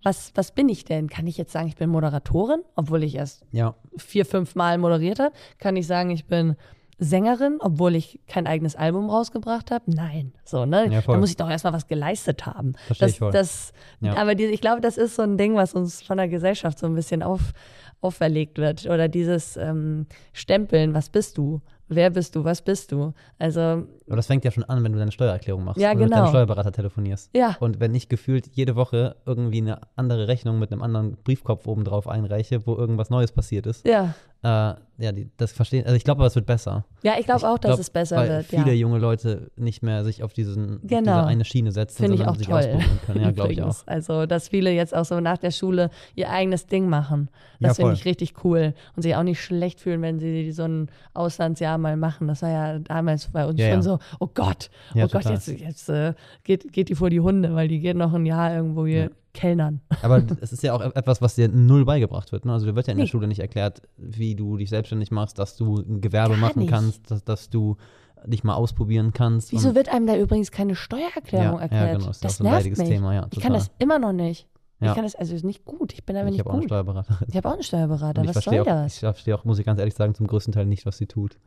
was, 0.03 0.31
was 0.35 0.53
bin 0.53 0.69
ich 0.69 0.85
denn? 0.85 1.09
Kann 1.09 1.27
ich 1.27 1.37
jetzt 1.37 1.53
sagen, 1.53 1.67
ich 1.69 1.77
bin 1.77 1.91
Moderatorin, 1.91 2.61
obwohl 2.77 3.03
ich 3.03 3.17
erst 3.17 3.45
Ja. 3.53 3.75
vier, 3.97 4.25
fünf 4.25 4.55
Mal 4.55 4.79
moderiert 4.79 5.19
habe? 5.19 5.35
Kann 5.59 5.77
ich 5.77 5.87
sagen, 5.87 6.11
ich 6.11 6.27
bin 6.27 6.55
Sängerin, 6.99 7.59
obwohl 7.61 7.95
ich 7.95 8.21
kein 8.27 8.47
eigenes 8.47 8.75
Album 8.75 9.11
rausgebracht 9.11 9.71
habe? 9.71 9.85
Nein. 9.91 10.33
So, 10.45 10.65
ne? 10.65 10.89
Ja, 10.91 11.03
da 11.03 11.17
muss 11.19 11.29
ich 11.31 11.37
doch 11.37 11.51
erstmal 11.51 11.75
was 11.75 11.89
geleistet 11.89 12.47
haben. 12.47 12.73
Verstehe 12.87 13.07
Das, 13.07 13.13
ich 13.13 13.19
voll. 13.19 13.33
das, 13.33 13.73
Ja. 14.01 14.17
Aber 14.17 14.35
die, 14.35 14.45
ich 14.47 14.61
glaube, 14.63 14.81
das 14.81 14.97
ist 14.97 15.17
so 15.17 15.23
ein 15.23 15.37
Ding, 15.37 15.57
was 15.57 15.75
uns 15.75 16.01
von 16.03 16.17
der 16.17 16.29
Gesellschaft 16.29 16.79
so 16.79 16.87
ein 16.87 16.95
bisschen 16.95 17.23
auf, 17.23 17.53
auferlegt 18.01 18.57
wird. 18.59 18.87
Oder 18.87 19.09
dieses 19.09 19.57
ähm, 19.59 20.07
Stempeln, 20.33 20.95
was 20.95 21.11
bist 21.11 21.37
du? 21.37 21.61
Wer 21.89 22.11
bist 22.11 22.35
du? 22.35 22.45
Was 22.45 22.63
bist 22.63 22.93
du? 22.93 23.13
Also, 23.39 23.87
Aber 24.07 24.17
das 24.17 24.27
fängt 24.27 24.45
ja 24.45 24.51
schon 24.53 24.65
an, 24.65 24.85
wenn 24.85 24.93
du 24.93 24.99
deine 24.99 25.11
Steuererklärung 25.13 25.65
machst. 25.65 25.81
Ja, 25.81 25.91
und 25.93 25.99
mit 25.99 26.07
genau. 26.09 26.17
deinem 26.23 26.29
Steuerberater 26.29 26.73
telefonierst. 26.73 27.31
ja, 27.35 27.57
Und 27.61 27.81
wenn 27.81 27.95
ich 27.95 28.09
gefühlt 28.09 28.47
jede 28.53 28.77
Woche 28.77 29.17
irgendwie 29.27 29.59
eine 29.59 29.81
andere 29.97 30.29
Rechnung 30.29 30.59
mit 30.59 30.71
einem 30.73 30.83
anderen 30.83 31.17
Briefkopf 31.25 31.67
obendrauf 31.67 32.07
einreiche, 32.09 32.67
wo 32.67 32.77
irgendwas 32.77 33.11
Neues 33.11 33.33
passiert 33.33 33.67
ist, 33.67 33.85
ja. 33.87 34.15
äh, 34.43 34.75
ja, 34.99 35.13
die, 35.13 35.29
das 35.37 35.53
verstehen, 35.53 35.85
also 35.85 35.95
ich 35.97 36.05
glaube, 36.05 36.21
aber 36.21 36.29
es 36.29 36.35
wird 36.37 36.47
besser. 36.47 36.85
Ja, 37.03 37.15
ich 37.19 37.27
glaube 37.27 37.47
auch, 37.47 37.59
dass 37.59 37.71
glaub, 37.73 37.81
es 37.81 37.91
besser 37.91 38.17
weil 38.17 38.29
wird. 38.29 38.47
viele 38.47 38.69
ja. 38.69 38.73
junge 38.73 38.99
Leute 38.99 39.51
nicht 39.57 39.83
mehr 39.83 40.05
sich 40.05 40.23
auf 40.23 40.33
diesen 40.33 40.77
auf 40.77 40.81
Genau. 40.85 41.01
diese 41.01 41.27
eine 41.27 41.45
Schiene 41.45 41.73
setzen, 41.73 41.97
Finde 41.99 42.15
ich 42.15 42.21
sondern 42.21 42.35
auch 42.35 42.39
sich 42.39 42.47
toll. 42.47 42.59
ausprobieren 42.61 43.01
können. 43.05 43.21
Ja, 43.23 43.31
glaube 43.33 43.53
ich 43.53 43.63
auch. 43.63 43.77
Also, 43.87 44.25
dass 44.25 44.49
viele 44.49 44.71
jetzt 44.71 44.95
auch 44.97 45.05
so 45.05 45.21
nach 45.21 45.37
der 45.39 45.51
Schule 45.51 45.91
ihr 46.15 46.31
eigenes 46.31 46.67
Ding 46.67 46.89
machen. 46.89 47.29
Ja, 47.59 47.69
Das 47.69 47.77
finde 47.77 47.91
voll. 47.91 47.95
ich 47.99 48.05
richtig 48.07 48.45
cool. 48.45 48.73
Und 48.97 49.03
sich 49.03 49.15
auch 49.17 49.23
nicht 49.23 49.43
schlecht 49.43 49.81
fühlen, 49.81 50.01
wenn 50.01 50.19
sie 50.19 50.51
so 50.53 50.63
ein 50.65 50.89
Auslandsjahr 51.13 51.77
mal 51.77 51.97
machen. 51.99 52.29
Das 52.29 52.41
war 52.43 52.51
ja 52.51 52.79
damals 52.79 53.29
bei 53.29 53.47
uns 53.47 53.61
Ja, 53.61 53.67
schon 53.69 53.77
ja. 53.83 53.83
So, 53.99 54.17
oh 54.21 54.29
Gott, 54.33 54.71
Ja, 54.95 55.05
oh 55.05 55.09
Gott, 55.09 55.23
total. 55.23 55.33
jetzt, 55.35 55.49
jetzt 55.49 55.89
äh, 55.89 56.15
geht, 56.45 56.73
geht 56.73 56.89
die 56.89 56.95
vor 56.95 57.11
die 57.11 57.21
Hunde, 57.21 57.55
weil 57.55 57.69
die 57.69 57.81
geht 57.81 57.97
noch 57.97 58.13
ein 58.15 58.27
Jahr 58.27 58.55
irgendwo 58.55 58.87
hier 58.87 59.03
Ja. 59.05 59.09
kellnern. 59.33 59.81
Aber 60.03 60.23
es 60.41 60.53
ist 60.53 60.63
ja 60.63 60.73
auch 60.75 60.81
etwas, 60.81 61.21
was 61.23 61.35
dir 61.35 61.49
null 61.49 61.85
beigebracht 61.85 62.33
wird. 62.33 62.45
Ne? 62.45 62.53
Also 62.53 62.67
dir 62.67 62.75
wird 62.77 62.87
ja 62.87 62.93
in 62.93 62.99
der 62.99 63.05
Nee. 63.05 63.11
Schule 63.11 63.27
nicht 63.29 63.41
erklärt, 63.41 63.83
wie 63.97 64.35
du 64.35 64.57
dich 64.57 64.71
selbstständig 64.71 65.11
machst, 65.11 65.39
dass 65.39 65.57
du 65.57 65.77
ein 65.81 66.01
Gewerbe 66.01 66.35
Gar 66.35 66.41
machen 66.41 66.61
nicht. 66.61 66.71
kannst, 66.71 67.11
dass, 67.11 67.25
dass 67.25 67.51
du 67.51 67.77
dich 68.25 68.43
mal 68.45 68.55
ausprobieren 68.55 69.13
kannst. 69.13 69.53
Wieso 69.53 69.75
wird 69.75 69.89
einem 69.93 70.07
da 70.07 70.17
übrigens 70.17 70.51
keine 70.51 70.75
Steuererklärung 70.75 71.57
ja, 71.59 71.63
erklärt? 71.63 71.87
Ja, 71.87 71.93
genau. 71.99 72.07
Das 72.07 72.17
ist 72.17 72.23
auch 72.25 72.29
das 72.29 72.37
so 72.39 72.45
ein 72.45 72.47
nervt 72.47 72.59
leidiges 72.61 72.79
mich. 72.81 72.89
Thema. 72.89 73.15
Ja, 73.15 73.27
Ich 73.31 73.41
kann 73.41 73.53
das 73.53 73.71
immer 73.79 73.99
noch 73.99 74.13
nicht. 74.13 74.49
Ja. 74.81 74.89
Ich 74.89 74.95
kann 74.95 75.05
das, 75.05 75.15
also 75.15 75.35
ist 75.35 75.45
nicht 75.45 75.65
gut. 75.65 75.93
Ich 75.95 76.05
bin 76.05 76.17
aber 76.17 76.27
ich 76.27 76.33
nicht 76.33 76.41
habe 76.41 76.51
auch 76.51 76.55
einen 76.55 76.63
gut. 76.63 76.69
Steuerberater. 76.71 77.19
Ich 77.29 77.37
habe 77.37 77.49
auch 77.49 77.53
einen 77.55 77.63
Steuerberater. 77.63 78.21
Und 78.23 78.29
ich 78.31 78.35
Was 78.37 78.45
soll 78.45 78.59
auch, 78.61 78.65
das? 78.65 78.95
ich 78.95 79.01
verstehe 79.01 79.35
auch, 79.35 79.45
muss 79.45 79.59
ich 79.59 79.65
ganz 79.65 79.79
ehrlich 79.79 79.95
sagen, 79.95 80.15
zum 80.15 80.27
größten 80.27 80.53
Teil 80.53 80.67
nicht, 80.67 80.85
was 80.87 80.99
sie 80.99 81.07
tut. 81.07 81.39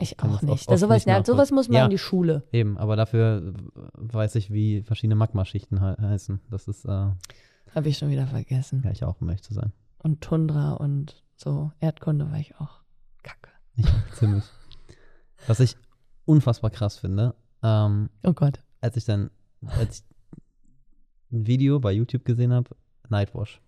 Ich 0.00 0.18
auch 0.20 0.32
das 0.32 0.42
nicht. 0.42 0.68
oft 0.68 0.78
sowas, 0.80 1.06
nicht 1.06 1.26
sowas 1.26 1.50
muss 1.52 1.68
man 1.68 1.76
Ja. 1.76 1.84
in 1.84 1.90
die 1.90 1.98
Schule. 1.98 2.42
Eben, 2.52 2.76
aber 2.78 2.96
dafür 2.96 3.54
weiß 3.94 4.34
ich, 4.36 4.52
wie 4.52 4.82
verschiedene 4.82 5.14
Magmaschichten 5.14 5.78
he 5.80 6.02
heißen. 6.02 6.40
Das 6.50 6.66
ist, 6.68 6.84
äh, 6.84 6.88
ja, 6.88 7.16
Habe 7.74 7.88
ich 7.88 7.98
schon 7.98 8.10
wieder 8.10 8.26
vergessen. 8.26 8.84
ich 8.92 9.04
auch, 9.04 9.20
um 9.20 9.28
ehrlich 9.28 9.42
zu 9.42 9.54
sein. 9.54 9.72
Und 9.98 10.20
Tundra 10.20 10.72
und 10.72 11.22
so. 11.36 11.70
Erdkunde 11.80 12.30
war 12.30 12.38
ich 12.38 12.56
auch. 12.56 12.80
Kacke. 13.22 13.50
Ich 13.76 13.86
auch 13.86 14.14
ziemlich. 14.14 14.44
Was 15.46 15.60
ich 15.60 15.76
unfassbar 16.24 16.70
krass 16.70 16.98
finde, 16.98 17.34
ähm, 17.62 18.10
Oh 18.24 18.32
Gott. 18.32 18.60
als 18.80 18.96
ich 18.96 19.04
dann, 19.04 19.30
als 19.66 20.00
ich 20.00 20.04
ein 21.32 21.46
Video 21.46 21.78
bei 21.80 21.92
YouTube 21.92 22.24
gesehen 22.24 22.52
habe, 22.52 22.70
Nightwash. 23.08 23.60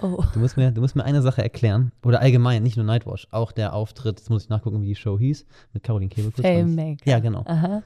Oh. 0.00 0.22
Du 0.32 0.40
musst 0.40 0.56
mir, 0.56 0.70
du 0.72 0.80
musst 0.80 0.96
mir 0.96 1.04
eine 1.04 1.22
Sache 1.22 1.42
erklären, 1.42 1.92
oder 2.04 2.20
allgemein, 2.20 2.62
nicht 2.62 2.76
nur 2.76 2.84
Nightwash, 2.84 3.28
auch 3.30 3.52
der 3.52 3.74
Auftritt, 3.74 4.18
jetzt 4.18 4.30
muss 4.30 4.44
ich 4.44 4.48
nachgucken, 4.48 4.82
wie 4.82 4.86
die 4.86 4.96
Show 4.96 5.18
hieß, 5.18 5.46
mit 5.72 5.82
Caroline 5.82 6.08
Kebekus. 6.08 6.42
Fame-Maker. 6.42 7.08
Ja, 7.08 7.20
genau. 7.20 7.44
Aha. 7.46 7.82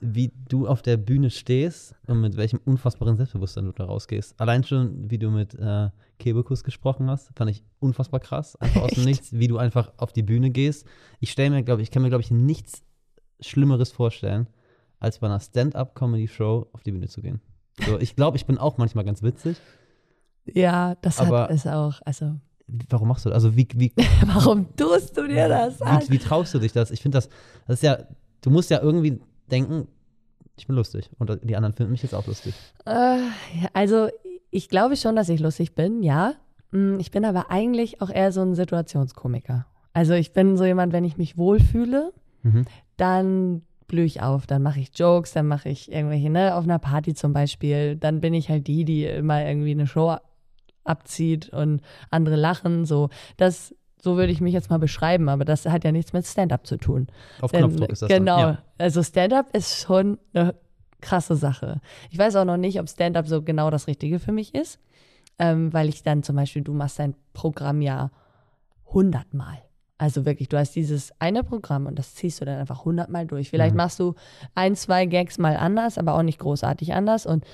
Wie 0.00 0.32
du 0.48 0.68
auf 0.68 0.82
der 0.82 0.96
Bühne 0.96 1.30
stehst 1.30 1.96
und 2.06 2.20
mit 2.20 2.36
welchem 2.36 2.60
unfassbaren 2.64 3.16
Selbstbewusstsein 3.16 3.64
du 3.64 3.72
da 3.72 3.84
rausgehst. 3.84 4.40
Allein 4.40 4.62
schon, 4.62 5.10
wie 5.10 5.18
du 5.18 5.30
mit 5.30 5.54
äh, 5.54 5.88
Kebekus 6.20 6.62
gesprochen 6.62 7.10
hast, 7.10 7.30
fand 7.34 7.50
ich 7.50 7.64
unfassbar 7.80 8.20
krass. 8.20 8.54
Einfach 8.56 8.82
aus 8.82 8.90
dem? 8.90 9.04
Nichts, 9.06 9.32
wie 9.32 9.48
du 9.48 9.58
einfach 9.58 9.92
auf 9.96 10.12
die 10.12 10.22
Bühne 10.22 10.50
gehst. 10.50 10.86
Ich 11.18 11.32
stelle 11.32 11.50
mir, 11.50 11.64
glaube 11.64 11.82
ich, 11.82 11.90
kann 11.90 12.02
mir, 12.02 12.10
glaube 12.10 12.22
ich, 12.22 12.30
nichts 12.30 12.84
Schlimmeres 13.40 13.90
vorstellen, 13.90 14.46
als 15.00 15.18
bei 15.18 15.26
einer 15.26 15.40
Stand-up-Comedy-Show 15.40 16.68
auf 16.72 16.82
die 16.84 16.92
Bühne 16.92 17.08
zu 17.08 17.20
gehen. 17.20 17.40
So, 17.84 17.98
ich 17.98 18.14
glaube, 18.14 18.36
ich 18.36 18.46
bin 18.46 18.58
auch 18.58 18.78
manchmal 18.78 19.04
ganz 19.04 19.22
witzig. 19.22 19.56
Ja, 20.54 20.94
das 21.00 21.20
Aber- 21.20 21.42
hat 21.44 21.50
es 21.50 21.66
auch. 21.66 22.00
Also, 22.04 22.34
Warum 22.90 23.08
machst 23.08 23.24
du 23.24 23.30
das? 23.30 23.36
Also, 23.44 23.56
wie, 23.56 23.66
wie, 23.76 23.92
warum 24.26 24.74
tust 24.76 25.16
du 25.16 25.26
dir 25.26 25.48
das 25.48 25.80
an? 25.80 26.02
wie, 26.02 26.10
wie 26.12 26.18
traust 26.18 26.52
du 26.52 26.58
dich 26.58 26.72
das? 26.72 26.90
Ich 26.90 27.00
finde 27.00 27.16
das, 27.16 27.28
das 27.66 27.76
ist 27.78 27.82
ja, 27.82 27.98
du 28.42 28.50
musst 28.50 28.70
ja 28.70 28.80
irgendwie 28.82 29.20
denken, 29.50 29.88
ich 30.56 30.66
bin 30.66 30.76
lustig 30.76 31.08
und 31.18 31.30
die 31.44 31.56
anderen 31.56 31.74
finden 31.74 31.92
mich 31.92 32.02
jetzt 32.02 32.14
auch 32.14 32.26
lustig. 32.26 32.54
Äh, 32.84 33.18
also, 33.72 34.08
ich 34.50 34.68
glaube 34.68 34.96
schon, 34.96 35.16
dass 35.16 35.28
ich 35.30 35.40
lustig 35.40 35.74
bin, 35.74 36.02
ja. 36.02 36.34
Mm, 36.70 36.98
Ich 37.00 37.10
bin 37.10 37.24
aber 37.24 37.50
eigentlich 37.50 38.02
auch 38.02 38.10
eher 38.10 38.32
so 38.32 38.42
ein 38.42 38.54
Situationskomiker. 38.54 39.64
Also, 39.94 40.12
ich 40.12 40.32
bin 40.34 40.56
so 40.58 40.64
jemand, 40.66 40.92
wenn 40.92 41.04
ich 41.04 41.16
mich 41.16 41.38
wohlfühle, 41.38 42.12
Mhm. 42.42 42.66
dann 42.98 43.62
blühe 43.86 44.04
ich 44.04 44.20
auf, 44.22 44.46
dann 44.46 44.62
mache 44.62 44.78
ich 44.80 44.90
Jokes, 44.94 45.32
dann 45.32 45.46
mache 45.48 45.70
ich 45.70 45.90
irgendwelche, 45.90 46.28
ne, 46.28 46.54
auf 46.54 46.64
einer 46.64 46.78
Party 46.78 47.14
zum 47.14 47.32
Beispiel, 47.32 47.96
dann 47.96 48.20
bin 48.20 48.34
ich 48.34 48.50
halt 48.50 48.66
die, 48.66 48.84
die 48.84 49.04
immer 49.06 49.42
irgendwie 49.44 49.70
eine 49.70 49.86
Show 49.86 50.16
abzieht 50.88 51.48
und 51.50 51.80
andere 52.10 52.36
lachen, 52.36 52.84
so. 52.84 53.08
Das, 53.36 53.74
so 54.00 54.16
würde 54.16 54.32
ich 54.32 54.40
mich 54.40 54.52
jetzt 54.54 54.70
mal 54.70 54.78
beschreiben, 54.78 55.28
aber 55.28 55.44
das 55.44 55.66
hat 55.66 55.84
ja 55.84 55.92
nichts 55.92 56.12
mit 56.12 56.24
Stand-up 56.26 56.66
zu 56.66 56.76
tun. 56.76 57.08
Auf 57.40 57.50
Denn, 57.50 57.60
Knopfdruck 57.62 57.90
ist 57.90 58.02
das 58.02 58.08
dann. 58.08 58.18
Genau. 58.20 58.38
Ja. 58.38 58.58
Also 58.78 59.02
Stand-up 59.02 59.54
ist 59.56 59.76
schon 59.80 60.18
eine 60.34 60.54
krasse 61.00 61.36
Sache. 61.36 61.80
Ich 62.10 62.18
weiß 62.18 62.36
auch 62.36 62.44
noch 62.44 62.56
nicht, 62.56 62.80
ob 62.80 62.88
Stand-up 62.88 63.26
so 63.26 63.42
genau 63.42 63.70
das 63.70 63.86
Richtige 63.86 64.18
für 64.18 64.32
mich 64.32 64.54
ist, 64.54 64.78
ähm, 65.38 65.72
weil 65.72 65.88
ich 65.88 66.02
dann 66.02 66.22
zum 66.22 66.36
Beispiel, 66.36 66.62
du 66.62 66.72
machst 66.72 66.98
dein 66.98 67.14
Programm 67.32 67.80
ja 67.82 68.10
hundertmal. 68.92 69.58
Also 70.00 70.24
wirklich, 70.24 70.48
du 70.48 70.56
hast 70.56 70.76
dieses 70.76 71.12
eine 71.18 71.42
Programm 71.42 71.86
und 71.86 71.98
das 71.98 72.14
ziehst 72.14 72.40
du 72.40 72.44
dann 72.44 72.58
einfach 72.60 72.84
hundertmal 72.84 73.26
durch. 73.26 73.50
Vielleicht 73.50 73.72
Mhm. 73.74 73.78
machst 73.78 73.98
du 73.98 74.14
ein, 74.54 74.76
zwei 74.76 75.06
Gags 75.06 75.38
mal 75.38 75.56
anders, 75.56 75.98
aber 75.98 76.14
auch 76.14 76.22
nicht 76.22 76.38
großartig 76.38 76.94
anders. 76.94 77.26
Und 77.26 77.44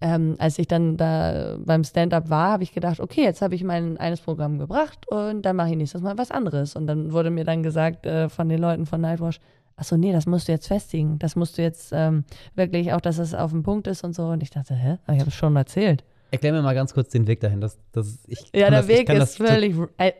ähm, 0.00 0.36
als 0.38 0.58
ich 0.58 0.68
dann 0.68 0.96
da 0.96 1.56
beim 1.58 1.82
Stand-up 1.84 2.28
war, 2.28 2.52
habe 2.52 2.62
ich 2.62 2.72
gedacht, 2.72 3.00
okay, 3.00 3.22
jetzt 3.22 3.40
habe 3.40 3.54
ich 3.54 3.64
mein 3.64 3.96
eines 3.96 4.20
Programm 4.20 4.58
gebracht 4.58 5.06
und 5.08 5.42
dann 5.42 5.56
mache 5.56 5.70
ich 5.70 5.76
nächstes 5.76 6.02
Mal 6.02 6.18
was 6.18 6.30
anderes. 6.30 6.76
Und 6.76 6.86
dann 6.86 7.12
wurde 7.12 7.30
mir 7.30 7.44
dann 7.44 7.62
gesagt 7.62 8.04
äh, 8.06 8.28
von 8.28 8.48
den 8.48 8.60
Leuten 8.60 8.84
von 8.84 9.00
Nightwash, 9.00 9.40
ach 9.76 9.84
so, 9.84 9.96
nee, 9.96 10.12
das 10.12 10.26
musst 10.26 10.48
du 10.48 10.52
jetzt 10.52 10.68
festigen. 10.68 11.18
Das 11.18 11.36
musst 11.36 11.56
du 11.56 11.62
jetzt 11.62 11.92
ähm, 11.94 12.24
wirklich 12.54 12.92
auch, 12.92 13.00
dass 13.00 13.18
es 13.18 13.34
auf 13.34 13.52
dem 13.52 13.62
Punkt 13.62 13.86
ist 13.86 14.04
und 14.04 14.14
so. 14.14 14.26
Und 14.26 14.42
ich 14.42 14.50
dachte, 14.50 14.74
hä? 14.74 14.98
Ich 15.12 15.20
habe 15.20 15.30
es 15.30 15.34
schon 15.34 15.56
erzählt. 15.56 16.04
Erklär 16.36 16.52
mir 16.52 16.62
mal 16.62 16.74
ganz 16.74 16.92
kurz 16.94 17.08
den 17.08 17.26
Weg 17.26 17.40
dahin. 17.40 17.60
Das, 17.60 17.78
das, 17.92 18.18
ich 18.26 18.38
Ja, 18.54 18.70
der 18.70 18.80
das, 18.80 18.88
Weg 18.88 19.08
ist 19.08 19.36
völlig, 19.36 19.74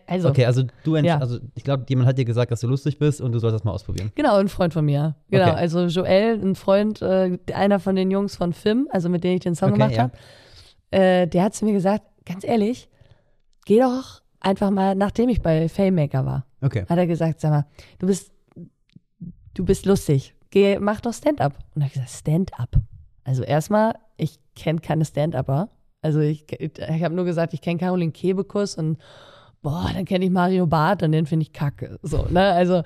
also, 0.07 0.29
Okay, 0.31 0.45
also 0.47 0.65
du, 0.85 0.97
Ja. 0.97 1.19
also 1.19 1.39
ich 1.55 1.63
glaube, 1.65 1.85
jemand 1.89 2.09
hat 2.09 2.19
dir 2.19 2.25
gesagt, 2.25 2.51
dass 2.51 2.61
du 2.61 2.67
lustig 2.67 2.99
bist 2.99 3.21
und 3.21 3.33
du 3.33 3.39
sollst 3.39 3.55
das 3.55 3.65
mal 3.65 3.73
ausprobieren. 3.73 4.13
Genau, 4.15 4.37
ein 4.37 4.49
Freund 4.49 4.73
von 4.73 4.85
mir. 4.85 5.15
Genau, 5.31 5.51
Okay. 5.51 5.57
also 5.57 5.87
Joel, 5.87 6.41
ein 6.43 6.55
Freund, 6.55 7.03
äh, 7.03 7.39
einer 7.55 7.79
von 7.81 7.97
den 7.97 8.11
Jungs 8.11 8.37
von 8.37 8.53
FIM, 8.53 8.89
also 8.91 9.09
mit 9.09 9.25
denen 9.25 9.35
ich 9.37 9.43
den 9.43 9.55
Song 9.55 9.71
Okay, 9.71 9.79
gemacht 9.79 9.93
ja. 9.95 10.03
habe, 10.05 10.13
äh, 10.91 11.27
der 11.27 11.43
hat 11.45 11.55
zu 11.55 11.65
mir 11.65 11.73
gesagt, 11.73 12.05
ganz 12.25 12.45
ehrlich, 12.45 12.89
geh 13.67 13.81
doch 13.81 14.23
einfach 14.41 14.71
mal, 14.71 14.95
nachdem 14.95 15.29
ich 15.29 15.43
bei 15.43 15.69
Fame-Maker 15.69 16.25
war, 16.25 16.47
Okay. 16.63 16.85
hat 16.89 16.99
er 16.99 17.07
gesagt, 17.07 17.41
sag 17.41 17.51
mal, 17.51 17.67
du 17.99 18.07
bist, 18.07 18.33
du 19.55 19.65
bist 19.65 19.87
lustig, 19.87 20.35
geh, 20.51 20.79
mach 20.79 21.01
doch 21.01 21.13
Stand-up. 21.13 21.55
Und 21.75 21.83
habe 21.83 21.89
ich 21.89 21.95
gesagt, 21.95 22.11
Stand-up? 22.11 22.71
Also 23.25 23.43
erstmal, 23.43 23.95
ich 24.17 24.39
kenne 24.55 24.81
keine 24.81 25.05
Stand-Upper. 25.05 25.69
Also 26.07 26.21
ich, 26.21 26.47
ich 26.51 27.03
habe 27.03 27.15
nur 27.15 27.25
gesagt, 27.25 27.53
ich 27.53 27.61
kenne 27.61 27.79
Caroline 27.79 28.13
Kebekus 28.13 28.77
und 28.77 28.99
boah, 29.61 29.91
dann 29.93 30.05
kenne 30.05 30.25
ich 30.25 30.31
Mario 30.31 30.67
Barth 30.67 31.03
und 31.03 31.11
den 31.11 31.27
finde 31.27 31.43
ich 31.43 31.53
kacke. 31.53 31.99
So, 32.03 32.27
ne? 32.31 32.53
Also 32.53 32.83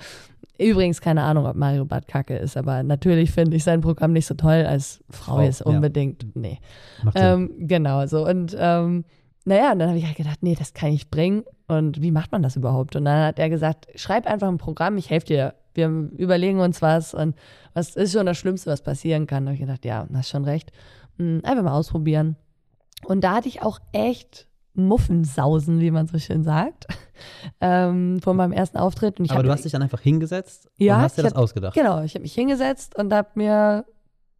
übrigens 0.59 1.03
keine 1.03 1.23
Ahnung, 1.23 1.45
ob 1.45 1.55
Mario 1.55 1.85
Barth 1.85 2.09
kacke 2.09 2.37
ist, 2.37 2.57
aber 2.57 2.83
natürlich 2.83 3.31
finde 3.31 3.57
ich 3.57 3.65
sein 3.65 3.83
Programm 3.83 4.15
nicht 4.15 4.27
so 4.27 4.35
toll 4.35 4.65
als 4.67 5.05
Frau, 5.11 5.37
Frau, 5.37 5.43
ja. 5.43 5.77
unbedingt. 5.77 6.35
Nee. 6.35 6.59
Macht 7.03 7.19
Sinn. 7.19 7.27
Ähm, 7.27 7.69
genau, 7.69 8.07
so. 8.07 8.27
Und 8.27 8.57
ähm, 8.59 9.05
naja, 9.45 9.73
und 9.73 9.79
dann 9.79 9.89
habe 9.89 9.99
ich 9.99 10.07
halt 10.07 10.17
gedacht, 10.17 10.39
nee, 10.43 10.55
das 10.55 10.73
kann 10.73 10.93
ich 10.93 11.11
bringen. 11.11 11.45
Und 11.69 12.01
wie 12.01 12.11
macht 12.11 12.33
man 12.33 12.43
das 12.43 12.57
überhaupt? 12.57 12.97
Und 12.97 13.05
dann 13.05 13.27
hat 13.27 13.39
er 13.39 13.51
gesagt, 13.51 13.89
schreib 13.95 14.27
einfach 14.27 14.49
ein 14.49 14.59
Programm, 14.59 14.97
ich 14.97 15.11
helfe 15.11 15.27
dir. 15.27 15.55
Wir 15.75 15.87
überlegen 16.17 16.61
uns 16.61 16.83
was 16.83 17.15
und 17.15 17.37
was 17.75 17.95
ist 17.95 18.13
schon 18.13 18.27
das 18.27 18.39
Schlimmste, 18.39 18.71
was 18.71 18.83
passieren 18.83 19.27
kann. 19.27 19.45
Da 19.45 19.51
habe 19.51 19.55
ich 19.55 19.61
gedacht, 19.61 19.85
ja, 19.85 20.07
hast 20.15 20.31
schon 20.31 20.45
recht. 20.45 20.73
Hm, 21.19 21.41
Einfach 21.45 21.63
mal 21.63 21.73
ausprobieren. 21.73 22.37
Und 23.05 23.23
da 23.23 23.35
hatte 23.37 23.49
ich 23.49 23.63
auch 23.63 23.79
echt 23.93 24.47
Muffensausen, 24.75 25.81
wie 25.81 25.91
man 25.91 26.07
so 26.07 26.19
schön 26.19 26.45
sagt, 26.45 26.87
ähm, 27.61 28.21
vor 28.23 28.35
meinem 28.35 28.53
ersten 28.53 28.79
Auftritt. 28.79 29.21
Aber 29.21 29.35
hab, 29.35 29.43
du 29.43 29.51
hast 29.51 29.65
dich 29.65 29.73
dann 29.73 29.83
einfach 29.83 30.01
hingesetzt 30.01 30.69
Ja, 30.79 30.97
und 30.97 31.03
hast 31.03 31.19
dir 31.19 31.23
das 31.23 31.33
hab- 31.33 31.39
ausgedacht. 31.41 31.75
Genau, 31.75 32.03
ich 32.03 32.15
habe 32.15 32.23
mich 32.23 32.35
hingesetzt 32.35 32.97
und 32.97 33.13
habe 33.13 33.29
mir 33.35 33.85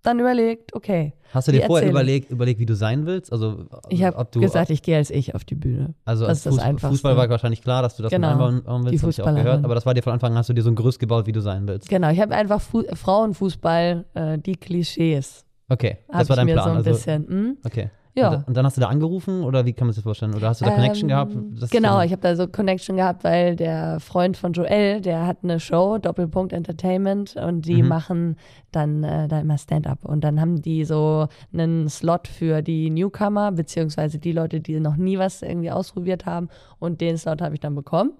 dann 0.03 0.19
überlegt, 0.19 0.75
okay, 0.75 1.13
Hast 1.33 1.47
du 1.47 1.53
dir 1.53 1.67
vorher 1.67 1.89
überlegt, 1.89 2.31
überlegt, 2.31 2.59
wie 2.59 2.67
du 2.67 2.75
sein 2.75 3.07
willst? 3.07 3.33
Also, 3.33 3.67
ich 3.89 4.03
habe 4.03 4.27
gesagt, 4.41 4.71
ich 4.71 4.83
gehe 4.83 4.97
als 4.97 5.11
ich 5.11 5.35
auf 5.37 5.45
die 5.45 5.55
Bühne. 5.55 5.95
also 6.05 6.27
das 6.27 6.45
als 6.47 6.81
Fuß. 6.81 6.91
Fußball 6.91 7.17
war 7.17 7.29
wahrscheinlich 7.29 7.63
klar, 7.63 7.83
dass 7.83 7.97
du 7.97 8.03
das 8.03 8.11
Genau, 8.11 8.31
einbauen 8.31 8.85
willst, 8.85 9.05
die 9.05 9.09
ich 9.11 9.23
auch 9.23 9.35
gehört. 9.35 9.65
Aber 9.65 9.75
das 9.75 9.87
war 9.87 9.95
dir 9.95 10.03
von 10.03 10.13
Anfang 10.13 10.33
an, 10.33 10.39
hast 10.39 10.49
du 10.49 10.55
dir 10.55 10.63
so 10.63 10.71
ein 10.71 10.75
Gerüst 10.75 10.99
gebaut, 10.99 11.27
wie 11.27 11.33
du 11.33 11.41
sein 11.41 11.69
willst. 11.69 11.89
Genau, 11.89 12.11
ich 12.11 12.21
habe 12.21 12.35
einfach 12.35 12.61
Fu 12.61 12.83
Frauenfußball, 12.93 14.07
äh, 14.15 14.39
die 14.39 14.57
Klischees, 14.57 15.45
Okay, 15.69 15.99
das 16.11 16.29
war 16.29 16.35
dein 16.37 16.47
mir 16.47 16.55
Plan. 16.55 16.65
so 16.65 16.71
ein 16.71 16.77
also, 16.79 16.91
bisschen. 16.91 17.29
Hm? 17.29 17.59
Okay. 17.65 17.91
Ja. 18.15 18.31
Und, 18.35 18.49
und 18.49 18.57
dann 18.57 18.67
hast 18.67 18.77
du 18.77 18.81
da 18.81 18.89
angerufen 18.89 19.43
oder 19.45 19.65
wie 19.67 19.73
kann 19.73 19.87
man 19.87 19.93
sich 19.93 20.01
das 20.01 20.05
vorstellen? 20.05 20.35
Oder 20.35 20.49
hast 20.49 20.61
du 20.61 20.65
da 20.65 20.73
Connection 20.73 21.05
Ähm, 21.05 21.09
gehabt? 21.09 21.37
Das 21.61 21.71
genau, 21.71 22.01
ich 22.01 22.11
habe 22.11 22.21
da 22.23 22.35
so 22.35 22.49
Connection 22.49 22.97
gehabt, 22.97 23.23
weil 23.23 23.55
der 23.55 24.01
Freund 24.01 24.37
von 24.37 24.53
Joel, 24.53 25.01
der 25.01 25.27
hat 25.27 25.39
eine 25.45 25.61
Show, 25.61 25.99
Doppelpunkt 25.99 26.53
Entertainment, 26.53 27.37
und 27.37 27.67
die 27.67 27.83
Mhm. 27.83 27.89
machen 27.89 28.37
dann 28.73 29.05
äh, 29.05 29.29
da 29.29 29.41
immer 29.41 29.59
Stand-up. 29.59 30.05
Und 30.05 30.23
dann 30.25 30.41
haben 30.41 30.61
die 30.61 30.85
so 30.85 31.29
einen 31.53 31.89
Slot 31.89 32.27
für 32.27 32.63
die 32.63 32.91
Newcomer, 32.91 33.53
beziehungsweise 33.53 34.19
die 34.19 34.33
Leute, 34.33 34.61
die 34.61 34.81
noch 34.81 34.97
nie 34.97 35.19
was 35.19 35.43
irgendwie 35.43 35.71
ausprobiert 35.71 36.27
haben. 36.27 36.49
Und 36.81 37.01
den 37.01 37.17
Slot 37.17 37.41
habe 37.41 37.55
ich 37.55 37.61
dann 37.61 37.75
bekommen. 37.77 38.13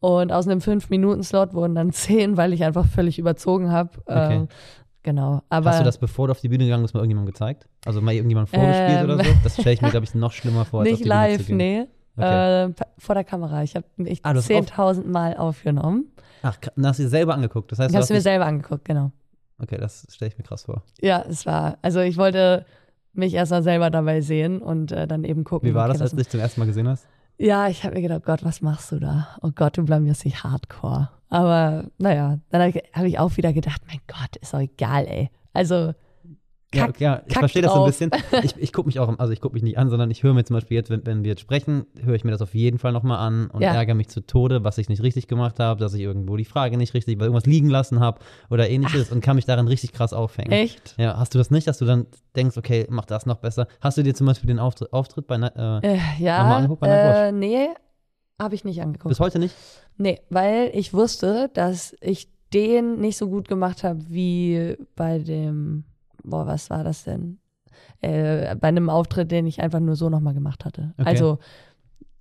Und 0.00 0.32
aus 0.32 0.46
einem 0.46 0.58
5-Minuten-Slot 0.60 1.54
wurden 1.54 1.74
dann 1.74 1.90
10, 1.92 2.36
weil 2.36 2.52
ich 2.52 2.62
einfach 2.62 2.84
völlig 2.84 3.18
überzogen 3.18 3.72
habe. 3.72 3.90
Okay. 4.04 4.34
Ähm, 4.36 4.48
genau. 5.04 5.42
Aber 5.48 5.70
Hast 5.70 5.80
du 5.80 5.84
das, 5.84 5.98
bevor 5.98 6.26
du 6.26 6.32
auf 6.32 6.40
die 6.40 6.48
Bühne 6.48 6.64
gegangen 6.64 6.82
bist, 6.82 6.94
mal 6.94 7.00
irgendjemandem 7.00 7.32
gezeigt? 7.32 7.68
Also 7.86 8.00
mal 8.00 8.12
irgendjemand 8.12 8.48
vorgespielt 8.48 8.98
Ähm. 8.98 9.04
oder 9.04 9.22
so? 9.24 9.30
Das 9.44 9.54
stelle 9.54 9.74
ich 9.74 9.80
mir, 9.82 9.90
glaube 9.92 10.04
ich, 10.04 10.14
noch 10.16 10.32
schlimmer 10.32 10.64
vor, 10.64 10.82
nicht 10.82 11.04
live, 11.04 11.48
nee. 11.48 11.86
Okay. 12.16 12.64
Äh, 12.66 12.72
vor 12.98 13.14
der 13.14 13.24
Kamera. 13.24 13.62
Ich 13.62 13.74
habe 13.76 13.86
mich 13.96 14.20
Ah, 14.24 14.32
du 14.32 14.38
hast 14.38 14.50
10.000 14.50 15.06
Mal 15.06 15.36
aufgenommen. 15.36 16.06
Ach, 16.42 16.56
dann 16.76 16.86
hast 16.86 16.98
du 16.98 17.04
dir 17.04 17.08
selber 17.08 17.34
angeguckt. 17.34 17.70
Das 17.72 17.78
heißt, 17.78 17.88
Ich 17.88 17.92
du 17.92 17.96
habe 17.96 18.02
hast 18.02 18.10
es 18.10 18.14
mir 18.14 18.20
selber 18.20 18.46
angeguckt, 18.46 18.84
genau. 18.84 19.10
Okay, 19.60 19.78
das 19.78 20.06
stelle 20.10 20.30
ich 20.30 20.38
mir 20.38 20.44
krass 20.44 20.64
vor. 20.64 20.82
Ja, 21.00 21.24
es 21.28 21.46
war, 21.46 21.78
also 21.82 22.00
ich 22.00 22.16
wollte 22.16 22.66
mich 23.12 23.34
erstmal 23.34 23.62
selber 23.62 23.90
dabei 23.90 24.20
sehen 24.20 24.60
und 24.60 24.92
äh, 24.92 25.06
dann 25.06 25.24
eben 25.24 25.44
gucken. 25.44 25.68
Wie 25.68 25.74
war 25.74 25.88
das, 25.88 25.96
okay, 25.96 26.02
als 26.02 26.10
du 26.12 26.16
dich 26.18 26.28
zum 26.28 26.40
ersten 26.40 26.60
Mal 26.60 26.66
gesehen 26.66 26.88
hast? 26.88 27.06
Ja, 27.38 27.68
ich 27.68 27.82
habe 27.84 27.94
mir 27.96 28.02
gedacht, 28.02 28.24
Gott, 28.24 28.44
was 28.44 28.60
machst 28.62 28.92
du 28.92 28.98
da? 29.00 29.28
Oh 29.42 29.50
Gott, 29.54 29.76
du 29.76 29.82
blamierst 29.84 30.24
dich 30.24 30.44
hardcore. 30.44 31.10
Aber 31.34 31.84
naja, 31.98 32.38
dann 32.50 32.60
habe 32.60 32.70
ich, 32.70 32.82
hab 32.92 33.04
ich 33.04 33.18
auch 33.18 33.36
wieder 33.36 33.52
gedacht, 33.52 33.82
mein 33.88 33.98
Gott, 34.06 34.36
ist 34.40 34.54
doch 34.54 34.60
egal, 34.60 35.06
ey. 35.06 35.30
Also, 35.52 35.92
Ja, 36.72 36.86
Kack- 36.86 37.00
ja, 37.00 37.22
ich 37.26 37.32
kack 37.34 37.40
verstehe 37.42 37.62
das 37.62 37.72
so 37.72 37.78
ein 37.80 37.84
bisschen. 37.84 38.10
Ich, 38.42 38.56
ich 38.56 38.72
gucke 38.72 38.86
mich 38.88 38.98
auch, 38.98 39.18
also 39.18 39.32
ich 39.32 39.40
gucke 39.40 39.54
mich 39.54 39.62
nicht 39.62 39.78
an, 39.78 39.90
sondern 39.90 40.10
ich 40.10 40.22
höre 40.24 40.34
mir 40.34 40.44
zum 40.44 40.54
Beispiel 40.54 40.76
jetzt, 40.76 40.90
wenn, 40.90 41.06
wenn 41.06 41.22
wir 41.22 41.30
jetzt 41.30 41.40
sprechen, 41.40 41.86
höre 42.02 42.14
ich 42.16 42.24
mir 42.24 42.32
das 42.32 42.42
auf 42.42 42.54
jeden 42.54 42.78
Fall 42.78 42.90
nochmal 42.92 43.18
an 43.18 43.48
und 43.50 43.62
Ja. 43.62 43.72
ärgere 43.74 43.94
mich 43.94 44.08
zu 44.08 44.20
Tode, 44.26 44.64
was 44.64 44.78
ich 44.78 44.88
nicht 44.88 45.02
richtig 45.02 45.28
gemacht 45.28 45.60
habe, 45.60 45.78
dass 45.80 45.94
ich 45.94 46.00
irgendwo 46.00 46.36
die 46.36 46.44
Frage 46.44 46.76
nicht 46.76 46.94
richtig, 46.94 47.18
weil 47.18 47.26
irgendwas 47.26 47.46
liegen 47.46 47.68
lassen 47.68 48.00
habe 48.00 48.18
oder 48.50 48.68
ähnliches 48.68 49.10
und 49.10 49.20
kann 49.20 49.36
mich 49.36 49.44
darin 49.44 49.68
richtig 49.68 49.92
krass 49.92 50.12
aufhängen. 50.12 50.50
echt? 50.52 50.94
Ja, 50.98 51.16
hast 51.16 51.34
du 51.34 51.38
das 51.38 51.50
nicht, 51.52 51.66
dass 51.68 51.78
du 51.78 51.84
dann 51.84 52.06
denkst, 52.36 52.56
okay, 52.56 52.86
mach 52.90 53.04
das 53.06 53.24
noch 53.26 53.36
besser? 53.38 53.66
Hast 53.80 53.96
du 53.98 54.02
dir 54.02 54.14
zum 54.14 54.26
Beispiel 54.26 54.48
den 54.48 54.58
Auftritt, 54.58 54.92
Auftritt 54.92 55.26
bei, 55.28 55.36
äh, 55.36 55.40
Äh, 55.46 55.48
Nochmal 55.50 56.08
ja, 56.18 56.56
angeguckt 56.56 56.80
bei 56.80 56.88
äh, 56.88 57.32
nee, 57.32 57.68
habe 58.40 58.54
ich 58.54 58.64
nicht 58.64 58.80
angeguckt. 58.82 59.08
bis 59.10 59.20
heute 59.20 59.38
nicht? 59.38 59.54
Nee, 59.96 60.20
weil 60.30 60.70
ich 60.74 60.92
wusste, 60.92 61.50
dass 61.54 61.96
ich 62.00 62.28
den 62.52 63.00
nicht 63.00 63.16
so 63.16 63.28
gut 63.28 63.48
gemacht 63.48 63.84
habe 63.84 64.00
wie 64.08 64.76
bei 64.96 65.18
dem, 65.18 65.84
boah, 66.22 66.46
was 66.46 66.70
war 66.70 66.84
das 66.84 67.04
denn? 67.04 67.38
Äh, 68.00 68.54
bei 68.56 68.68
einem 68.68 68.90
Auftritt, 68.90 69.30
den 69.30 69.46
ich 69.46 69.60
einfach 69.60 69.80
nur 69.80 69.96
so 69.96 70.08
nochmal 70.08 70.34
gemacht 70.34 70.64
hatte. 70.64 70.94
Okay. 70.98 71.08
Also, 71.08 71.38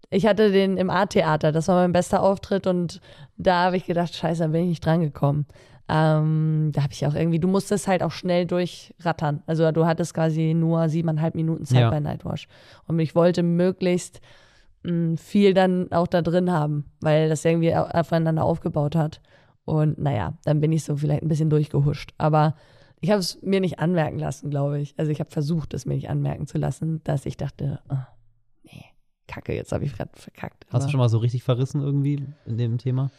ich 0.10 0.26
hatte 0.28 0.52
den 0.52 0.78
im 0.78 0.90
A-Theater, 0.90 1.52
das 1.52 1.68
war 1.68 1.82
mein 1.82 1.92
bester 1.92 2.22
Auftritt 2.22 2.68
und 2.68 3.02
da 3.38 3.66
habe 3.66 3.78
ich 3.78 3.86
gedacht, 3.86 4.16
scheiße, 4.16 4.44
da 4.44 4.48
bin 4.48 4.64
ich 4.64 4.70
nicht 4.70 4.86
drangekommen. 4.86 5.48
Ähm, 5.90 6.72
da 6.74 6.84
habe 6.84 6.94
ich 6.94 7.06
auch 7.06 7.16
irgendwie, 7.16 7.40
du 7.40 7.48
musstest 7.48 7.88
halt 7.88 8.04
auch 8.04 8.12
schnell 8.12 8.46
durchrattern. 8.46 9.42
Also 9.48 9.70
du 9.72 9.86
hattest 9.86 10.14
quasi 10.14 10.54
nur 10.54 10.88
siebeneinhalb 10.88 11.36
Minuten 11.36 11.66
Zeit 11.66 11.82
Ja. 11.82 11.90
bei 11.90 12.00
Nightwash. 12.00 12.48
Und 12.88 13.00
ich 13.00 13.16
wollte 13.16 13.44
möglichst 13.44 14.22
mh, 14.84 15.18
viel 15.18 15.54
dann 15.54 15.92
auch 15.92 16.08
da 16.08 16.22
drin 16.22 16.52
haben, 16.52 16.86
weil 17.02 17.30
das 17.30 17.44
irgendwie 17.46 17.76
au- 17.76 17.86
aufeinander 17.86 18.44
aufgebaut 18.44 18.96
hat. 18.96 19.22
Und 19.66 19.98
naja, 19.98 20.34
dann 20.46 20.60
bin 20.60 20.72
ich 20.72 20.84
so 20.84 20.96
vielleicht 20.98 21.24
ein 21.24 21.28
bisschen 21.30 21.50
durchgehuscht. 21.50 22.14
Aber 22.18 22.56
ich 23.00 23.10
habe 23.12 23.20
es 23.20 23.42
mir 23.42 23.60
nicht 23.62 23.80
anmerken 23.80 24.20
lassen, 24.20 24.50
glaube 24.50 24.80
ich. 24.80 24.94
Also 24.98 25.12
ich 25.12 25.20
habe 25.20 25.32
versucht, 25.32 25.74
es 25.74 25.86
mir 25.86 25.96
nicht 25.96 26.10
anmerken 26.10 26.48
zu 26.48 26.58
lassen, 26.58 27.02
dass 27.04 27.26
ich 27.26 27.38
dachte, 27.38 27.80
ah, 27.90 28.08
nee, 28.64 28.86
kacke, 29.28 29.54
jetzt 29.54 29.72
habe 29.72 29.86
ich 29.86 29.96
gerade 29.96 30.12
verkackt. 30.14 30.66
Hast 30.72 30.88
du 30.88 30.92
schon 30.92 31.00
mal 31.00 31.10
so 31.10 31.18
richtig 31.20 31.44
verrissen 31.44 31.82
irgendwie 31.82 32.26
in 32.46 32.58
dem 32.58 32.78
Thema? 32.78 33.10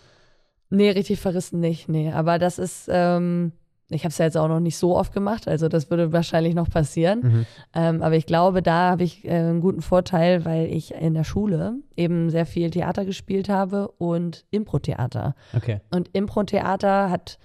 Nee, 0.70 0.90
richtig 0.90 1.20
verrissen 1.20 1.60
nicht, 1.60 1.88
nee. 1.88 2.10
Aber 2.12 2.38
das 2.38 2.58
ist, 2.58 2.88
ähm, 2.90 3.52
ich 3.90 4.04
habe 4.04 4.10
es 4.10 4.18
ja 4.18 4.24
jetzt 4.24 4.36
auch 4.36 4.48
noch 4.48 4.60
nicht 4.60 4.76
so 4.76 4.96
oft 4.96 5.12
gemacht, 5.12 5.46
also 5.46 5.68
das 5.68 5.90
würde 5.90 6.12
wahrscheinlich 6.12 6.54
noch 6.54 6.70
passieren. 6.70 7.20
Mhm. 7.22 7.46
Ähm, 7.74 8.02
aber 8.02 8.16
ich 8.16 8.26
glaube, 8.26 8.62
da 8.62 8.90
habe 8.90 9.04
ich 9.04 9.24
äh, 9.24 9.30
einen 9.30 9.60
guten 9.60 9.82
Vorteil, 9.82 10.44
weil 10.44 10.66
ich 10.66 10.94
in 10.94 11.14
der 11.14 11.24
Schule 11.24 11.76
eben 11.96 12.30
sehr 12.30 12.46
viel 12.46 12.70
Theater 12.70 13.04
gespielt 13.04 13.48
habe 13.48 13.88
und 13.98 14.46
Impro-Theater. 14.50 15.34
Okay. 15.54 15.80
Und 15.90 16.08
Impro-Theater 16.12 17.10
hat, 17.10 17.38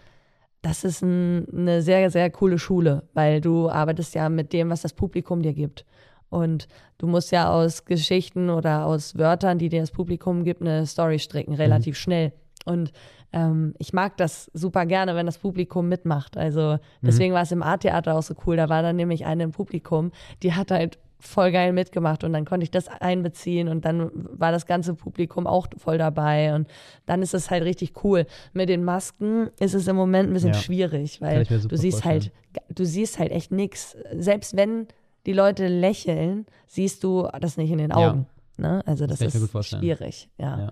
das 0.61 0.83
ist 0.83 1.01
ein, 1.01 1.45
eine 1.51 1.81
sehr, 1.81 2.09
sehr 2.09 2.29
coole 2.29 2.57
Schule, 2.57 3.03
weil 3.13 3.41
du 3.41 3.69
arbeitest 3.69 4.15
ja 4.15 4.29
mit 4.29 4.53
dem, 4.53 4.69
was 4.69 4.81
das 4.81 4.93
Publikum 4.93 5.41
dir 5.41 5.53
gibt. 5.53 5.85
Und 6.29 6.67
du 6.99 7.07
musst 7.07 7.31
ja 7.31 7.51
aus 7.51 7.85
Geschichten 7.85 8.49
oder 8.49 8.85
aus 8.85 9.17
Wörtern, 9.17 9.57
die 9.57 9.69
dir 9.69 9.81
das 9.81 9.91
Publikum 9.91 10.43
gibt, 10.43 10.61
eine 10.61 10.85
Story 10.85 11.19
stricken, 11.19 11.55
relativ 11.55 11.97
schnell. 11.97 12.33
Und 12.70 12.91
ähm, 13.34 13.74
ich 13.78 13.93
mag 13.93 14.17
das 14.17 14.49
super 14.53 14.86
gerne, 14.86 15.15
wenn 15.15 15.26
das 15.26 15.38
Publikum 15.38 15.88
mitmacht. 15.89 16.38
Also 16.38 16.78
deswegen 17.01 17.34
war 17.34 17.41
es 17.43 17.51
im 17.51 17.63
Art-Theater 17.63 18.15
auch 18.15 18.24
so 18.24 18.34
cool. 18.45 18.55
Da 18.57 18.70
war 18.70 18.82
dann 18.82 18.95
nämlich 18.95 19.26
eine 19.26 19.43
im 19.43 19.51
Publikum, 19.51 20.11
die 20.43 20.53
hat 20.53 20.72
halt 20.72 20.97
voll 21.22 21.51
geil 21.51 21.74
mitgemacht 21.74 22.24
und 22.24 22.32
dann 22.32 22.45
konnte 22.45 22.63
ich 22.63 22.72
das 22.72 22.88
einbeziehen 22.88 23.67
und 23.67 23.84
dann 23.84 24.09
war 24.13 24.53
das 24.53 24.65
ganze 24.65 24.93
Publikum 24.93 25.47
auch 25.47 25.67
voll 25.78 25.97
dabei 25.97 26.55
und 26.55 26.67
dann 27.05 27.22
ist 27.22 27.34
es 27.34 27.51
halt 27.51 27.63
richtig 27.63 28.03
cool. 28.05 28.26
Mit 28.53 28.70
den 28.70 28.86
Masken 28.86 29.49
ist 29.59 29.74
es 29.74 29.86
im 29.88 29.97
Moment 29.97 30.30
ein 30.30 30.34
bisschen 30.34 30.53
Ja. 30.53 30.59
schwierig, 30.59 31.20
weil 31.20 31.43
du 31.43 31.76
siehst 31.76 32.05
halt, 32.05 32.32
du 32.70 32.86
siehst 32.86 33.20
halt 33.20 33.32
echt 33.34 33.51
nichts. 33.51 33.97
Selbst 34.17 34.55
wenn 34.55 34.88
die 35.26 35.34
Leute 35.34 35.67
lächeln, 35.67 36.45
siehst 36.67 37.03
du 37.03 37.28
das 37.41 37.57
nicht 37.57 37.72
in 37.72 37.80
den 37.80 37.89
Ja. 37.89 37.97
Augen. 38.11 38.26
Ne? 38.55 38.82
Also 38.86 39.05
das, 39.05 39.20
gut 39.20 39.28
ist 39.36 39.51
vorstellen. 39.51 39.82
schwierig, 39.82 40.30
ja. 40.38 40.57
Ja. 40.57 40.72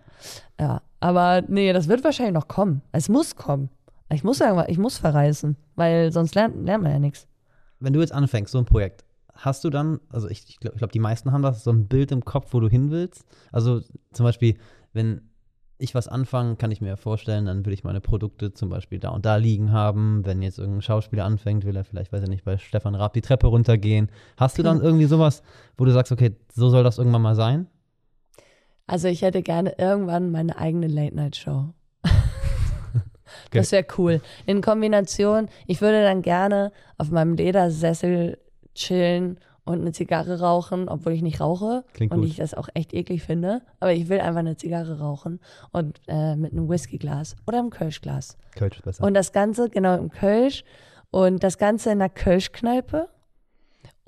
ja. 0.59 0.81
Aber 0.99 1.43
nee, 1.47 1.73
das 1.73 1.87
wird 1.87 2.03
wahrscheinlich 2.03 2.33
noch 2.33 2.47
kommen. 2.47 2.81
Es 2.91 3.09
muss 3.09 3.35
kommen. 3.35 3.69
Ich 4.09 4.23
muss 4.23 4.37
sagen, 4.37 4.63
ich 4.69 4.77
muss 4.77 4.97
verreisen, 4.97 5.57
weil 5.75 6.11
sonst 6.11 6.33
lernt, 6.35 6.65
lernt 6.65 6.83
man 6.83 6.93
ja 6.93 6.99
nichts. 6.99 7.27
Wenn 7.79 7.93
du 7.93 7.99
jetzt 7.99 8.13
anfängst, 8.13 8.51
so 8.51 8.57
ein 8.57 8.65
Projekt, 8.65 9.05
hast 9.33 9.63
du 9.63 9.69
dann, 9.69 9.99
also 10.09 10.29
ich, 10.29 10.45
ich 10.47 10.59
glaube, 10.59 10.77
glaub, 10.77 10.91
die 10.91 10.99
meisten 10.99 11.31
haben 11.31 11.41
das, 11.41 11.63
so 11.63 11.71
ein 11.71 11.87
Bild 11.87 12.11
im 12.11 12.23
Kopf, 12.25 12.53
wo 12.53 12.59
du 12.59 12.69
hin 12.69 12.89
willst? 12.89 13.25
Also 13.51 13.81
zum 14.13 14.23
Beispiel, 14.23 14.57
wenn 14.93 15.21
ich 15.77 15.93
was 15.93 16.07
anfange, 16.07 16.55
kann 16.55 16.71
ich 16.71 16.81
mir 16.81 16.97
vorstellen, 16.97 17.45
dann 17.45 17.65
will 17.65 17.73
ich 17.73 17.83
meine 17.83 18.01
Produkte 18.01 18.53
zum 18.53 18.69
Beispiel 18.69 18.99
da 18.99 19.09
und 19.09 19.25
da 19.25 19.35
liegen 19.35 19.71
haben. 19.71 20.25
Wenn 20.25 20.41
jetzt 20.41 20.57
irgendein 20.57 20.81
Schauspieler 20.81 21.25
anfängt, 21.25 21.65
will 21.65 21.75
er 21.75 21.83
vielleicht, 21.83 22.11
weiß 22.11 22.23
ich 22.23 22.29
nicht, 22.29 22.45
bei 22.45 22.57
Stefan 22.57 22.95
Raab 22.95 23.13
die 23.13 23.21
Treppe 23.21 23.47
runtergehen. 23.47 24.09
Hast 24.37 24.57
du 24.57 24.63
dann 24.63 24.81
irgendwie 24.81 25.05
sowas, 25.05 25.43
wo 25.77 25.85
du 25.85 25.91
sagst, 25.91 26.11
okay, 26.11 26.35
so 26.51 26.69
soll 26.69 26.83
das 26.83 26.97
irgendwann 26.97 27.21
mal 27.21 27.35
sein? 27.35 27.67
Also 28.87 29.09
ich 29.09 29.21
hätte 29.21 29.43
gerne 29.43 29.75
irgendwann 29.77 30.31
meine 30.31 30.57
eigene 30.57 30.87
Late-Night-Show. 30.87 31.65
Das 33.51 33.71
wäre 33.71 33.85
cool. 33.97 34.21
In 34.45 34.61
Kombination, 34.61 35.47
ich 35.67 35.81
würde 35.81 36.01
dann 36.03 36.21
gerne 36.21 36.71
auf 36.97 37.11
meinem 37.11 37.35
Ledersessel 37.35 38.37
chillen 38.73 39.39
und 39.67 39.81
eine 39.81 39.91
Zigarre 39.91 40.39
rauchen, 40.39 40.87
obwohl 40.87 41.11
ich 41.11 41.21
nicht 41.21 41.41
rauche 41.41 41.83
Klingt 41.93 42.13
und 42.13 42.21
gut. 42.21 42.29
ich 42.29 42.37
das 42.37 42.53
auch 42.53 42.69
echt 42.73 42.93
eklig 42.93 43.23
finde. 43.23 43.61
Aber 43.79 43.91
ich 43.91 44.07
will 44.09 44.19
einfach 44.19 44.39
eine 44.39 44.55
Zigarre 44.55 44.99
rauchen 44.99 45.39
und 45.71 45.99
äh, 46.07 46.35
mit 46.35 46.53
einem 46.53 46.69
Whiskyglas 46.69 47.35
oder 47.45 47.59
einem 47.59 47.69
Kölschglas. 47.69 48.37
Kölsch 48.55 48.77
ist 48.77 48.83
besser. 48.83 49.03
Und 49.03 49.13
das 49.13 49.33
Ganze, 49.33 49.69
genau, 49.69 49.97
im 49.97 50.09
Kölsch. 50.09 50.63
Und 51.11 51.43
das 51.43 51.57
Ganze 51.57 51.91
in 51.91 52.01
einer 52.01 52.09
Kölschkneipe. 52.09 53.09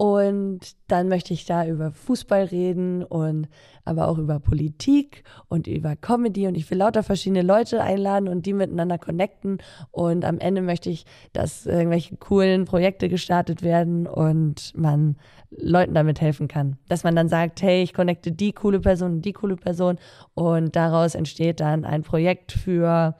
Und 0.02 0.78
dann 0.88 1.10
möchte 1.10 1.34
ich 1.34 1.44
da 1.44 1.68
über 1.68 1.92
Fußball 1.92 2.46
reden 2.46 3.04
und 3.04 3.50
aber 3.84 4.08
auch 4.08 4.18
über 4.18 4.40
Politik 4.40 5.26
und 5.50 5.68
über 5.68 5.98
Comedy. 5.98 6.48
Und 6.48 6.56
ich 6.56 6.72
will 6.72 6.78
lauter 6.78 7.04
verschiedene 7.04 7.42
Leute 7.42 7.82
einladen 7.82 8.30
und 8.30 8.46
die 8.46 8.54
miteinander 8.54 8.98
connecten. 8.98 9.58
Und 9.92 10.24
am 10.24 10.40
Ende 10.40 10.62
möchte 10.62 10.90
ich, 10.90 11.06
dass 11.34 11.66
irgendwelche 11.66 12.16
coolen 12.16 12.64
Projekte 12.64 13.10
gestartet 13.10 13.62
werden 13.62 14.08
und 14.08 14.72
man 14.74 15.18
Leuten 15.50 15.96
damit 15.96 16.22
helfen 16.22 16.48
kann. 16.48 16.78
Dass 16.88 17.04
man 17.04 17.14
dann 17.14 17.28
sagt, 17.28 17.62
hey, 17.62 17.84
ich 17.84 17.94
connecte 17.94 18.32
die 18.32 18.54
coole 18.54 18.80
Person 18.80 19.16
und 19.16 19.26
die 19.26 19.34
coole 19.34 19.58
Person. 19.58 19.98
Und 20.34 20.78
daraus 20.78 21.14
entsteht 21.14 21.60
dann 21.60 21.84
ein 21.84 22.04
Projekt 22.04 22.54
für 22.54 23.18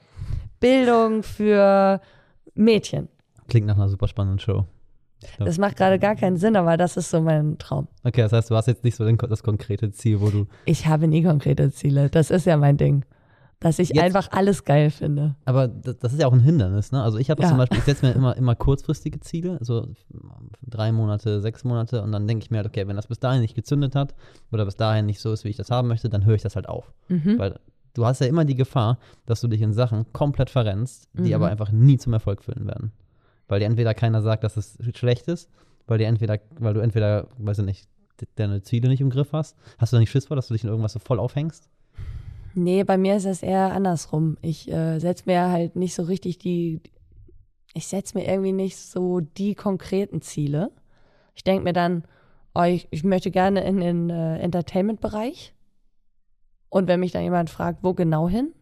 Bildung 0.60 1.24
für 1.24 2.00
Mädchen. 2.54 3.10
Klingt 3.48 3.66
nach 3.66 3.76
einer 3.76 3.90
super 3.90 4.08
spannenden 4.08 4.38
Show. 4.38 4.64
Das 5.38 5.58
macht 5.58 5.76
gerade 5.76 5.98
gar 5.98 6.16
keinen 6.16 6.36
Sinn, 6.36 6.56
aber 6.56 6.76
das 6.76 6.96
ist 6.96 7.10
so 7.10 7.20
mein 7.20 7.58
Traum. 7.58 7.88
Okay, 8.04 8.22
das 8.22 8.32
heißt, 8.32 8.50
du 8.50 8.56
hast 8.56 8.66
jetzt 8.66 8.84
nicht 8.84 8.96
so 8.96 9.04
das 9.10 9.42
konkrete 9.42 9.90
Ziel, 9.92 10.20
wo 10.20 10.30
du 10.30 10.46
Ich 10.64 10.86
habe 10.86 11.06
nie 11.08 11.22
konkrete 11.22 11.70
Ziele. 11.70 12.08
Das 12.08 12.30
ist 12.30 12.46
ja 12.46 12.56
mein 12.56 12.76
Ding. 12.76 13.04
Dass 13.62 13.78
ich 13.78 13.90
Jetzt- 13.90 14.02
einfach 14.02 14.28
alles 14.32 14.64
geil 14.64 14.88
finde. 14.90 15.36
Aber 15.44 15.68
das, 15.68 16.14
ist 16.14 16.18
ja 16.20 16.26
auch 16.26 16.32
ein 16.32 16.40
Hindernis, 16.40 16.92
ne? 16.92 17.02
Also 17.02 17.18
ich 17.18 17.28
habe 17.28 17.42
Ja. 17.42 17.48
zum 17.50 17.58
Beispiel, 17.58 17.76
ich 17.76 17.84
setze 17.84 18.06
mir 18.06 18.12
immer, 18.12 18.34
immer 18.38 18.54
kurzfristige 18.54 19.20
Ziele, 19.20 19.58
so 19.60 19.86
drei 20.66 20.92
Monate, 20.92 21.42
sechs 21.42 21.62
Monate 21.64 22.02
und 22.02 22.12
dann 22.12 22.26
denke 22.26 22.42
ich 22.44 22.50
mir 22.50 22.56
halt, 22.58 22.66
okay, 22.68 22.88
wenn 22.88 22.96
das 22.96 23.08
bis 23.08 23.18
dahin 23.18 23.42
nicht 23.42 23.54
gezündet 23.54 23.94
hat 23.94 24.14
oder 24.50 24.64
bis 24.64 24.76
dahin 24.76 25.04
nicht 25.04 25.20
so 25.20 25.30
ist, 25.32 25.44
wie 25.44 25.50
ich 25.50 25.56
das 25.56 25.70
haben 25.70 25.88
möchte, 25.88 26.08
dann 26.08 26.24
höre 26.24 26.36
ich 26.36 26.42
das 26.42 26.56
halt 26.56 26.70
auf. 26.70 26.90
Mhm. 27.08 27.38
Weil 27.38 27.58
du 27.92 28.06
hast 28.06 28.20
ja 28.20 28.26
immer 28.28 28.46
die 28.46 28.54
Gefahr, 28.54 28.98
dass 29.26 29.42
du 29.42 29.48
dich 29.48 29.60
in 29.60 29.74
Sachen 29.74 30.10
komplett 30.14 30.48
verrennst, 30.48 31.08
die 31.12 31.28
Mhm. 31.28 31.34
aber 31.34 31.48
einfach 31.48 31.70
nie 31.70 31.98
zum 31.98 32.14
Erfolg 32.14 32.42
führen 32.42 32.66
werden. 32.66 32.92
Weil 33.50 33.58
dir 33.60 33.66
entweder 33.66 33.94
keiner 33.94 34.22
sagt, 34.22 34.44
dass 34.44 34.56
es 34.56 34.78
schlecht 34.94 35.26
ist, 35.26 35.50
weil 35.88 35.98
dir 35.98 36.06
entweder, 36.06 36.38
weil 36.58 36.72
du 36.72 36.80
entweder, 36.80 37.26
weiß 37.38 37.58
ich 37.58 37.64
nicht, 37.64 37.88
de- 38.20 38.28
deine 38.36 38.62
Ziele 38.62 38.88
nicht 38.88 39.00
im 39.00 39.10
Griff 39.10 39.32
hast. 39.32 39.56
Hast 39.76 39.92
du 39.92 39.96
da 39.96 40.00
nicht 40.00 40.10
Schiss 40.10 40.26
vor, 40.26 40.36
dass 40.36 40.46
du 40.46 40.54
dich 40.54 40.62
in 40.62 40.70
irgendwas 40.70 40.92
so 40.92 41.00
voll 41.00 41.18
aufhängst? 41.18 41.68
Nee, 42.54 42.84
bei 42.84 42.96
mir 42.96 43.16
ist 43.16 43.24
es 43.26 43.42
eher 43.42 43.72
andersrum. 43.72 44.36
Ich 44.40 44.70
äh, 44.70 44.98
setze 45.00 45.24
mir 45.26 45.48
halt 45.48 45.74
nicht 45.74 45.94
so 45.94 46.04
richtig 46.04 46.38
die, 46.38 46.80
ich 47.74 47.88
setze 47.88 48.16
mir 48.16 48.24
irgendwie 48.26 48.52
nicht 48.52 48.76
so 48.76 49.18
die 49.20 49.54
konkreten 49.56 50.22
Ziele. 50.22 50.70
Ich 51.34 51.42
denke 51.42 51.64
mir 51.64 51.72
dann, 51.72 52.04
oh, 52.54 52.62
ich, 52.62 52.86
ich 52.92 53.02
möchte 53.02 53.32
gerne 53.32 53.64
in 53.64 53.80
den 53.80 54.10
äh, 54.10 54.38
Entertainment-Bereich. 54.38 55.54
Und 56.68 56.86
wenn 56.86 57.00
mich 57.00 57.10
dann 57.10 57.22
jemand 57.24 57.50
fragt, 57.50 57.82
wo 57.82 57.94
genau 57.94 58.28
hin? 58.28 58.52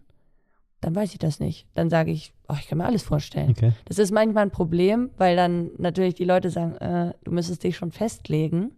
Dann 0.81 0.95
weiß 0.95 1.13
ich 1.13 1.19
das 1.19 1.41
nicht. 1.41 1.67
Dann 1.75 1.91
sage 1.91 2.11
ich, 2.13 2.33
oh, 2.49 2.55
ich 2.59 2.69
kann 2.69 2.79
mir 2.79 2.85
alles 2.87 3.03
vorstellen. 3.03 3.51
Okay. 3.51 3.73
Das 3.87 3.99
ist 3.99 4.13
manchmal 4.13 4.45
ein 4.45 4.51
Problem, 4.51 5.11
weil 5.17 5.35
dann 5.37 5.71
natürlich 5.79 6.15
die 6.15 6.25
Leute 6.25 6.51
sagen, 6.51 6.77
äh, 6.77 7.15
du 7.25 7.33
müsstest 7.33 7.65
dich 7.65 7.77
schon 7.77 7.91
festlegen. 7.93 8.73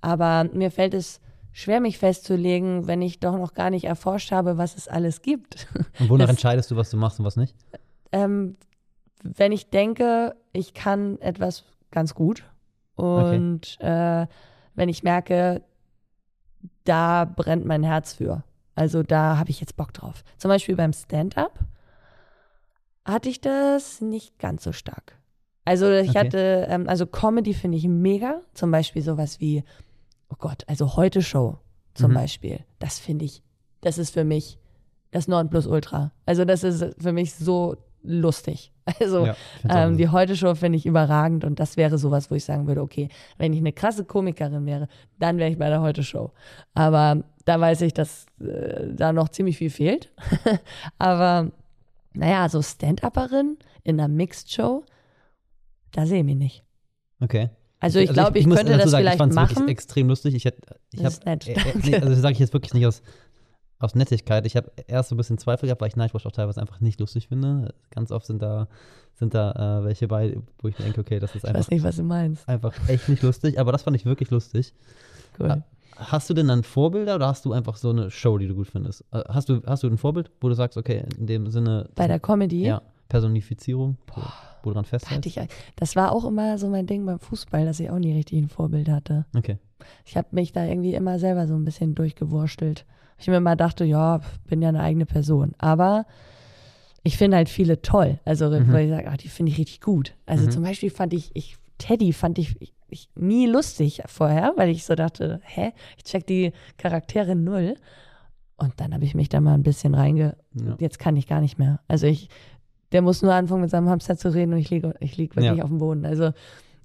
Aber 0.00 0.44
mir 0.52 0.70
fällt 0.70 0.94
es 0.94 1.20
schwer, 1.52 1.80
mich 1.80 1.98
festzulegen, 1.98 2.86
wenn 2.86 3.00
ich 3.02 3.20
doch 3.20 3.36
noch 3.36 3.54
gar 3.54 3.70
nicht 3.70 3.84
erforscht 3.84 4.32
habe, 4.32 4.58
was 4.58 4.76
es 4.76 4.88
alles 4.88 5.22
gibt. 5.22 5.66
Und 6.00 6.08
wonach 6.10 6.24
Das- 6.26 6.30
entscheidest 6.30 6.70
du, 6.70 6.76
was 6.76 6.90
du 6.90 6.96
machst 6.96 7.18
und 7.20 7.26
was 7.26 7.36
nicht? 7.36 7.54
ähm, 8.12 8.56
wenn 9.22 9.52
ich 9.52 9.70
denke, 9.70 10.34
ich 10.52 10.74
kann 10.74 11.18
etwas 11.20 11.64
ganz 11.90 12.14
gut 12.14 12.44
und 12.96 13.80
äh, 13.80 14.26
wenn 14.74 14.88
ich 14.88 15.02
merke, 15.02 15.62
da 16.84 17.24
brennt 17.24 17.64
mein 17.64 17.82
Herz 17.82 18.12
für. 18.14 18.44
Also 18.74 19.02
da 19.02 19.38
habe 19.38 19.50
ich 19.50 19.60
jetzt 19.60 19.76
Bock 19.76 19.92
drauf. 19.92 20.24
Zum 20.38 20.48
Beispiel 20.48 20.76
beim 20.76 20.92
Stand-up 20.92 21.58
hatte 23.04 23.28
ich 23.28 23.40
das 23.40 24.00
nicht 24.00 24.38
ganz 24.38 24.64
so 24.64 24.72
stark. 24.72 25.18
Also 25.64 25.90
ich 25.90 26.10
Okay. 26.10 26.18
hatte, 26.18 26.66
ähm, 26.68 26.88
also 26.88 27.06
Comedy 27.06 27.54
finde 27.54 27.78
ich 27.78 27.86
mega. 27.88 28.40
Zum 28.52 28.70
Beispiel 28.70 29.02
sowas 29.02 29.40
wie, 29.40 29.64
oh 30.28 30.36
Gott, 30.38 30.64
also 30.66 30.96
heute 30.96 31.22
Show 31.22 31.58
zum 31.94 32.10
Mhm. 32.10 32.14
Beispiel. 32.14 32.64
Das 32.78 32.98
finde 32.98 33.24
ich, 33.24 33.42
das 33.80 33.98
ist 33.98 34.10
für 34.10 34.24
mich 34.24 34.58
das 35.10 35.28
Nonplusultra. 35.28 36.12
Also 36.26 36.44
das 36.44 36.64
ist 36.64 36.84
für 37.00 37.12
mich 37.12 37.34
so 37.34 37.76
lustig. 38.04 38.70
Also 39.00 39.24
Ja, 39.24 39.32
ich 39.64 39.70
ähm, 39.70 39.96
die 39.96 40.08
Heute-Show 40.10 40.54
finde 40.56 40.76
ich 40.76 40.84
überragend 40.84 41.44
und 41.44 41.58
das 41.58 41.78
wäre 41.78 41.96
sowas, 41.96 42.30
wo 42.30 42.34
ich 42.34 42.44
sagen 42.44 42.66
würde, 42.66 42.82
okay, 42.82 43.08
wenn 43.38 43.52
ich 43.54 43.58
eine 43.58 43.72
krasse 43.72 44.04
Komikerin 44.04 44.66
wäre, 44.66 44.88
dann 45.18 45.38
wäre 45.38 45.48
ich 45.50 45.56
bei 45.58 45.70
der 45.70 45.80
Heute-Show. 45.80 46.30
Aber 46.74 47.24
da 47.46 47.58
weiß 47.58 47.80
ich, 47.80 47.94
dass 47.94 48.26
äh, 48.40 48.88
da 48.94 49.14
noch 49.14 49.30
ziemlich 49.30 49.56
viel 49.56 49.70
fehlt. 49.70 50.12
Aber 50.98 51.50
naja, 52.12 52.46
so 52.50 52.60
Stand-Upperin 52.62 53.56
in 53.84 53.98
einer 53.98 54.08
Mixed-Show, 54.08 54.84
da 55.92 56.04
sehe 56.06 56.18
ich 56.18 56.24
mich 56.24 56.36
nicht. 56.36 56.64
okay. 57.20 57.48
Also 57.80 57.98
ich 57.98 58.10
glaube, 58.14 58.38
ich, 58.38 58.46
muss 58.46 58.56
könnte 58.56 58.78
das 58.78 58.90
sagen, 58.92 59.02
vielleicht 59.02 59.20
ich 59.20 59.34
machen. 59.34 59.56
wirklich 59.56 59.68
extrem 59.68 60.08
lustig. 60.08 60.34
Ich, 60.34 60.44
hätt- 60.46 60.56
ich 60.92 61.02
Das 61.02 61.20
hab, 61.26 61.36
ist 61.38 61.46
nett, 61.46 61.48
äh, 61.48 61.52
äh, 61.52 61.72
nee, 61.84 61.94
also 61.96 62.08
das 62.08 62.20
sage 62.20 62.32
ich 62.32 62.38
jetzt 62.38 62.54
wirklich 62.54 62.72
nicht 62.72 62.86
aus, 62.86 63.02
aus 63.78 63.94
Nettigkeit. 63.94 64.46
Ich 64.46 64.56
habe 64.56 64.70
erst 64.86 65.08
so 65.10 65.14
ein 65.14 65.18
bisschen 65.18 65.38
Zweifel 65.38 65.66
gehabt, 65.66 65.80
weil 65.80 65.88
ich 65.88 65.96
Nightwatch 65.96 66.26
auch 66.26 66.32
teilweise 66.32 66.60
einfach 66.60 66.80
nicht 66.80 67.00
lustig 67.00 67.28
finde. 67.28 67.74
Ganz 67.90 68.10
oft 68.12 68.26
sind 68.26 68.40
da, 68.40 68.68
sind 69.14 69.34
da 69.34 69.80
äh, 69.80 69.84
welche 69.84 70.08
bei, 70.08 70.36
wo 70.60 70.68
ich 70.68 70.78
mir 70.78 70.84
denke, 70.84 71.00
okay, 71.00 71.18
das 71.18 71.34
ist 71.34 71.44
Ich 71.44 71.48
einfach, 71.48 71.60
weiß 71.60 71.70
nicht, 71.70 71.84
was 71.84 71.96
du 71.96 72.02
meinst. 72.04 72.48
einfach 72.48 72.72
echt 72.88 73.08
nicht 73.08 73.22
lustig. 73.22 73.58
Aber 73.58 73.72
das 73.72 73.82
fand 73.82 73.96
ich 73.96 74.04
wirklich 74.06 74.30
lustig. 74.30 74.72
Cool. 75.38 75.62
Hast 75.96 76.28
du 76.30 76.34
denn 76.34 76.48
dann 76.48 76.64
Vorbilder 76.64 77.14
oder 77.16 77.28
hast 77.28 77.44
du 77.44 77.52
einfach 77.52 77.76
so 77.76 77.90
eine 77.90 78.10
Show, 78.10 78.38
die 78.38 78.48
du 78.48 78.54
gut 78.54 78.66
findest? 78.68 79.04
Äh, 79.12 79.22
Hast 79.28 79.48
du, 79.48 79.62
hast 79.66 79.82
du 79.82 79.88
ein 79.88 79.98
Vorbild, 79.98 80.30
wo 80.40 80.48
du 80.48 80.54
sagst, 80.54 80.76
okay, 80.76 81.04
in 81.18 81.26
dem 81.26 81.50
Sinne, 81.50 81.88
Bei 81.94 82.08
der 82.08 82.18
Comedy 82.20 82.64
ja, 82.66 82.82
Personifizierung, 83.08 83.96
wo, 84.08 84.20
wo 84.62 84.70
du 84.70 84.74
dran 84.74 84.84
festhältst? 84.84 85.26
ich, 85.26 85.40
das 85.76 85.94
war 85.94 86.12
auch 86.12 86.24
immer 86.24 86.58
so 86.58 86.68
mein 86.68 86.86
Ding 86.86 87.06
beim 87.06 87.18
Fußball, 87.20 87.64
dass 87.64 87.78
ich 87.80 87.90
auch 87.90 87.98
nie 87.98 88.12
richtig 88.12 88.38
ein 88.42 88.48
Vorbild 88.48 88.88
hatte. 88.88 89.24
Okay. 89.36 89.58
Ich 90.04 90.16
habe 90.16 90.28
mich 90.32 90.52
da 90.52 90.64
irgendwie 90.64 90.94
immer 90.94 91.18
selber 91.18 91.46
so 91.46 91.54
ein 91.54 91.64
bisschen 91.64 91.94
durchgewurstelt. 91.94 92.84
Ich 93.18 93.28
mir 93.28 93.36
immer 93.36 93.56
dachte, 93.56 93.84
ja, 93.84 94.20
bin 94.46 94.60
ja 94.62 94.68
eine 94.68 94.80
eigene 94.80 95.06
Person. 95.06 95.52
Aber 95.58 96.04
ich 97.02 97.16
finde 97.16 97.36
halt 97.36 97.48
viele 97.48 97.80
toll. 97.82 98.18
Also, 98.24 98.48
Mhm. 98.50 98.72
wo 98.72 98.76
ich 98.76 98.90
sage, 98.90 99.08
ah, 99.10 99.16
die 99.16 99.28
finde 99.28 99.52
ich 99.52 99.58
richtig 99.58 99.80
gut. 99.80 100.14
Also 100.26 100.46
Mhm. 100.46 100.50
zum 100.50 100.62
Beispiel 100.64 100.90
fand 100.90 101.12
ich, 101.14 101.30
ich 101.34 101.56
Teddy 101.78 102.12
fand 102.12 102.38
ich, 102.38 102.60
ich, 102.62 102.72
ich 102.88 103.08
nie 103.16 103.46
lustig 103.46 104.02
vorher, 104.06 104.52
weil 104.56 104.70
ich 104.70 104.84
so 104.84 104.94
dachte, 104.94 105.40
hä, 105.44 105.72
ich 105.96 106.04
check 106.04 106.26
die 106.26 106.52
Charaktere 106.78 107.34
null. 107.34 107.74
Und 108.56 108.72
dann 108.76 108.94
habe 108.94 109.04
ich 109.04 109.14
mich 109.14 109.28
da 109.28 109.40
mal 109.40 109.54
ein 109.54 109.64
bisschen 109.64 109.94
reinge. 109.94 110.36
Ja. 110.54 110.76
Jetzt 110.78 110.98
kann 111.00 111.16
ich 111.16 111.26
gar 111.26 111.40
nicht 111.40 111.58
mehr. 111.58 111.80
Also 111.88 112.06
ich, 112.06 112.28
der 112.92 113.02
muss 113.02 113.20
nur 113.22 113.34
anfangen 113.34 113.62
mit 113.62 113.70
seinem 113.70 113.88
Hamster 113.90 114.16
zu 114.16 114.32
reden 114.32 114.52
und 114.52 114.58
ich 114.60 114.70
liege 114.70 114.94
ich 115.00 115.16
lieg 115.16 115.34
wirklich 115.34 115.58
Ja. 115.58 115.64
auf 115.64 115.70
dem 115.70 115.78
Boden. 115.78 116.06
Also 116.06 116.30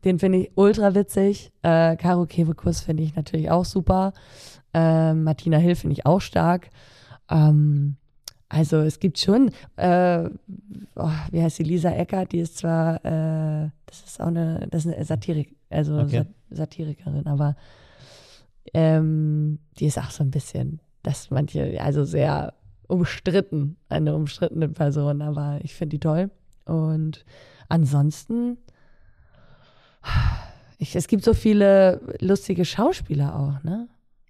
den 0.04 0.18
finde 0.18 0.40
ich 0.40 0.52
ultra 0.56 0.96
witzig. 0.96 1.52
Äh, 1.62 1.96
Caro 1.98 2.26
Kebekus 2.26 2.82
finde 2.82 3.04
ich 3.04 3.16
natürlich 3.16 3.52
auch 3.52 3.66
super. 3.66 4.14
Ähm, 4.74 5.24
Martina 5.24 5.58
Hill 5.58 5.76
finde 5.76 5.94
ich 5.94 6.06
auch 6.06 6.22
stark. 6.22 6.70
Ähm, 7.30 7.98
also 8.50 8.78
es 8.78 9.00
gibt 9.00 9.20
schon, 9.20 9.52
äh, 9.76 10.28
oh, 10.96 11.12
wie 11.32 11.42
heißt 11.42 11.58
sie, 11.58 11.64
Lisa 11.64 11.92
Eckert, 11.92 12.32
die 12.32 12.40
ist 12.40 12.58
zwar, 12.58 12.96
äh, 13.06 13.70
das 13.86 14.02
ist 14.02 14.20
auch 14.20 14.28
eine, 14.28 14.68
das 14.72 14.86
ist 14.86 14.94
eine 14.94 15.06
Satirik, 15.06 15.56
also 15.70 16.00
Okay. 16.00 16.26
Sa 16.50 16.56
Satirikerin, 16.64 17.28
aber 17.28 17.56
ähm, 18.74 19.60
die 19.78 19.86
ist 19.86 20.00
auch 20.00 20.10
so 20.10 20.24
ein 20.24 20.32
bisschen, 20.32 20.80
das 21.04 21.30
manche, 21.30 21.80
also 21.80 22.06
sehr 22.06 22.54
umstritten, 22.88 23.78
eine 23.88 24.16
umstrittene 24.16 24.68
Person, 24.70 25.22
aber 25.22 25.60
ich 25.62 25.76
finde 25.76 25.98
die 25.98 26.00
toll. 26.00 26.32
Und 26.66 27.24
ansonsten, 27.68 28.58
ich, 30.80 30.96
es 30.96 31.08
gibt 31.08 31.24
so 31.24 31.36
viele 31.36 32.02
lustige 32.20 32.66
Schauspieler 32.66 33.36
auch, 33.36 33.64
ne? 33.64 33.88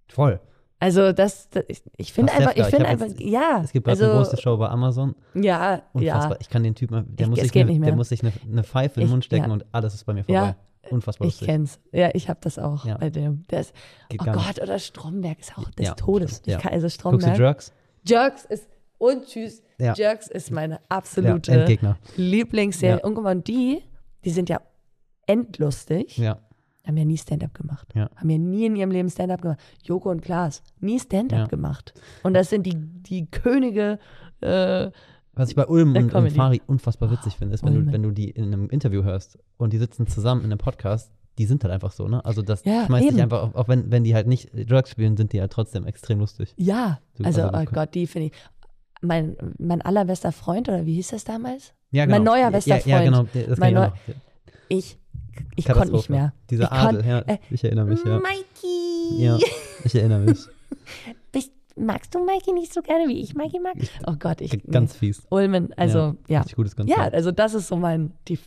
Voll. 0.10 0.39
Also 0.82 1.12
das, 1.12 1.49
das 1.49 1.66
ich, 1.68 1.82
ich 1.97 2.14
finde 2.14 2.32
einfach, 2.32 2.51
ich 2.55 2.60
ich 2.62 2.66
finde 2.68 2.88
einfach, 2.88 3.07
jetzt- 3.07 3.20
ja. 3.20 3.62
Es 3.64 3.74
gibt 3.74 3.88
also, 3.88 4.05
eine 4.05 4.14
große 4.14 4.38
Show 4.38 4.55
bei 4.57 4.70
Amazon. 4.70 5.14
Ja, 5.34 5.82
Unfassbar. 5.91 6.32
ja. 6.32 6.38
Ich 6.39 6.49
kann 6.49 6.64
den 6.64 6.74
Typen, 6.76 7.05
der 7.16 7.26
Ich- 7.26 7.30
muss 7.30 7.39
sich 7.41 7.55
eine, 7.57 7.80
der 7.80 7.95
muss 7.95 8.10
sich 8.10 8.24
eine, 8.24 8.32
eine 8.49 8.64
Pfeife 8.64 8.95
in 8.95 9.01
den 9.01 9.05
Ich- 9.07 9.12
Mund 9.12 9.26
stecken 9.26 9.47
ja. 9.47 9.51
und 9.53 9.66
alles 9.74 9.93
ist 9.93 10.05
bei 10.05 10.14
mir 10.14 10.24
Ja. 10.28 10.39
vorbei. 10.39 10.55
Unfassbar 10.91 11.28
Ich 11.28 11.34
lustig. 11.34 11.47
kenn's. 11.49 11.80
Ja, 11.91 12.10
ich 12.14 12.30
habe 12.30 12.39
das 12.41 12.57
auch 12.57 12.86
Ja. 12.86 12.97
bei 12.97 13.10
dem. 13.10 13.43
Der 13.51 13.60
ist, 13.60 13.74
Geht 14.07 14.22
oh 14.22 14.26
gar 14.26 14.36
nicht. 14.38 14.47
Gott, 14.55 14.64
oder 14.64 14.80
Stromberg 14.80 15.39
ist 15.39 15.57
auch 15.57 15.70
des 15.72 15.88
Ja, 15.88 15.93
Todes. 15.95 16.41
ja. 16.45 16.55
Ich 16.57 16.64
kann, 16.64 16.72
also 16.72 16.86
Guckst 16.86 16.95
du 16.95 16.99
Stromberg. 17.01 17.38
Jerks? 17.39 17.74
Jerks 18.07 18.45
ist, 18.45 18.70
und 18.97 19.26
tschüss, 19.28 19.62
Ja. 19.78 19.93
Jerks 19.95 20.28
ist 20.30 20.49
meine 20.51 20.76
Ja, 20.76 20.80
absolute. 20.88 21.78
Lieblingsserie. 22.16 22.99
Ja. 22.99 23.03
Und 23.03 23.16
guck 23.16 23.24
mal, 23.26 23.36
und 23.36 23.47
die, 23.47 23.84
die 24.24 24.30
sind 24.30 24.47
ja 24.49 24.62
endlustig. 25.28 26.18
Ja. 26.18 26.39
Haben 26.88 26.97
ja 26.97 27.05
nie 27.05 27.17
Stand-up 27.17 27.53
gemacht. 27.53 27.88
Ja. 27.93 28.09
Haben 28.15 28.30
ja 28.30 28.38
nie 28.38 28.65
in 28.65 28.75
ihrem 28.75 28.91
Leben 28.91 29.09
Stand-up 29.09 29.41
gemacht. 29.41 29.59
Joko 29.84 30.09
und 30.09 30.21
Klaas, 30.21 30.63
nie 30.80 30.99
Stand-up 30.99 31.39
Ja. 31.39 31.45
gemacht. 31.47 31.93
Und 32.23 32.34
das 32.34 32.49
sind 32.49 32.65
die, 32.65 32.75
die 32.75 33.27
Könige. 33.30 33.99
Äh, 34.41 34.89
Was 35.34 35.49
ich 35.49 35.55
bei 35.55 35.67
Ulm 35.67 35.95
und, 35.95 36.13
und. 36.13 36.32
Fari 36.32 36.61
unfassbar 36.67 37.11
witzig 37.11 37.36
finde, 37.36 37.53
ist, 37.55 37.63
wenn 37.63 37.73
du, 37.86 37.91
wenn 37.91 38.01
du 38.03 38.11
die 38.11 38.30
in 38.30 38.45
einem 38.45 38.69
Interview 38.69 39.03
hörst 39.03 39.38
und 39.57 39.73
die 39.73 39.77
sitzen 39.77 40.07
zusammen 40.07 40.41
in 40.41 40.47
einem 40.47 40.57
Podcast, 40.57 41.11
die 41.38 41.45
sind 41.45 41.63
halt 41.63 41.73
einfach 41.73 41.91
so, 41.91 42.07
ne? 42.07 42.23
Also 42.25 42.41
das 42.41 42.63
Ja, 42.65 42.86
schmeißt 42.86 43.03
dich 43.05 43.11
eben. 43.13 43.21
einfach, 43.21 43.43
auch, 43.43 43.55
auch 43.55 43.67
wenn, 43.67 43.91
wenn 43.91 44.03
die 44.03 44.15
halt 44.15 44.27
nicht 44.27 44.49
Drugs 44.69 44.89
spielen, 44.89 45.15
sind 45.15 45.32
die 45.34 45.39
halt 45.41 45.51
trotzdem 45.51 45.86
extrem 45.86 46.19
lustig. 46.19 46.53
ja, 46.57 46.99
Du- 47.15 47.23
also, 47.23 47.43
also 47.43 47.57
oh 47.57 47.71
Gott, 47.73 47.93
die 47.95 48.07
finde 48.07 48.27
ich. 48.27 48.34
Mein, 49.01 49.38
mein 49.57 49.82
allerbester 49.82 50.34
Freund, 50.34 50.67
oder 50.67 50.86
wie 50.86 50.95
hieß 50.95 51.09
das 51.11 51.23
damals? 51.23 51.73
Ja, 51.91 52.05
Mein 52.05 52.23
neuer 52.23 52.51
bester 52.51 52.77
ja, 52.80 52.84
Ja, 52.86 53.11
Freund. 53.11 53.32
genau. 53.34 53.47
Das 53.47 53.57
Mein 53.59 53.73
kann 53.75 53.93
ich. 54.67 54.97
Ich, 55.56 55.66
konnte 55.66 55.92
nicht 55.92 56.10
mehr. 56.10 56.34
Dieser 56.50 56.66
ich 56.66 56.72
Adel, 56.72 57.06
ja, 57.06 57.20
äh, 57.20 57.38
ich 57.50 57.64
erinnere 57.64 57.86
mich, 57.86 58.04
ja. 58.04 58.20
Mikey! 58.20 59.24
Ja, 59.24 59.38
ich 59.84 59.96
erinnere 59.96 60.20
mich. 60.20 60.40
Bist, 61.32 61.52
magst 61.76 62.14
du 62.14 62.24
Mikey 62.24 62.54
nicht 62.54 62.74
so 62.74 62.82
gerne, 62.82 63.08
wie 63.08 63.22
ich 63.22 63.36
Mikey 63.36 63.60
mag? 63.60 63.76
Oh 64.08 64.16
Gott, 64.18 64.42
ich. 64.42 64.64
Ganz 64.64 64.96
fies. 64.96 65.24
Ulmen, 65.30 65.74
also, 65.74 66.16
ja. 66.28 66.40
Richtig 66.40 66.56
gutes. 66.56 66.76
Ja, 66.86 67.10
also 67.10 67.32
das 67.32 67.54
ist 67.54 67.68
so 67.68 67.76
mein. 67.76 68.14
Die, 68.28 68.40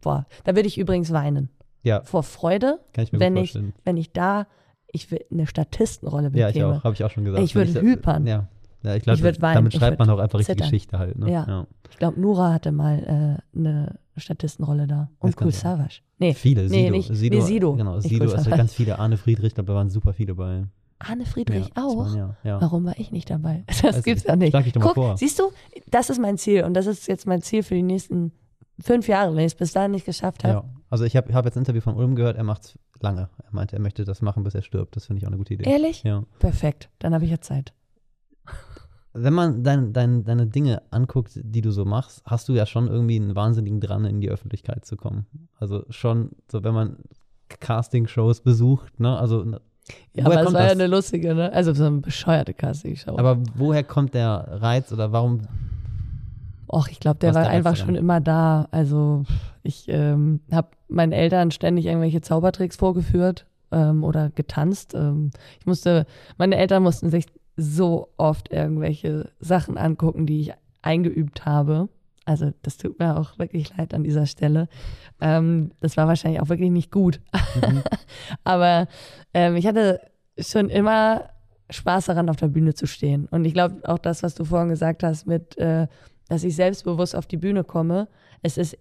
boah, 0.00 0.26
da 0.44 0.54
würde 0.54 0.68
ich 0.68 0.78
übrigens 0.78 1.12
weinen. 1.12 1.50
Ja, 1.82 2.02
Vor 2.02 2.24
Freude, 2.24 2.80
kann 2.92 3.04
ich 3.04 3.12
mir 3.12 3.20
wenn 3.20 3.34
gut 3.34 3.44
ich, 3.44 3.52
vorstellen. 3.52 3.74
wenn 3.84 3.96
ich 3.96 4.12
da, 4.12 4.48
ich 4.90 5.08
will 5.12 5.24
eine 5.30 5.46
Statistenrolle 5.46 6.32
Ja, 6.34 6.48
bekäme. 6.48 6.72
ich 6.72 6.78
auch, 6.78 6.84
habe 6.84 6.94
ich 6.94 7.04
auch 7.04 7.10
schon 7.10 7.24
gesagt. 7.24 7.44
Ich 7.44 7.54
würde 7.54 7.80
hypern. 7.80 8.26
Ja, 8.26 8.48
ja 8.82 8.96
ich 8.96 9.04
glaube, 9.04 9.32
damit 9.32 9.72
schreibt 9.72 10.00
man 10.00 10.10
auch 10.10 10.18
einfach 10.18 10.40
richtig. 10.40 10.56
Geschichte 10.56 10.98
halt. 10.98 11.16
Ne? 11.16 11.30
Ja. 11.30 11.66
Ich 11.90 11.98
glaube, 11.98 12.20
Nura 12.20 12.52
hatte 12.52 12.72
mal 12.72 13.38
äh, 13.54 13.58
eine 13.58 14.00
Statistenrolle 14.20 14.86
da. 14.86 15.10
Und 15.18 15.40
Cool. 15.40 15.52
Savage. 15.52 16.00
Nee, 16.18 16.34
Viele, 16.34 16.62
nee, 16.62 16.84
Sido. 16.84 16.90
nicht, 16.90 17.14
Sido, 17.14 17.36
nee, 17.36 17.42
Sido. 17.42 17.76
Genau, 17.76 18.00
Sido, 18.00 18.24
Cool 18.24 18.34
also 18.34 18.50
ganz 18.50 18.72
viele. 18.74 18.98
Arne 18.98 19.16
Friedrich, 19.16 19.48
ich 19.48 19.54
glaube, 19.54 19.68
da 19.68 19.74
waren 19.74 19.90
super 19.90 20.12
viele 20.12 20.34
bei. 20.34 20.64
Arne 20.98 21.26
Friedrich 21.26 21.66
ja, 21.76 21.82
auch. 21.84 21.96
waren 21.98 22.16
ja, 22.16 22.36
ja. 22.42 22.60
Warum 22.60 22.84
war 22.86 22.98
ich 22.98 23.12
nicht 23.12 23.28
dabei? 23.28 23.64
Das 23.82 24.02
gibt's 24.02 24.22
ich. 24.24 24.28
ja 24.28 24.36
nicht. 24.36 24.54
Doch 24.54 24.64
mal 24.64 24.80
Guck, 24.80 24.94
vor. 24.94 25.16
siehst 25.18 25.38
du, 25.38 25.50
das 25.90 26.08
ist 26.10 26.18
mein 26.20 26.38
Ziel 26.38 26.64
und 26.64 26.74
das 26.74 26.86
ist 26.86 27.06
jetzt 27.06 27.26
mein 27.26 27.42
Ziel 27.42 27.62
für 27.62 27.74
die 27.74 27.82
nächsten 27.82 28.32
fünf 28.80 29.08
Jahre, 29.08 29.32
wenn 29.32 29.40
ich 29.40 29.52
es 29.52 29.54
bis 29.54 29.72
dahin 29.72 29.90
nicht 29.90 30.06
geschafft 30.06 30.44
habe. 30.44 30.64
Also 30.88 31.04
ich 31.04 31.16
habe 31.16 31.32
hab 31.34 31.44
jetzt 31.44 31.56
ein 31.56 31.60
Interview 31.60 31.80
von 31.80 31.96
Ulm 31.96 32.14
gehört, 32.14 32.36
er 32.36 32.44
macht 32.44 32.64
es 32.64 32.78
lange. 33.00 33.28
Er 33.42 33.52
meinte, 33.52 33.76
er 33.76 33.80
möchte 33.80 34.04
das 34.04 34.22
machen, 34.22 34.44
bis 34.44 34.54
er 34.54 34.62
stirbt. 34.62 34.96
Das 34.96 35.06
finde 35.06 35.18
ich 35.18 35.24
auch 35.24 35.30
eine 35.30 35.36
gute 35.36 35.54
Idee. 35.54 35.68
Ehrlich? 35.68 36.02
Ja. 36.02 36.22
Perfekt. 36.38 36.88
Dann 36.98 37.12
habe 37.12 37.24
ich 37.24 37.30
ja 37.30 37.40
Zeit. 37.40 37.72
Wenn 39.16 39.32
man 39.34 39.62
dein, 39.62 39.92
dein, 39.92 40.24
deine 40.24 40.46
Dinge 40.46 40.82
anguckt, 40.90 41.32
die 41.42 41.60
du 41.62 41.70
so 41.70 41.84
machst, 41.84 42.22
hast 42.26 42.48
du 42.48 42.52
ja 42.52 42.66
schon 42.66 42.88
irgendwie 42.88 43.16
einen 43.16 43.34
wahnsinnigen 43.34 43.80
Dran, 43.80 44.04
in 44.04 44.20
die 44.20 44.30
Öffentlichkeit 44.30 44.84
zu 44.84 44.96
kommen. 44.96 45.26
Also 45.58 45.84
schon, 45.90 46.30
so 46.50 46.62
wenn 46.64 46.74
man 46.74 46.96
Casting-Shows 47.48 48.40
besucht, 48.40 48.98
ne? 49.00 49.16
Also, 49.18 49.44
Ja, 49.44 50.24
woher 50.24 50.26
aber 50.26 50.34
es 50.36 50.44
kommt 50.44 50.54
war 50.54 50.62
ja 50.62 50.68
das? 50.68 50.78
eine 50.78 50.86
lustige, 50.88 51.34
ne? 51.34 51.52
Also 51.52 51.72
so 51.72 51.84
eine 51.84 51.98
bescheuerte 52.00 52.54
Casting-Show. 52.54 53.16
Aber 53.16 53.38
woher 53.54 53.84
kommt 53.84 54.14
der 54.14 54.46
Reiz 54.60 54.92
oder 54.92 55.12
warum? 55.12 55.42
Och, 56.68 56.88
ich 56.90 56.98
glaube, 56.98 57.18
der 57.20 57.34
war 57.34 57.42
der 57.42 57.50
einfach 57.50 57.76
schon 57.76 57.94
immer 57.94 58.20
da. 58.20 58.66
Also 58.72 59.22
ich 59.62 59.86
ähm, 59.88 60.40
habe 60.50 60.68
meinen 60.88 61.12
Eltern 61.12 61.50
ständig 61.50 61.86
irgendwelche 61.86 62.20
Zaubertricks 62.20 62.76
vorgeführt 62.76 63.46
ähm, 63.70 64.02
oder 64.02 64.30
getanzt. 64.30 64.94
Ähm, 64.94 65.30
ich 65.60 65.66
musste, 65.66 66.06
meine 66.38 66.56
Eltern 66.56 66.82
mussten 66.82 67.10
sich 67.10 67.26
so 67.56 68.12
oft 68.16 68.52
irgendwelche 68.52 69.30
Sachen 69.40 69.78
angucken, 69.78 70.26
die 70.26 70.40
ich 70.40 70.52
eingeübt 70.82 71.46
habe. 71.46 71.88
Also 72.24 72.52
das 72.62 72.76
tut 72.76 72.98
mir 72.98 73.18
auch 73.18 73.38
wirklich 73.38 73.76
leid 73.76 73.94
an 73.94 74.02
dieser 74.02 74.26
Stelle. 74.26 74.68
Ähm, 75.20 75.70
das 75.80 75.96
war 75.96 76.06
wahrscheinlich 76.06 76.40
auch 76.40 76.48
wirklich 76.48 76.70
nicht 76.70 76.90
gut. 76.90 77.20
Mhm. 77.54 77.82
Aber 78.44 78.88
ähm, 79.32 79.56
ich 79.56 79.66
hatte 79.66 80.00
schon 80.38 80.68
immer 80.68 81.30
Spaß 81.70 82.06
daran, 82.06 82.28
auf 82.28 82.36
der 82.36 82.48
Bühne 82.48 82.74
zu 82.74 82.86
stehen. 82.86 83.26
Und 83.26 83.44
ich 83.44 83.54
glaube 83.54 83.80
auch 83.88 83.98
das, 83.98 84.22
was 84.22 84.34
du 84.34 84.44
vorhin 84.44 84.68
gesagt 84.68 85.02
hast, 85.02 85.26
mit, 85.26 85.56
äh, 85.56 85.86
dass 86.28 86.44
ich 86.44 86.56
selbstbewusst 86.56 87.16
auf 87.16 87.26
die 87.26 87.36
Bühne 87.36 87.64
komme. 87.64 88.08
Es 88.42 88.58
ist, 88.58 88.76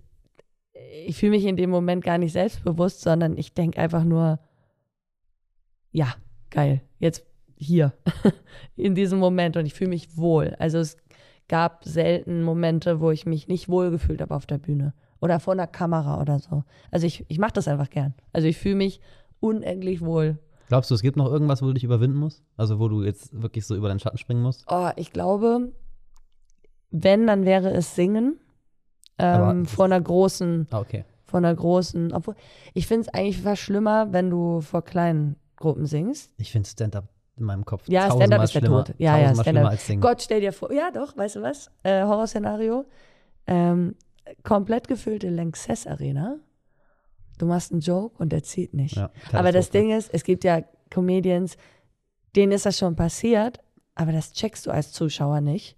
ich 1.05 1.17
fühle 1.17 1.32
mich 1.32 1.45
in 1.45 1.55
dem 1.55 1.69
Moment 1.69 2.03
gar 2.03 2.17
nicht 2.17 2.34
selbstbewusst, 2.34 3.01
sondern 3.01 3.38
ich 3.38 3.53
denke 3.53 3.80
einfach 3.80 4.03
nur, 4.03 4.39
ja, 5.91 6.13
geil, 6.49 6.82
jetzt 6.99 7.26
hier, 7.57 7.93
in 8.75 8.95
diesem 8.95 9.19
Moment 9.19 9.57
und 9.57 9.65
ich 9.65 9.73
fühle 9.73 9.89
mich 9.89 10.17
wohl. 10.17 10.55
Also 10.59 10.79
es 10.79 10.97
gab 11.47 11.83
selten 11.85 12.43
Momente, 12.43 12.99
wo 12.99 13.11
ich 13.11 13.25
mich 13.25 13.47
nicht 13.47 13.69
wohl 13.69 13.91
gefühlt 13.91 14.21
habe 14.21 14.35
auf 14.35 14.45
der 14.45 14.57
Bühne 14.57 14.93
oder 15.21 15.39
vor 15.39 15.53
einer 15.53 15.67
Kamera 15.67 16.21
oder 16.21 16.39
so. 16.39 16.63
Also 16.91 17.07
ich, 17.07 17.25
ich 17.29 17.39
mache 17.39 17.53
das 17.53 17.67
einfach 17.67 17.89
gern. 17.89 18.13
Also 18.33 18.47
ich 18.47 18.57
fühle 18.57 18.75
mich 18.75 18.99
unendlich 19.39 20.01
wohl. 20.01 20.39
Glaubst 20.67 20.89
du, 20.89 20.95
es 20.95 21.01
gibt 21.01 21.17
noch 21.17 21.31
irgendwas, 21.31 21.61
wo 21.61 21.67
du 21.67 21.73
dich 21.73 21.83
überwinden 21.83 22.17
musst? 22.17 22.43
Also 22.57 22.79
wo 22.79 22.87
du 22.87 23.03
jetzt 23.03 23.39
wirklich 23.39 23.65
so 23.65 23.75
über 23.75 23.87
deinen 23.87 23.99
Schatten 23.99 24.17
springen 24.17 24.41
musst? 24.41 24.65
Oh, 24.67 24.89
ich 24.95 25.11
glaube, 25.11 25.71
wenn, 26.89 27.27
dann 27.27 27.45
wäre 27.45 27.71
es 27.71 27.95
Singen. 27.95 28.39
Ähm, 29.17 29.65
vor 29.65 29.85
einer 29.85 30.01
großen, 30.01 30.67
ah, 30.71 30.79
okay. 30.79 31.05
vor 31.23 31.37
einer 31.37 31.55
großen, 31.55 32.11
obwohl, 32.11 32.35
ich 32.73 32.85
finde 32.85 33.07
es 33.07 33.13
eigentlich 33.13 33.41
fast 33.41 33.61
schlimmer, 33.61 34.11
wenn 34.11 34.29
du 34.29 34.59
vor 34.59 34.83
kleinen 34.83 35.37
Gruppen 35.55 35.85
singst. 35.85 36.33
Ich 36.37 36.51
finde 36.51 36.67
Stand-up 36.67 37.14
in 37.38 37.45
meinem 37.45 37.65
Kopf. 37.65 37.83
Ja, 37.88 38.11
Stand-up 38.11 38.43
ist 38.43 38.55
der 38.55 38.63
Tod. 38.63 38.93
Ja, 38.97 39.17
ja, 39.17 39.36
Stand-up. 39.36 39.77
Gott, 39.99 40.21
stell 40.21 40.41
dir 40.41 40.53
vor, 40.53 40.71
ja 40.71 40.91
doch, 40.91 41.15
weißt 41.17 41.38
du 41.38 41.41
was? 41.41 41.69
Äh, 41.83 42.03
Horrorszenario. 42.03 42.86
Ähm, 43.47 43.95
komplett 44.43 44.88
gefüllte 44.88 45.29
Lanxess 45.29 45.86
Arena. 45.86 46.38
Du 47.38 47.45
machst 47.45 47.71
einen 47.71 47.81
Joke 47.81 48.15
und 48.17 48.31
der 48.31 48.43
zieht 48.43 48.73
nicht. 48.73 48.95
Ja, 48.95 49.11
aber 49.33 49.51
das 49.51 49.69
Ding 49.69 49.91
ist, 49.91 50.13
es 50.13 50.23
gibt 50.23 50.43
ja 50.43 50.63
Comedians, 50.89 51.57
denen 52.36 52.53
ist 52.53 52.65
das 52.65 52.77
schon 52.77 52.95
passiert, 52.95 53.59
aber 53.93 54.11
das 54.11 54.31
checkst 54.33 54.65
du 54.65 54.71
als 54.71 54.91
Zuschauer 54.91 55.41
nicht, 55.41 55.77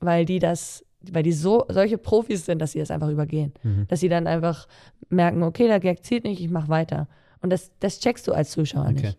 weil 0.00 0.24
die 0.24 0.38
das, 0.38 0.84
weil 1.00 1.24
die 1.24 1.32
so 1.32 1.64
solche 1.68 1.98
Profis 1.98 2.46
sind, 2.46 2.60
dass 2.60 2.72
sie 2.72 2.78
das 2.78 2.90
einfach 2.90 3.08
übergehen. 3.08 3.52
Mhm. 3.62 3.86
Dass 3.88 4.00
sie 4.00 4.08
dann 4.08 4.28
einfach 4.28 4.68
merken, 5.08 5.42
okay, 5.42 5.66
der 5.66 5.80
Gag 5.80 6.04
zieht 6.04 6.24
nicht, 6.24 6.40
ich 6.40 6.50
mach 6.50 6.68
weiter. 6.68 7.08
Und 7.40 7.50
das, 7.50 7.72
das 7.80 7.98
checkst 7.98 8.28
du 8.28 8.32
als 8.32 8.50
Zuschauer 8.52 8.84
okay. 8.84 8.92
nicht. 8.92 9.18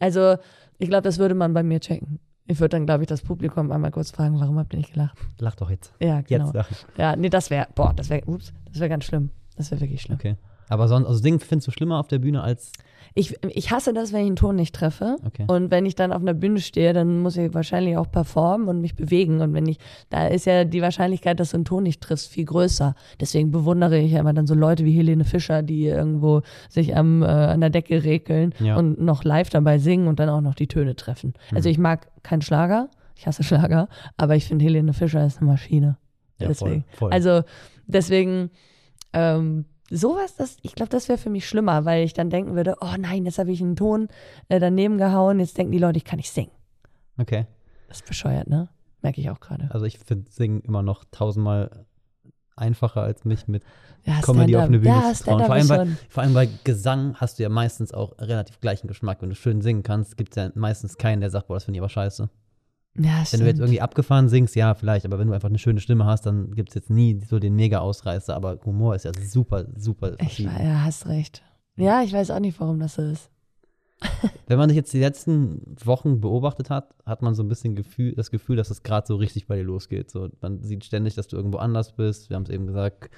Also, 0.00 0.36
ich 0.82 0.88
glaube, 0.88 1.02
das 1.02 1.18
würde 1.18 1.34
man 1.34 1.54
bei 1.54 1.62
mir 1.62 1.78
checken. 1.78 2.18
Ich 2.46 2.58
würde 2.58 2.70
dann, 2.70 2.86
glaube 2.86 3.04
ich, 3.04 3.06
das 3.06 3.22
Publikum 3.22 3.70
einmal 3.70 3.92
kurz 3.92 4.10
fragen, 4.10 4.40
warum 4.40 4.58
habt 4.58 4.74
ihr 4.74 4.78
nicht 4.78 4.94
gelacht? 4.94 5.16
Lach 5.38 5.54
doch 5.54 5.70
jetzt. 5.70 5.94
Ja, 6.00 6.22
genau. 6.22 6.46
Jetzt 6.46 6.54
lach. 6.54 6.68
Ja, 6.98 7.14
nee, 7.14 7.28
das 7.28 7.50
wäre, 7.50 7.68
boah, 7.76 7.94
das 7.94 8.10
wäre, 8.10 8.22
ups, 8.26 8.52
das 8.66 8.80
wäre 8.80 8.88
ganz 8.88 9.04
schlimm. 9.04 9.30
Das 9.56 9.70
wäre 9.70 9.80
wirklich 9.80 10.02
schlimm. 10.02 10.16
Okay. 10.16 10.36
Aber 10.68 10.88
sonst, 10.88 11.06
also 11.06 11.20
Singen 11.20 11.38
findest 11.38 11.68
du 11.68 11.70
schlimmer 11.70 12.00
auf 12.00 12.08
der 12.08 12.18
Bühne 12.18 12.42
als. 12.42 12.72
Ich, 13.14 13.36
ich 13.48 13.70
hasse 13.70 13.92
das, 13.92 14.12
wenn 14.12 14.20
ich 14.20 14.26
einen 14.26 14.36
Ton 14.36 14.56
nicht 14.56 14.74
treffe. 14.74 15.16
Okay. 15.24 15.44
Und 15.46 15.70
wenn 15.70 15.86
ich 15.86 15.94
dann 15.94 16.12
auf 16.12 16.22
einer 16.22 16.34
Bühne 16.34 16.60
stehe, 16.60 16.92
dann 16.92 17.20
muss 17.20 17.36
ich 17.36 17.52
wahrscheinlich 17.54 17.96
auch 17.96 18.10
performen 18.10 18.68
und 18.68 18.80
mich 18.80 18.94
bewegen. 18.94 19.40
Und 19.40 19.54
wenn 19.54 19.66
ich, 19.66 19.78
da 20.10 20.26
ist 20.26 20.46
ja 20.46 20.64
die 20.64 20.82
Wahrscheinlichkeit, 20.82 21.40
dass 21.40 21.50
du 21.50 21.58
einen 21.58 21.64
Ton 21.64 21.82
nicht 21.82 22.00
triffst, 22.00 22.30
viel 22.30 22.44
größer. 22.44 22.94
Deswegen 23.20 23.50
bewundere 23.50 23.98
ich 23.98 24.12
ja 24.12 24.20
immer 24.20 24.32
dann 24.32 24.46
so 24.46 24.54
Leute 24.54 24.84
wie 24.84 24.92
Helene 24.92 25.24
Fischer, 25.24 25.62
die 25.62 25.86
irgendwo 25.86 26.42
sich 26.68 26.96
am, 26.96 27.22
äh, 27.22 27.26
an 27.26 27.60
der 27.60 27.70
Decke 27.70 28.04
rekeln 28.04 28.54
ja. 28.60 28.76
und 28.76 29.00
noch 29.00 29.24
live 29.24 29.50
dabei 29.50 29.78
singen 29.78 30.08
und 30.08 30.20
dann 30.20 30.28
auch 30.28 30.40
noch 30.40 30.54
die 30.54 30.68
Töne 30.68 30.96
treffen. 30.96 31.34
Also 31.50 31.50
mhm. 31.50 31.62
Also 31.62 31.70
ich 31.70 31.78
mag 31.78 32.08
keinen 32.24 32.42
Schlager, 32.42 32.88
ich 33.14 33.28
hasse 33.28 33.44
Schlager, 33.44 33.88
aber 34.16 34.34
ich 34.34 34.46
finde 34.46 34.64
Helene 34.64 34.92
Fischer 34.92 35.24
ist 35.24 35.38
eine 35.38 35.48
Maschine. 35.48 35.96
Ja, 36.40 36.48
deswegen. 36.48 36.84
Voll, 36.88 36.98
voll. 36.98 37.12
Also 37.12 37.42
deswegen 37.86 38.50
ähm, 39.12 39.66
sowas, 39.90 40.36
das, 40.36 40.56
ich 40.62 40.74
glaube, 40.74 40.90
das 40.90 41.08
wäre 41.08 41.18
für 41.18 41.30
mich 41.30 41.48
schlimmer, 41.48 41.84
weil 41.84 42.04
ich 42.04 42.14
dann 42.14 42.30
denken 42.30 42.54
würde, 42.54 42.76
oh 42.80 42.94
nein, 42.98 43.24
jetzt 43.24 43.38
habe 43.38 43.52
ich 43.52 43.60
einen 43.60 43.76
Ton 43.76 44.08
äh, 44.48 44.58
daneben 44.58 44.98
gehauen, 44.98 45.40
jetzt 45.40 45.58
denken 45.58 45.72
die 45.72 45.78
Leute, 45.78 45.98
ich 45.98 46.04
kann 46.04 46.18
nicht 46.18 46.30
singen. 46.30 46.52
Okay. 47.18 47.46
Das 47.88 47.98
ist 47.98 48.06
bescheuert, 48.06 48.48
ne? 48.48 48.68
Merke 49.02 49.20
ich 49.20 49.30
auch 49.30 49.40
gerade. 49.40 49.68
Also 49.72 49.84
ich 49.84 49.98
finde 49.98 50.30
Singen 50.30 50.60
immer 50.62 50.82
noch 50.82 51.04
tausendmal 51.10 51.84
einfacher 52.56 53.02
als 53.02 53.24
mich 53.24 53.48
mit 53.48 53.64
ja, 54.04 54.20
Comedy 54.20 54.56
auf 54.56 54.64
eine 54.64 54.78
Bühne 54.78 54.94
ja, 54.94 55.12
zu 55.12 55.24
trauen. 55.24 55.44
Vor 55.44 55.54
allem, 55.54 55.68
bei, 55.68 55.86
vor 56.08 56.22
allem 56.22 56.34
bei 56.34 56.48
Gesang 56.64 57.14
hast 57.16 57.38
du 57.38 57.42
ja 57.42 57.48
meistens 57.48 57.92
auch 57.92 58.18
relativ 58.18 58.60
gleichen 58.60 58.88
Geschmack. 58.88 59.22
Wenn 59.22 59.30
du 59.30 59.34
schön 59.34 59.62
singen 59.62 59.82
kannst, 59.82 60.16
gibt 60.16 60.36
es 60.36 60.42
ja 60.42 60.50
meistens 60.54 60.96
keinen, 60.98 61.20
der 61.20 61.30
sagt, 61.30 61.48
boah, 61.48 61.54
das 61.54 61.64
finde 61.64 61.78
ich 61.78 61.80
aber 61.80 61.88
scheiße. 61.88 62.28
Ja, 62.94 63.18
wenn 63.18 63.24
stimmt. 63.24 63.42
du 63.42 63.46
jetzt 63.46 63.58
irgendwie 63.60 63.80
abgefahren 63.80 64.28
singst, 64.28 64.54
ja, 64.54 64.74
vielleicht, 64.74 65.06
aber 65.06 65.18
wenn 65.18 65.28
du 65.28 65.32
einfach 65.32 65.48
eine 65.48 65.58
schöne 65.58 65.80
Stimme 65.80 66.04
hast, 66.04 66.26
dann 66.26 66.54
gibt 66.54 66.68
es 66.70 66.74
jetzt 66.74 66.90
nie 66.90 67.20
so 67.26 67.38
den 67.38 67.56
Mega-Ausreißer, 67.56 68.34
aber 68.36 68.58
Humor 68.66 68.94
ist 68.94 69.06
ja 69.06 69.12
super, 69.18 69.66
super 69.76 70.16
ich 70.20 70.40
Ja, 70.40 70.82
hast 70.84 71.06
recht. 71.06 71.42
Ja, 71.76 72.02
ich 72.02 72.12
weiß 72.12 72.30
auch 72.30 72.40
nicht, 72.40 72.60
warum 72.60 72.78
das 72.80 72.96
so 72.96 73.02
ist. 73.02 73.30
wenn 74.46 74.58
man 74.58 74.68
dich 74.68 74.76
jetzt 74.76 74.92
die 74.92 74.98
letzten 74.98 75.76
Wochen 75.84 76.20
beobachtet 76.20 76.70
hat, 76.70 76.94
hat 77.06 77.22
man 77.22 77.34
so 77.34 77.42
ein 77.42 77.48
bisschen 77.48 77.74
Gefühl, 77.76 78.14
das 78.14 78.30
Gefühl, 78.30 78.56
dass 78.56 78.70
es 78.70 78.82
gerade 78.82 79.06
so 79.06 79.16
richtig 79.16 79.46
bei 79.46 79.56
dir 79.56 79.64
losgeht. 79.64 80.10
So, 80.10 80.28
man 80.40 80.62
sieht 80.62 80.84
ständig, 80.84 81.14
dass 81.14 81.28
du 81.28 81.36
irgendwo 81.36 81.58
anders 81.58 81.92
bist. 81.92 82.28
Wir 82.28 82.36
haben 82.36 82.42
es 82.42 82.50
eben 82.50 82.66
gesagt, 82.66 83.10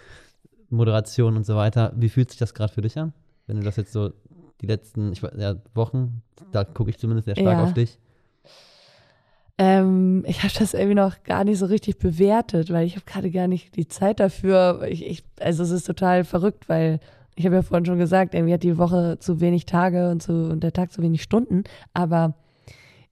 Moderation 0.71 1.37
und 1.37 1.47
so 1.47 1.57
weiter. 1.57 1.93
Wie 1.97 2.09
fühlt 2.09 2.31
sich 2.31 2.39
das 2.39 2.55
gerade 2.55 2.73
für 2.73 2.83
dich 2.83 2.99
an? 2.99 3.13
Wenn 3.47 3.57
du 3.57 3.63
das 3.63 3.77
jetzt 3.77 3.93
so 3.93 4.13
die 4.61 4.67
letzten 4.67 5.13
ich, 5.13 5.23
ja, 5.23 5.57
Wochen, 5.75 6.23
da 6.53 6.65
gucke 6.65 6.91
ich 6.91 6.99
zumindest 6.99 7.27
sehr 7.27 7.37
stark 7.37 7.59
ja. 7.59 7.65
auf 7.65 7.75
dich. 7.75 7.99
Ähm, 9.57 10.25
ich 10.27 10.43
habe 10.43 10.53
das 10.59 10.75
irgendwie 10.75 10.97
noch 10.97 11.23
gar 11.23 11.45
nicht 11.45 11.59
so 11.59 11.67
richtig 11.67 11.99
bewertet, 11.99 12.73
weil 12.73 12.87
ich 12.87 12.97
habe 12.97 13.07
gerade 13.07 13.31
gar 13.31 13.47
nicht 13.47 13.77
die 13.77 13.87
Zeit 13.87 14.19
dafür. 14.19 14.83
Ich, 14.89 15.07
ich, 15.07 15.25
also 15.41 15.63
es 15.63 15.71
ist 15.71 15.85
total 15.85 16.25
verrückt, 16.25 16.69
weil 16.69 16.99
ich 17.37 17.47
habe 17.47 17.57
ja 17.57 17.63
vorhin 17.63 17.85
schon 17.85 17.99
gesagt, 17.99 18.35
irgendwie 18.35 18.55
hat 18.55 18.63
die 18.63 18.79
Woche 18.79 19.19
zu 19.21 19.41
wenig 19.41 19.67
Tage 19.67 20.11
und, 20.11 20.23
zu, 20.23 20.33
und 20.51 20.63
der 20.63 20.73
Tag 20.73 20.93
zu 20.93 21.03
wenig 21.03 21.23
Stunden. 21.23 21.65
Aber 21.93 22.35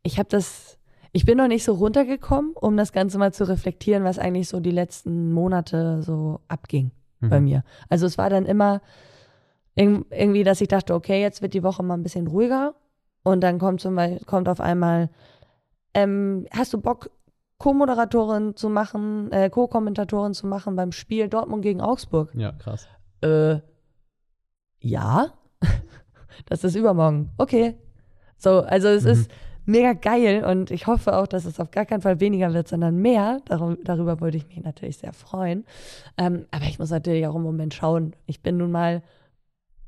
ich 0.02 0.18
habe 0.18 0.28
das, 0.28 0.78
ich 1.12 1.24
bin 1.24 1.38
noch 1.38 1.48
nicht 1.48 1.64
so 1.64 1.74
runtergekommen, 1.74 2.52
um 2.54 2.76
das 2.76 2.92
Ganze 2.92 3.18
mal 3.18 3.32
zu 3.32 3.48
reflektieren, 3.48 4.04
was 4.04 4.18
eigentlich 4.18 4.48
so 4.48 4.58
die 4.58 4.70
letzten 4.70 5.32
Monate 5.32 6.02
so 6.02 6.40
abging 6.48 6.90
mhm. 7.20 7.28
bei 7.28 7.40
mir. 7.40 7.64
Also 7.88 8.06
es 8.06 8.18
war 8.18 8.30
dann 8.30 8.46
immer 8.46 8.80
irgendwie, 9.74 10.44
dass 10.44 10.60
ich 10.60 10.68
dachte, 10.68 10.94
okay, 10.94 11.20
jetzt 11.20 11.40
wird 11.40 11.54
die 11.54 11.62
Woche 11.62 11.82
mal 11.82 11.94
ein 11.94 12.02
bisschen 12.02 12.26
ruhiger. 12.26 12.74
Und 13.22 13.40
dann 13.42 13.58
kommt, 13.58 13.80
zum 13.80 13.94
Beispiel, 13.94 14.24
kommt 14.26 14.48
auf 14.48 14.60
einmal 14.60 15.08
ähm, 15.94 16.46
hast 16.50 16.72
du 16.72 16.80
Bock, 16.80 17.10
Co-Moderatorin 17.58 18.56
zu 18.56 18.68
machen, 18.68 19.30
äh, 19.30 19.48
Co-Kommentatorin 19.48 20.34
zu 20.34 20.46
machen 20.46 20.74
beim 20.74 20.90
Spiel 20.90 21.28
Dortmund 21.28 21.62
gegen 21.62 21.80
Augsburg? 21.80 22.30
Ja, 22.34 22.52
krass. 22.52 22.88
Äh, 23.20 23.60
ja. 24.80 25.32
das 26.46 26.64
ist 26.64 26.74
übermorgen. 26.74 27.30
Okay. 27.38 27.76
So, 28.36 28.60
also 28.62 28.88
es 28.88 29.04
mhm. 29.04 29.10
ist 29.10 29.30
mega 29.64 29.92
geil 29.92 30.44
und 30.44 30.70
ich 30.70 30.86
hoffe 30.86 31.16
auch, 31.16 31.28
dass 31.28 31.44
es 31.44 31.60
auf 31.60 31.70
gar 31.70 31.86
keinen 31.86 32.02
Fall 32.02 32.18
weniger 32.18 32.52
wird, 32.52 32.66
sondern 32.66 32.96
mehr. 32.96 33.40
Dar 33.44 33.76
darüber 33.84 34.20
wollte 34.20 34.38
ich 34.38 34.48
mich 34.48 34.62
natürlich 34.62 34.98
sehr 34.98 35.12
freuen. 35.12 35.64
Ähm, 36.18 36.46
aber 36.50 36.64
ich 36.64 36.78
muss 36.78 36.90
natürlich 36.90 37.26
auch 37.26 37.36
im 37.36 37.42
Moment 37.42 37.74
schauen. 37.74 38.16
Ich 38.26 38.42
bin 38.42 38.56
nun 38.56 38.72
mal 38.72 39.02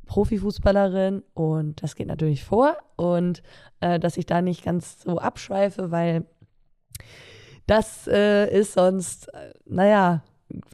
Profifußballerin 0.05 1.23
und 1.35 1.83
das 1.83 1.95
geht 1.97 2.09
natürlich 2.09 2.45
vor 2.45 2.77
und 2.97 3.43
äh, 3.81 3.99
dass 3.99 4.17
ich 4.17 4.27
da 4.27 4.43
nicht 4.43 4.65
ganz 4.65 5.03
so 5.03 5.19
abschweife, 5.19 5.91
weil 5.91 6.27
das 7.67 8.07
äh, 8.07 8.47
ist 8.53 8.75
sonst, 8.75 9.33
äh, 9.35 9.53
naja, 9.67 10.23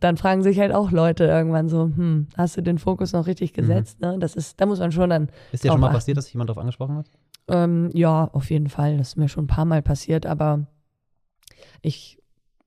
dann 0.01 0.17
fragen 0.17 0.43
sich 0.43 0.59
halt 0.59 0.73
auch 0.73 0.91
Leute 0.91 1.25
irgendwann 1.25 1.69
so, 1.69 1.85
hm, 1.85 2.29
hast 2.37 2.57
du 2.57 2.63
den 2.63 2.79
Fokus 2.79 3.13
noch 3.13 3.27
richtig 3.27 3.53
mhm. 3.53 3.57
gesetzt? 3.57 4.01
Mhm. 4.01 4.09
Ne? 4.09 4.19
Das 4.19 4.35
ist, 4.35 4.61
da 4.61 4.67
muss 4.67 4.81
man 4.81 4.93
schon 4.93 5.11
dann. 5.11 5.29
Ist 5.53 5.65
dir 5.65 5.69
schon 5.71 5.81
mal 5.81 5.89
achten. 5.89 5.97
passiert, 5.97 6.17
dass 6.17 6.25
sich 6.25 6.35
jemand 6.35 6.51
darauf 6.51 6.61
angesprochen 6.61 6.97
hat? 6.99 7.07
Ähm, 7.49 7.91
ja, 7.93 8.29
auf 8.33 8.51
jeden 8.51 8.69
Fall. 8.69 8.99
Das 8.99 9.09
ist 9.09 9.17
mir 9.17 9.29
schon 9.29 9.45
ein 9.45 9.49
paar 9.49 9.65
Mal 9.65 9.83
passiert, 9.83 10.27
aber 10.27 10.67
ich 11.83 12.20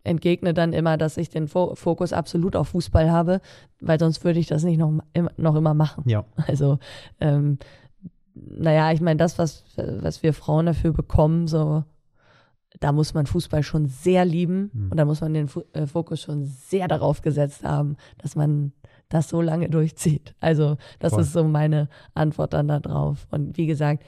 entgegne 0.04 0.54
dann 0.54 0.74
immer, 0.74 0.98
dass 0.98 1.18
ich 1.18 1.30
den 1.30 1.48
Fokus 1.48 2.14
absolut 2.14 2.56
auf 2.56 2.70
Fußball 2.70 3.10
habe, 3.12 3.42
weil 3.80 4.00
sonst 4.00 4.24
würde 4.24 4.40
ich 4.40 4.48
das 4.48 4.64
nicht 4.64 4.78
noch, 4.78 4.92
noch 5.38 5.56
immer 5.56 5.74
machen. 5.74 6.04
Ja. 6.08 6.26
Also, 6.48 6.78
ähm, 7.20 7.58
naja, 8.36 8.92
ich 8.92 9.02
meine, 9.02 9.18
das, 9.18 9.38
was, 9.38 9.64
was 9.76 10.24
wir 10.24 10.34
Frauen 10.34 10.66
dafür 10.66 10.92
bekommen, 10.92 11.48
so, 11.48 11.84
da 12.80 12.92
muss 12.92 13.14
man 13.14 13.28
Fußball 13.28 13.64
schon 13.64 13.88
sehr 13.88 14.26
lieben 14.26 14.72
mhm. 14.74 14.92
und 14.92 14.98
da 14.98 15.06
muss 15.06 15.22
man 15.22 15.34
den 15.34 15.50
äh, 15.74 15.88
Fokus 15.88 16.22
schon 16.22 16.46
sehr 16.46 16.88
darauf 16.88 17.22
gesetzt 17.22 17.64
haben, 17.64 17.96
dass 18.18 18.36
man 18.36 18.74
das 19.10 19.30
so 19.30 19.42
lange 19.42 19.70
durchzieht. 19.70 20.36
Also, 20.40 20.78
das 21.00 21.14
Voll. 21.14 21.22
ist 21.22 21.34
so 21.34 21.44
meine 21.44 21.88
Antwort 22.14 22.54
dann 22.54 22.68
darauf. 22.68 23.28
Und 23.32 23.58
wie 23.58 23.68
gesagt, 23.68 24.04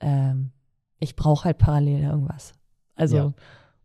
ähm, 0.00 0.50
ich 0.98 1.14
brauche 1.14 1.44
halt 1.44 1.58
parallel 1.58 2.02
irgendwas. 2.02 2.54
Also, 2.96 3.16
ja. 3.16 3.32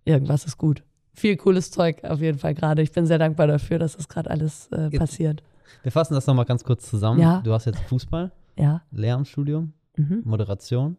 irgendwas 0.06 0.46
ist 0.46 0.58
gut 0.58 0.84
viel 1.16 1.38
cooles 1.38 1.72
Zeug 1.72 2.04
auf 2.04 2.20
jeden 2.20 2.38
Fall 2.38 2.54
gerade. 2.54 2.82
Ich 2.82 2.92
bin 2.92 3.06
sehr 3.06 3.18
dankbar 3.18 3.48
dafür, 3.48 3.80
dass 3.80 3.96
das 3.96 4.08
gerade 4.08 4.30
alles 4.30 4.68
äh, 4.72 4.90
passiert. 4.90 5.44
Wir 5.84 5.92
fassen 5.92 6.14
das 6.14 6.28
nochmal 6.28 6.46
ganz 6.46 6.64
kurz 6.64 6.90
zusammen. 6.90 7.20
Ja. 7.20 7.42
Du 7.44 7.54
hast 7.54 7.66
jetzt 7.66 7.80
Fußball, 7.82 8.32
ja. 8.58 8.82
Lehramtsstudium, 8.92 9.74
mhm. 9.98 10.22
Moderation, 10.26 10.98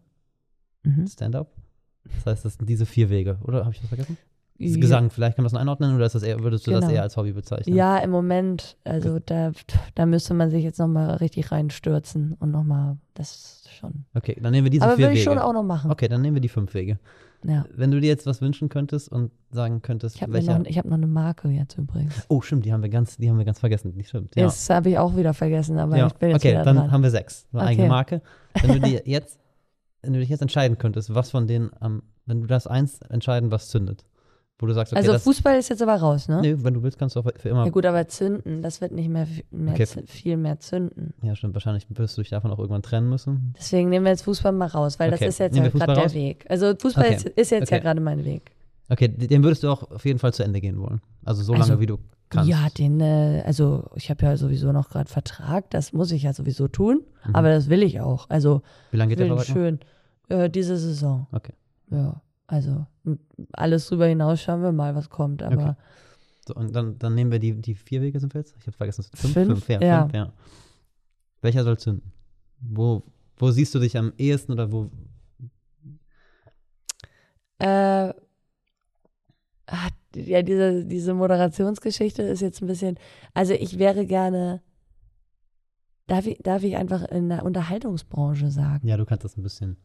mhm. 0.82 1.06
Stand-up. 1.06 1.50
Das 2.04 2.26
heißt, 2.26 2.44
das 2.44 2.54
sind 2.54 2.68
diese 2.68 2.86
vier 2.86 3.10
Wege, 3.10 3.38
oder? 3.44 3.64
Habe 3.64 3.74
ich 3.74 3.82
was 3.82 3.88
vergessen? 3.88 4.16
Das 4.58 4.80
Gesang, 4.80 5.10
vielleicht 5.10 5.36
kann 5.36 5.42
man 5.42 5.52
das 5.52 5.60
einordnen 5.60 5.94
oder 5.94 6.08
das 6.08 6.22
eher, 6.22 6.40
würdest 6.40 6.66
du 6.66 6.70
das 6.70 6.80
Genau. 6.80 6.92
eher 6.94 7.02
als 7.02 7.16
Hobby 7.18 7.32
bezeichnen? 7.32 7.76
Ja, 7.76 7.98
im 7.98 8.10
Moment, 8.10 8.78
also 8.84 9.18
da, 9.18 9.52
da 9.94 10.06
müsste 10.06 10.32
man 10.32 10.48
sich 10.50 10.64
jetzt 10.64 10.78
nochmal 10.78 11.16
richtig 11.16 11.52
reinstürzen 11.52 12.34
und 12.38 12.52
nochmal, 12.52 12.96
das 13.12 13.68
schon. 13.78 14.06
Okay, 14.14 14.38
dann 14.40 14.52
nehmen 14.52 14.64
wir 14.64 14.70
diese 14.70 14.84
Aber 14.84 14.96
vier 14.96 15.06
würde 15.06 15.14
ich 15.14 15.26
Wege. 15.26 15.30
schon 15.30 15.38
auch 15.38 15.52
noch 15.52 15.62
machen. 15.62 15.90
Okay, 15.90 16.08
dann 16.08 16.22
nehmen 16.22 16.36
wir 16.36 16.40
die 16.40 16.48
fünf 16.48 16.72
Wege. 16.72 16.98
Ja. 17.49 17.64
Wenn 17.74 17.90
du 17.90 18.01
dir 18.01 18.09
jetzt 18.09 18.26
was 18.26 18.40
wünschen 18.40 18.68
könntest 18.68 19.11
und 19.11 19.30
sagen 19.51 19.82
könntest, 19.82 20.16
Ich 20.16 20.22
habe 20.22 20.42
noch, 20.42 20.64
ich 20.66 20.78
hab 20.78 20.84
noch 20.84 20.94
eine 20.97 21.07
Marke 21.07 21.49
jetzt 21.49 21.76
übrigens. 21.78 22.24
oh, 22.28 22.40
stimmt, 22.40 22.64
die 22.64 22.72
haben 22.72 22.82
wir 22.82 22.88
ganz, 22.90 23.16
die 23.16 23.28
haben 23.30 23.38
wir 23.38 23.44
ganz 23.44 23.61
vergessen. 23.61 23.92
Die 23.92 24.05
stimmt. 24.05 24.34
Ja. 24.36 24.44
Das 24.44 24.68
habe 24.70 24.90
ich 24.90 24.99
auch 24.99 25.16
wieder 25.16 25.34
vergessen, 25.34 25.78
aber 25.78 25.97
ja. 25.97 26.07
ich 26.09 26.14
bin 26.14 26.30
jetzt 26.30 26.44
okay, 26.44 26.55
dann 26.64 26.76
dran. 26.76 26.90
haben 26.92 27.03
wir 27.03 27.11
sechs. 27.11 27.47
Eine 27.53 27.62
Okay. 27.62 27.70
eigene 27.70 27.88
Marke. 27.88 28.22
Wenn 28.61 28.72
du 28.72 28.80
dir 28.80 29.03
jetzt, 29.07 29.38
wenn 30.03 30.12
du 30.12 30.20
dich 30.20 30.28
jetzt 30.28 30.42
entscheiden 30.42 30.78
könntest, 30.78 31.14
was 31.14 31.30
von 31.30 31.47
denen 31.47 31.70
am, 31.80 32.03
wenn 32.26 32.40
du 32.40 32.47
das 32.47 32.66
eins 32.66 33.01
entscheiden, 33.09 33.51
was 33.51 33.68
zündet. 33.68 34.05
Wo 34.59 34.64
du 34.66 34.72
sagst, 34.72 34.94
okay, 34.94 35.07
also 35.07 35.18
Fußball 35.18 35.59
ist 35.59 35.68
jetzt 35.68 35.82
aber 35.82 35.96
raus, 35.96 36.28
ne? 36.28 36.40
nee, 36.40 36.57
wenn 36.59 36.72
du 36.72 36.82
willst, 36.82 36.98
kannst 36.98 37.14
du 37.14 37.20
auch 37.20 37.28
für 37.36 37.48
immer. 37.50 37.64
Ja 37.66 37.70
gut, 37.70 37.84
aber 37.84 38.09
zünden, 38.09 38.62
das 38.62 38.80
wird 38.80 38.92
nicht 38.92 39.11
mehr, 39.11 39.26
mehr 39.50 39.74
Okay. 39.74 39.86
viel 40.07 40.38
mehr 40.38 40.59
zünden. 40.61 41.12
Ja, 41.22 41.36
stimmt. 41.36 41.52
Wahrscheinlich 41.54 41.86
wirst 41.90 42.16
du 42.16 42.22
dich 42.22 42.30
davon 42.30 42.50
auch 42.50 42.59
irgendwann 42.59 42.80
trennen 42.82 43.11
müssen. 43.11 43.52
Deswegen 43.59 43.90
nehmen 43.90 44.07
wir 44.07 44.12
jetzt 44.12 44.22
Fußball 44.22 44.52
mal 44.52 44.68
raus, 44.68 44.98
weil 44.98 45.12
Okay, 45.12 45.24
das 45.26 45.34
ist 45.34 45.38
jetzt 45.40 45.57
ja 45.59 45.68
gerade 45.68 45.94
der? 45.94 46.14
Weg. 46.14 46.46
Also 46.48 46.74
Fußball 46.74 47.04
Okay, 47.04 47.14
ist, 47.16 47.26
ist 47.26 47.50
jetzt 47.50 47.70
ja 47.70 47.78
gerade 47.80 48.00
mein 48.00 48.24
Weg. 48.24 48.52
Okay, 48.88 49.09
den 49.09 49.42
würdest 49.42 49.62
du 49.62 49.68
auch 49.68 49.90
auf 49.90 50.07
jeden 50.07 50.18
Fall 50.18 50.32
zu 50.32 50.42
Ende 50.42 50.61
gehen 50.62 50.80
wollen. 50.80 51.02
Also 51.24 51.42
so 51.42 51.52
lange, 51.52 51.64
Also, 51.64 51.80
wie 51.80 51.86
du 51.86 51.98
kannst. 52.30 52.48
Ja, 52.48 52.68
den, 52.78 53.00
äh, 53.00 53.42
also 53.44 53.90
ich 53.94 54.09
habe 54.09 54.24
ja 54.24 54.36
sowieso 54.38 54.72
noch 54.72 54.88
gerade 54.88 55.11
Vertrag, 55.11 55.68
das 55.70 55.92
muss 55.92 56.12
ich 56.12 56.22
ja 56.22 56.32
sowieso 56.32 56.66
tun, 56.68 57.02
Mhm. 57.26 57.34
aber 57.34 57.50
das 57.50 57.68
will 57.68 57.82
ich 57.82 58.00
auch. 58.00 58.30
Also 58.30 58.62
Wie 58.90 58.96
lange 58.96 59.11
geht 59.11 59.18
der 59.20 59.26
Vertrag 59.26 59.46
schön 59.46 59.80
äh, 60.28 60.48
diese 60.48 60.76
Saison. 60.78 61.26
Okay. 61.32 61.52
Ja, 61.90 62.22
also 62.47 62.86
alles 63.53 63.88
drüber 63.88 64.07
hinaus 64.07 64.40
schauen 64.40 64.62
wir 64.62 64.72
mal, 64.72 64.94
was 64.94 65.11
kommt. 65.11 65.42
Aber 65.42 65.55
Okay. 65.55 65.74
So, 66.47 66.55
und 66.55 66.74
dann, 66.74 66.99
dann 66.99 67.14
nehmen 67.14 67.32
wir 67.32 67.40
die, 67.40 67.61
die 67.61 67.74
vier 67.74 68.01
Wege 68.03 68.20
sind 68.20 68.32
wir 68.32 68.40
jetzt? 68.40 68.55
Ich 68.59 68.66
habe 68.66 68.76
vergessen. 68.76 69.05
es 69.12 69.20
sind 69.20 69.32
Fünf? 69.32 69.49
Fünf, 69.49 69.68
ja, 69.68 69.80
Ja. 69.80 70.03
Fünf, 70.03 70.14
ja. 70.14 70.32
Welcher 71.42 71.64
soll 71.64 71.78
zünden? 71.78 72.12
Wo, 72.61 73.03
wo 73.36 73.51
siehst 73.51 73.74
du 73.74 73.80
dich 73.80 73.97
am 73.97 74.12
ehesten 74.16 74.53
oder 74.53 74.70
wo? 74.70 74.90
Äh, 77.59 77.66
ah, 77.66 78.14
ja, 80.14 80.42
diese, 80.42 80.84
diese 80.84 81.14
Moderationsgeschichte 81.14 82.22
ist 82.22 82.40
jetzt 82.40 82.62
ein 82.62 82.68
bisschen. 82.68 82.97
Also 83.34 83.55
ich 83.55 83.78
wäre 83.78 84.07
gerne. 84.07 84.62
Darf 86.07 86.26
ich, 86.26 86.38
darf 86.38 86.62
ich 86.62 86.76
einfach 86.76 87.03
in 87.07 87.28
der 87.28 87.44
Unterhaltungsbranche 87.44 88.53
sagen? 88.53 88.86
Ja, 88.86 88.97
du 88.97 89.05
kannst 89.05 89.24
das 89.24 89.36
ein 89.36 89.42
bisschen 89.42 89.76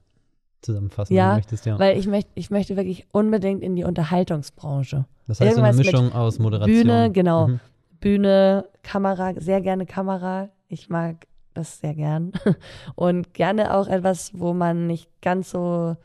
zusammenfassen, 0.61 1.13
Ja, 1.15 1.35
möchtest, 1.35 1.65
ja. 1.65 1.77
Weil 1.79 1.97
ich, 1.97 2.07
möcht, 2.07 2.27
ich 2.35 2.49
möchte 2.51 2.75
wirklich 2.75 3.07
unbedingt 3.11 3.61
in 3.63 3.75
die 3.75 3.83
Unterhaltungsbranche. 3.83 5.05
das 5.27 5.39
heißt 5.41 5.55
so 5.55 5.61
eine 5.61 5.69
irgendwas 5.69 5.93
Mischung 5.93 6.13
aus 6.13 6.39
Moderation. 6.39 6.73
Bühne, 6.75 7.11
genau. 7.11 7.47
Mhm. 7.47 7.59
Bühne, 7.99 8.65
Kamera, 8.83 9.33
sehr 9.37 9.61
gerne 9.61 9.85
Kamera. 9.85 10.49
Ich 10.67 10.89
mag 10.89 11.27
das 11.53 11.79
sehr 11.79 11.93
gern. 11.95 12.31
Und 12.95 13.33
gerne 13.33 13.75
auch 13.75 13.87
etwas, 13.87 14.31
wo 14.33 14.53
man 14.53 14.87
nicht 14.87 15.09
ganz 15.21 15.51
so, 15.51 15.95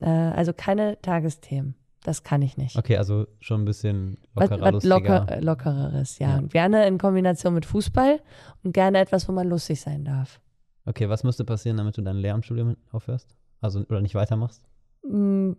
äh, 0.00 0.08
also 0.08 0.52
keine 0.52 1.00
Tagesthemen. 1.00 1.74
Das 2.04 2.24
kann 2.24 2.42
ich 2.42 2.56
nicht. 2.56 2.76
Okay, 2.76 2.96
also 2.96 3.26
schon 3.38 3.62
ein 3.62 3.64
bisschen 3.64 4.18
Was, 4.34 4.50
lockerer, 4.50 4.64
was 4.64 4.72
lustiger. 4.72 4.96
locker, 5.20 5.32
äh, 5.32 5.40
lockereres, 5.40 6.18
ja. 6.18 6.30
Ja. 6.30 6.38
Und 6.38 6.52
gerne 6.52 6.86
in 6.88 6.98
Kombination 6.98 7.54
mit 7.54 7.64
Fußball 7.64 8.20
und 8.64 8.72
gerne 8.72 8.98
etwas, 8.98 9.28
wo 9.28 9.32
man 9.32 9.48
lustig 9.48 9.80
sein 9.80 10.04
darf. 10.04 10.40
Okay, 10.84 11.08
was 11.08 11.22
müsste 11.22 11.44
passieren, 11.44 11.76
damit 11.76 11.96
du 11.96 12.02
dein 12.02 12.16
Lehramtsstudium 12.16 12.76
aufhörst? 12.90 13.36
Also, 13.62 13.80
oder 13.88 14.02
nicht 14.02 14.14
weitermachst? 14.14 14.62
Mm, 15.08 15.52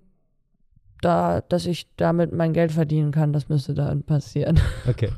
Da, 1.02 1.42
dass 1.42 1.66
ich 1.66 1.94
damit 1.98 2.32
mein 2.32 2.54
Geld 2.54 2.72
verdienen 2.72 3.12
kann, 3.12 3.34
das 3.34 3.50
müsste 3.50 3.74
dann 3.74 4.04
passieren. 4.04 4.60
Okay. 4.88 5.10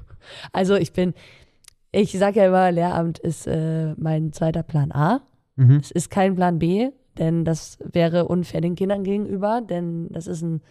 Also 0.51 0.73
ich 0.75 0.91
bin, 0.93 1.13
ich 1.91 2.17
sage 2.17 2.39
ja 2.39 2.47
immer, 2.47 2.71
Lehramt 2.71 3.19
ist 3.19 3.45
äh, 3.45 3.93
mein 3.95 4.33
zweiter 4.33 4.63
Plan 4.63 4.91
A. 4.91 5.21
Mhm. 5.55 5.75
Es 5.75 5.91
ist 5.91 6.09
kein 6.09 6.33
Plan 6.35 6.57
B, 6.57 6.89
denn 7.19 7.45
das 7.45 7.77
wäre 7.83 8.27
unfair 8.27 8.61
den 8.61 8.73
Kindern 8.73 9.03
gegenüber, 9.03 9.61
denn 9.61 10.07
das 10.09 10.25
ist 10.25 10.41
ein 10.41 10.61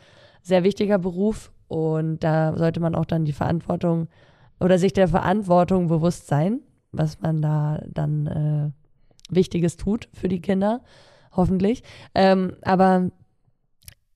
sehr 0.42 0.64
wichtiger 0.64 0.98
Beruf 0.98 1.52
und 1.68 2.24
da 2.24 2.56
sollte 2.56 2.80
man 2.80 2.96
auch 2.96 3.04
dann 3.04 3.24
die 3.24 3.32
Verantwortung 3.32 4.08
oder 4.58 4.78
sich 4.78 4.92
der 4.92 5.06
Verantwortung 5.06 5.86
bewusst 5.86 6.26
sein, 6.26 6.60
was 6.90 7.20
man 7.20 7.40
da 7.40 7.80
dann 7.88 8.26
äh, 8.26 9.34
Wichtiges 9.34 9.76
tut 9.76 10.08
für 10.12 10.28
die 10.28 10.40
Kinder, 10.40 10.82
hoffentlich. 11.36 11.82
Ähm, 12.14 12.56
aber 12.62 13.10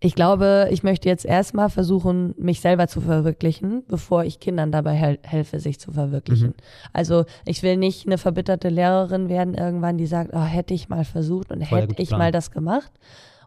ich 0.00 0.14
glaube, 0.14 0.68
ich 0.70 0.84
möchte 0.84 1.08
jetzt 1.08 1.24
erstmal 1.24 1.70
versuchen, 1.70 2.32
mich 2.38 2.60
selber 2.60 2.86
zu 2.86 3.00
verwirklichen, 3.00 3.82
bevor 3.88 4.22
ich 4.22 4.38
Kindern 4.38 4.70
dabei 4.70 4.92
hel 4.94 5.18
helfe, 5.24 5.58
sich 5.58 5.80
zu 5.80 5.90
verwirklichen. 5.90 6.48
Mhm. 6.48 6.54
Also 6.92 7.24
ich 7.44 7.64
will 7.64 7.76
nicht 7.76 8.06
eine 8.06 8.16
verbitterte 8.16 8.68
Lehrerin 8.68 9.28
werden 9.28 9.54
irgendwann, 9.54 9.98
die 9.98 10.06
sagt, 10.06 10.30
oh, 10.34 10.42
hätte 10.42 10.72
ich 10.72 10.88
mal 10.88 11.04
versucht 11.04 11.50
und 11.50 11.66
Voll 11.66 11.80
hätte 11.80 12.00
ich 12.00 12.10
Plan. 12.10 12.18
mal 12.18 12.32
das 12.32 12.52
gemacht. 12.52 12.92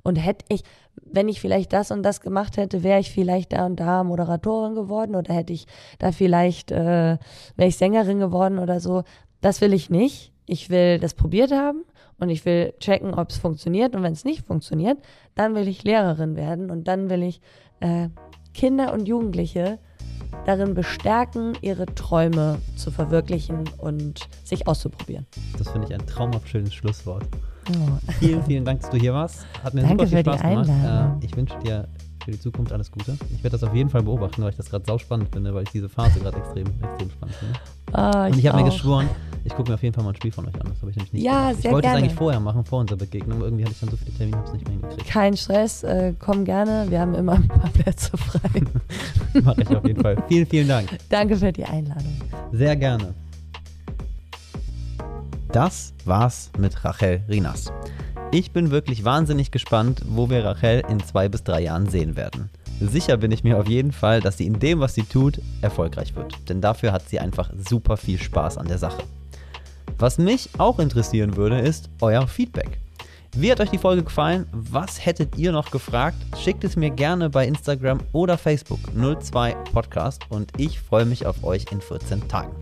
Und 0.04 0.16
hätte 0.16 0.44
ich, 0.50 0.64
wenn 0.96 1.30
ich 1.30 1.40
vielleicht 1.40 1.72
das 1.72 1.92
und 1.92 2.04
das 2.04 2.20
gemacht 2.22 2.58
hätte, 2.58 2.84
wäre 2.84 3.00
ich 3.00 3.12
vielleicht 3.12 3.54
da 3.54 3.66
und 3.66 3.80
da 3.80 4.04
Moderatorin 4.04 4.76
geworden 4.76 5.16
oder 5.16 5.34
hätte 5.34 5.54
ich 5.54 5.68
da 6.00 6.12
vielleicht, 6.12 6.72
äh, 6.72 7.18
wäre 7.56 7.70
ich 7.70 7.78
Sängerin 7.78 8.20
geworden 8.20 8.60
oder 8.60 8.80
so. 8.82 9.04
Das 9.40 9.62
will 9.62 9.74
ich 9.74 9.90
nicht. 9.90 10.34
Ich 10.52 10.70
will 10.70 11.00
das 11.00 11.14
probiert 11.14 11.54
haben 11.54 11.86
und 12.20 12.28
ich 12.28 12.44
will 12.44 12.74
checken, 12.82 13.14
ob 13.14 13.30
es 13.30 13.38
funktioniert. 13.38 13.96
Und 13.96 14.04
wenn 14.04 14.12
es 14.12 14.26
nicht 14.26 14.46
funktioniert, 14.46 14.98
dann 15.34 15.56
will 15.56 15.66
ich 15.66 15.86
Lehrerin 15.86 16.36
werden 16.36 16.70
und 16.70 16.90
dann 16.90 17.10
will 17.10 17.24
ich 17.24 17.40
äh, 17.80 18.10
Kinder 18.54 18.92
und 18.92 19.08
Jugendliche 19.08 19.80
darin 20.46 20.74
bestärken, 20.74 21.58
ihre 21.62 21.86
Träume 21.86 22.58
zu 22.76 22.92
verwirklichen 22.92 23.64
und 23.78 24.28
sich 24.44 24.68
auszuprobieren. 24.68 25.26
Das 25.58 25.70
finde 25.70 25.88
ich 25.88 25.94
ein 25.94 26.06
traumhaft 26.06 26.50
schönes 26.50 26.74
Schlusswort. 26.74 27.24
Oh. 27.70 28.12
Vielen, 28.20 28.44
vielen 28.44 28.66
Dank, 28.66 28.82
dass 28.82 28.90
du 28.90 28.98
hier 28.98 29.14
warst. 29.14 29.46
Hat 29.64 29.74
mir 29.74 29.84
Danke 29.84 30.06
super 30.06 30.08
viel 30.08 30.18
für 30.18 30.24
die 30.24 30.30
Spaß 30.38 30.42
gemacht. 30.42 30.70
Einladung. 30.70 31.22
Äh, 31.22 31.26
ich 31.26 31.38
wünsche 31.38 31.60
dir 31.60 31.88
für 32.24 32.32
die 32.32 32.40
Zukunft 32.40 32.72
alles 32.72 32.92
Gute. 32.92 33.18
Ich 33.36 33.44
werde 33.44 33.58
das 33.58 33.64
auf 33.64 33.74
jeden 33.76 33.90
Fall 33.90 34.04
beobachten, 34.04 34.42
weil 34.44 34.50
ich 34.52 34.56
das 34.58 34.70
gerade 34.70 34.86
sauspannend 34.86 35.30
finde, 35.34 35.54
weil 35.54 35.64
ich 35.64 35.70
diese 35.70 35.90
Phase 35.90 36.20
gerade 36.20 36.38
extrem, 36.38 36.68
extrem 36.68 37.10
spannend 37.10 37.36
finde. 37.36 37.60
Ah, 37.94 38.28
Und 38.28 38.38
ich 38.38 38.48
habe 38.48 38.60
mir 38.64 38.70
geschworen, 38.70 39.10
ich 39.44 39.54
gucke 39.54 39.70
mir 39.70 39.76
auf 39.76 39.84
jeden 39.84 39.94
Fall 39.94 40.04
mal 40.04 40.12
ein 40.12 40.16
Spiel 40.16 40.32
von 40.32 40.46
euch 40.48 40.56
an. 40.56 40.68
Das 40.70 40.80
habe 40.82 40.92
ich 40.92 40.96
nämlich 40.98 41.14
nicht 41.14 41.24
Ja, 41.24 41.40
gemacht. 41.40 41.56
Ich 41.58 41.62
sehr 41.64 41.72
wollte 41.72 41.88
es 41.90 41.94
eigentlich 41.96 42.14
vorher 42.14 42.40
machen, 42.40 42.64
vor 42.64 42.80
unserer 42.80 42.98
Begegnung. 42.98 43.38
aber 43.38 43.46
Irgendwie 43.48 43.64
hatte 43.66 43.74
ich 43.74 43.80
dann 43.82 43.90
so 43.90 43.98
viele 43.98 44.12
Termine, 44.16 44.38
habe 44.38 44.48
es 44.48 44.54
nicht 44.54 44.64
mehr 44.68 44.74
hingekriegt. 44.80 45.08
Kein 45.10 45.36
Stress, 45.36 45.84
äh, 45.84 46.14
komm 46.20 46.46
gerne. 46.46 46.86
Wir 46.90 47.00
haben 47.02 47.16
immer 47.16 47.34
ein 47.34 47.48
paar 47.48 47.70
Plätze 47.74 48.16
frei. 48.18 48.62
Mache 49.44 49.62
ich 49.64 49.76
auf 49.76 49.86
jeden 49.86 50.02
Fall. 50.02 50.24
Vielen, 50.28 50.46
vielen 50.48 50.68
Dank. 50.68 50.98
Danke 51.10 51.36
für 51.36 51.52
die 51.52 51.66
Einladung. 51.66 52.14
Sehr 52.54 52.76
gerne. 52.76 53.14
Das 55.52 55.94
war's 56.06 56.50
mit 56.58 56.86
Rachel 56.86 57.22
Rinas. 57.28 57.74
Ich 58.34 58.52
bin 58.52 58.72
wirklich 58.72 59.04
wahnsinnig 59.04 59.52
gespannt, 59.52 60.04
wo 60.08 60.30
wir 60.30 60.46
Rachel 60.46 60.84
in 60.88 61.04
zwei 61.04 61.28
bis 61.28 61.44
drei 61.44 61.64
Jahren 61.64 61.90
sehen 61.90 62.16
werden. 62.16 62.50
Sicher 62.80 63.18
bin 63.18 63.30
ich 63.32 63.44
mir 63.44 63.60
auf 63.60 63.68
jeden 63.68 63.92
Fall, 63.92 64.22
dass 64.22 64.38
sie 64.38 64.46
in 64.46 64.58
dem, 64.58 64.80
was 64.80 64.96
sie 64.96 65.04
tut, 65.04 65.42
erfolgreich 65.62 66.16
wird. 66.16 66.48
Denn 66.48 66.62
dafür 66.62 66.94
hat 66.94 67.10
sie 67.10 67.20
einfach 67.20 67.52
super 67.70 67.98
viel 67.98 68.18
Spaß 68.18 68.58
an 68.58 68.70
der 68.70 68.78
Sache. 68.78 69.04
Was 69.98 70.18
mich 70.18 70.50
auch 70.58 70.80
interessieren 70.80 71.36
würde, 71.36 71.60
ist 71.60 71.90
euer 72.00 72.26
Feedback. 72.26 72.80
Wie 73.36 73.52
hat 73.52 73.60
euch 73.60 73.70
die 73.70 73.78
Folge 73.78 74.04
gefallen? 74.04 74.48
Was 74.54 75.06
hättet 75.06 75.38
ihr 75.38 75.52
noch 75.52 75.70
gefragt? 75.70 76.18
Schickt 76.42 76.64
es 76.64 76.78
mir 76.78 76.90
gerne 76.90 77.30
bei 77.30 77.46
Instagram 77.46 78.00
oder 78.14 78.38
Facebook 78.38 78.80
02 78.96 79.56
Podcast 79.74 80.24
und 80.30 80.54
ich 80.58 80.80
freue 80.80 81.06
mich 81.06 81.26
auf 81.26 81.44
euch 81.44 81.66
in 81.72 81.82
14 81.82 82.30
Tagen. 82.30 82.56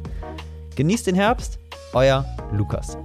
Genießt 0.75 1.05
den 1.05 1.15
Herbst, 1.15 1.59
euer 1.93 2.25
Lukas. 2.51 2.97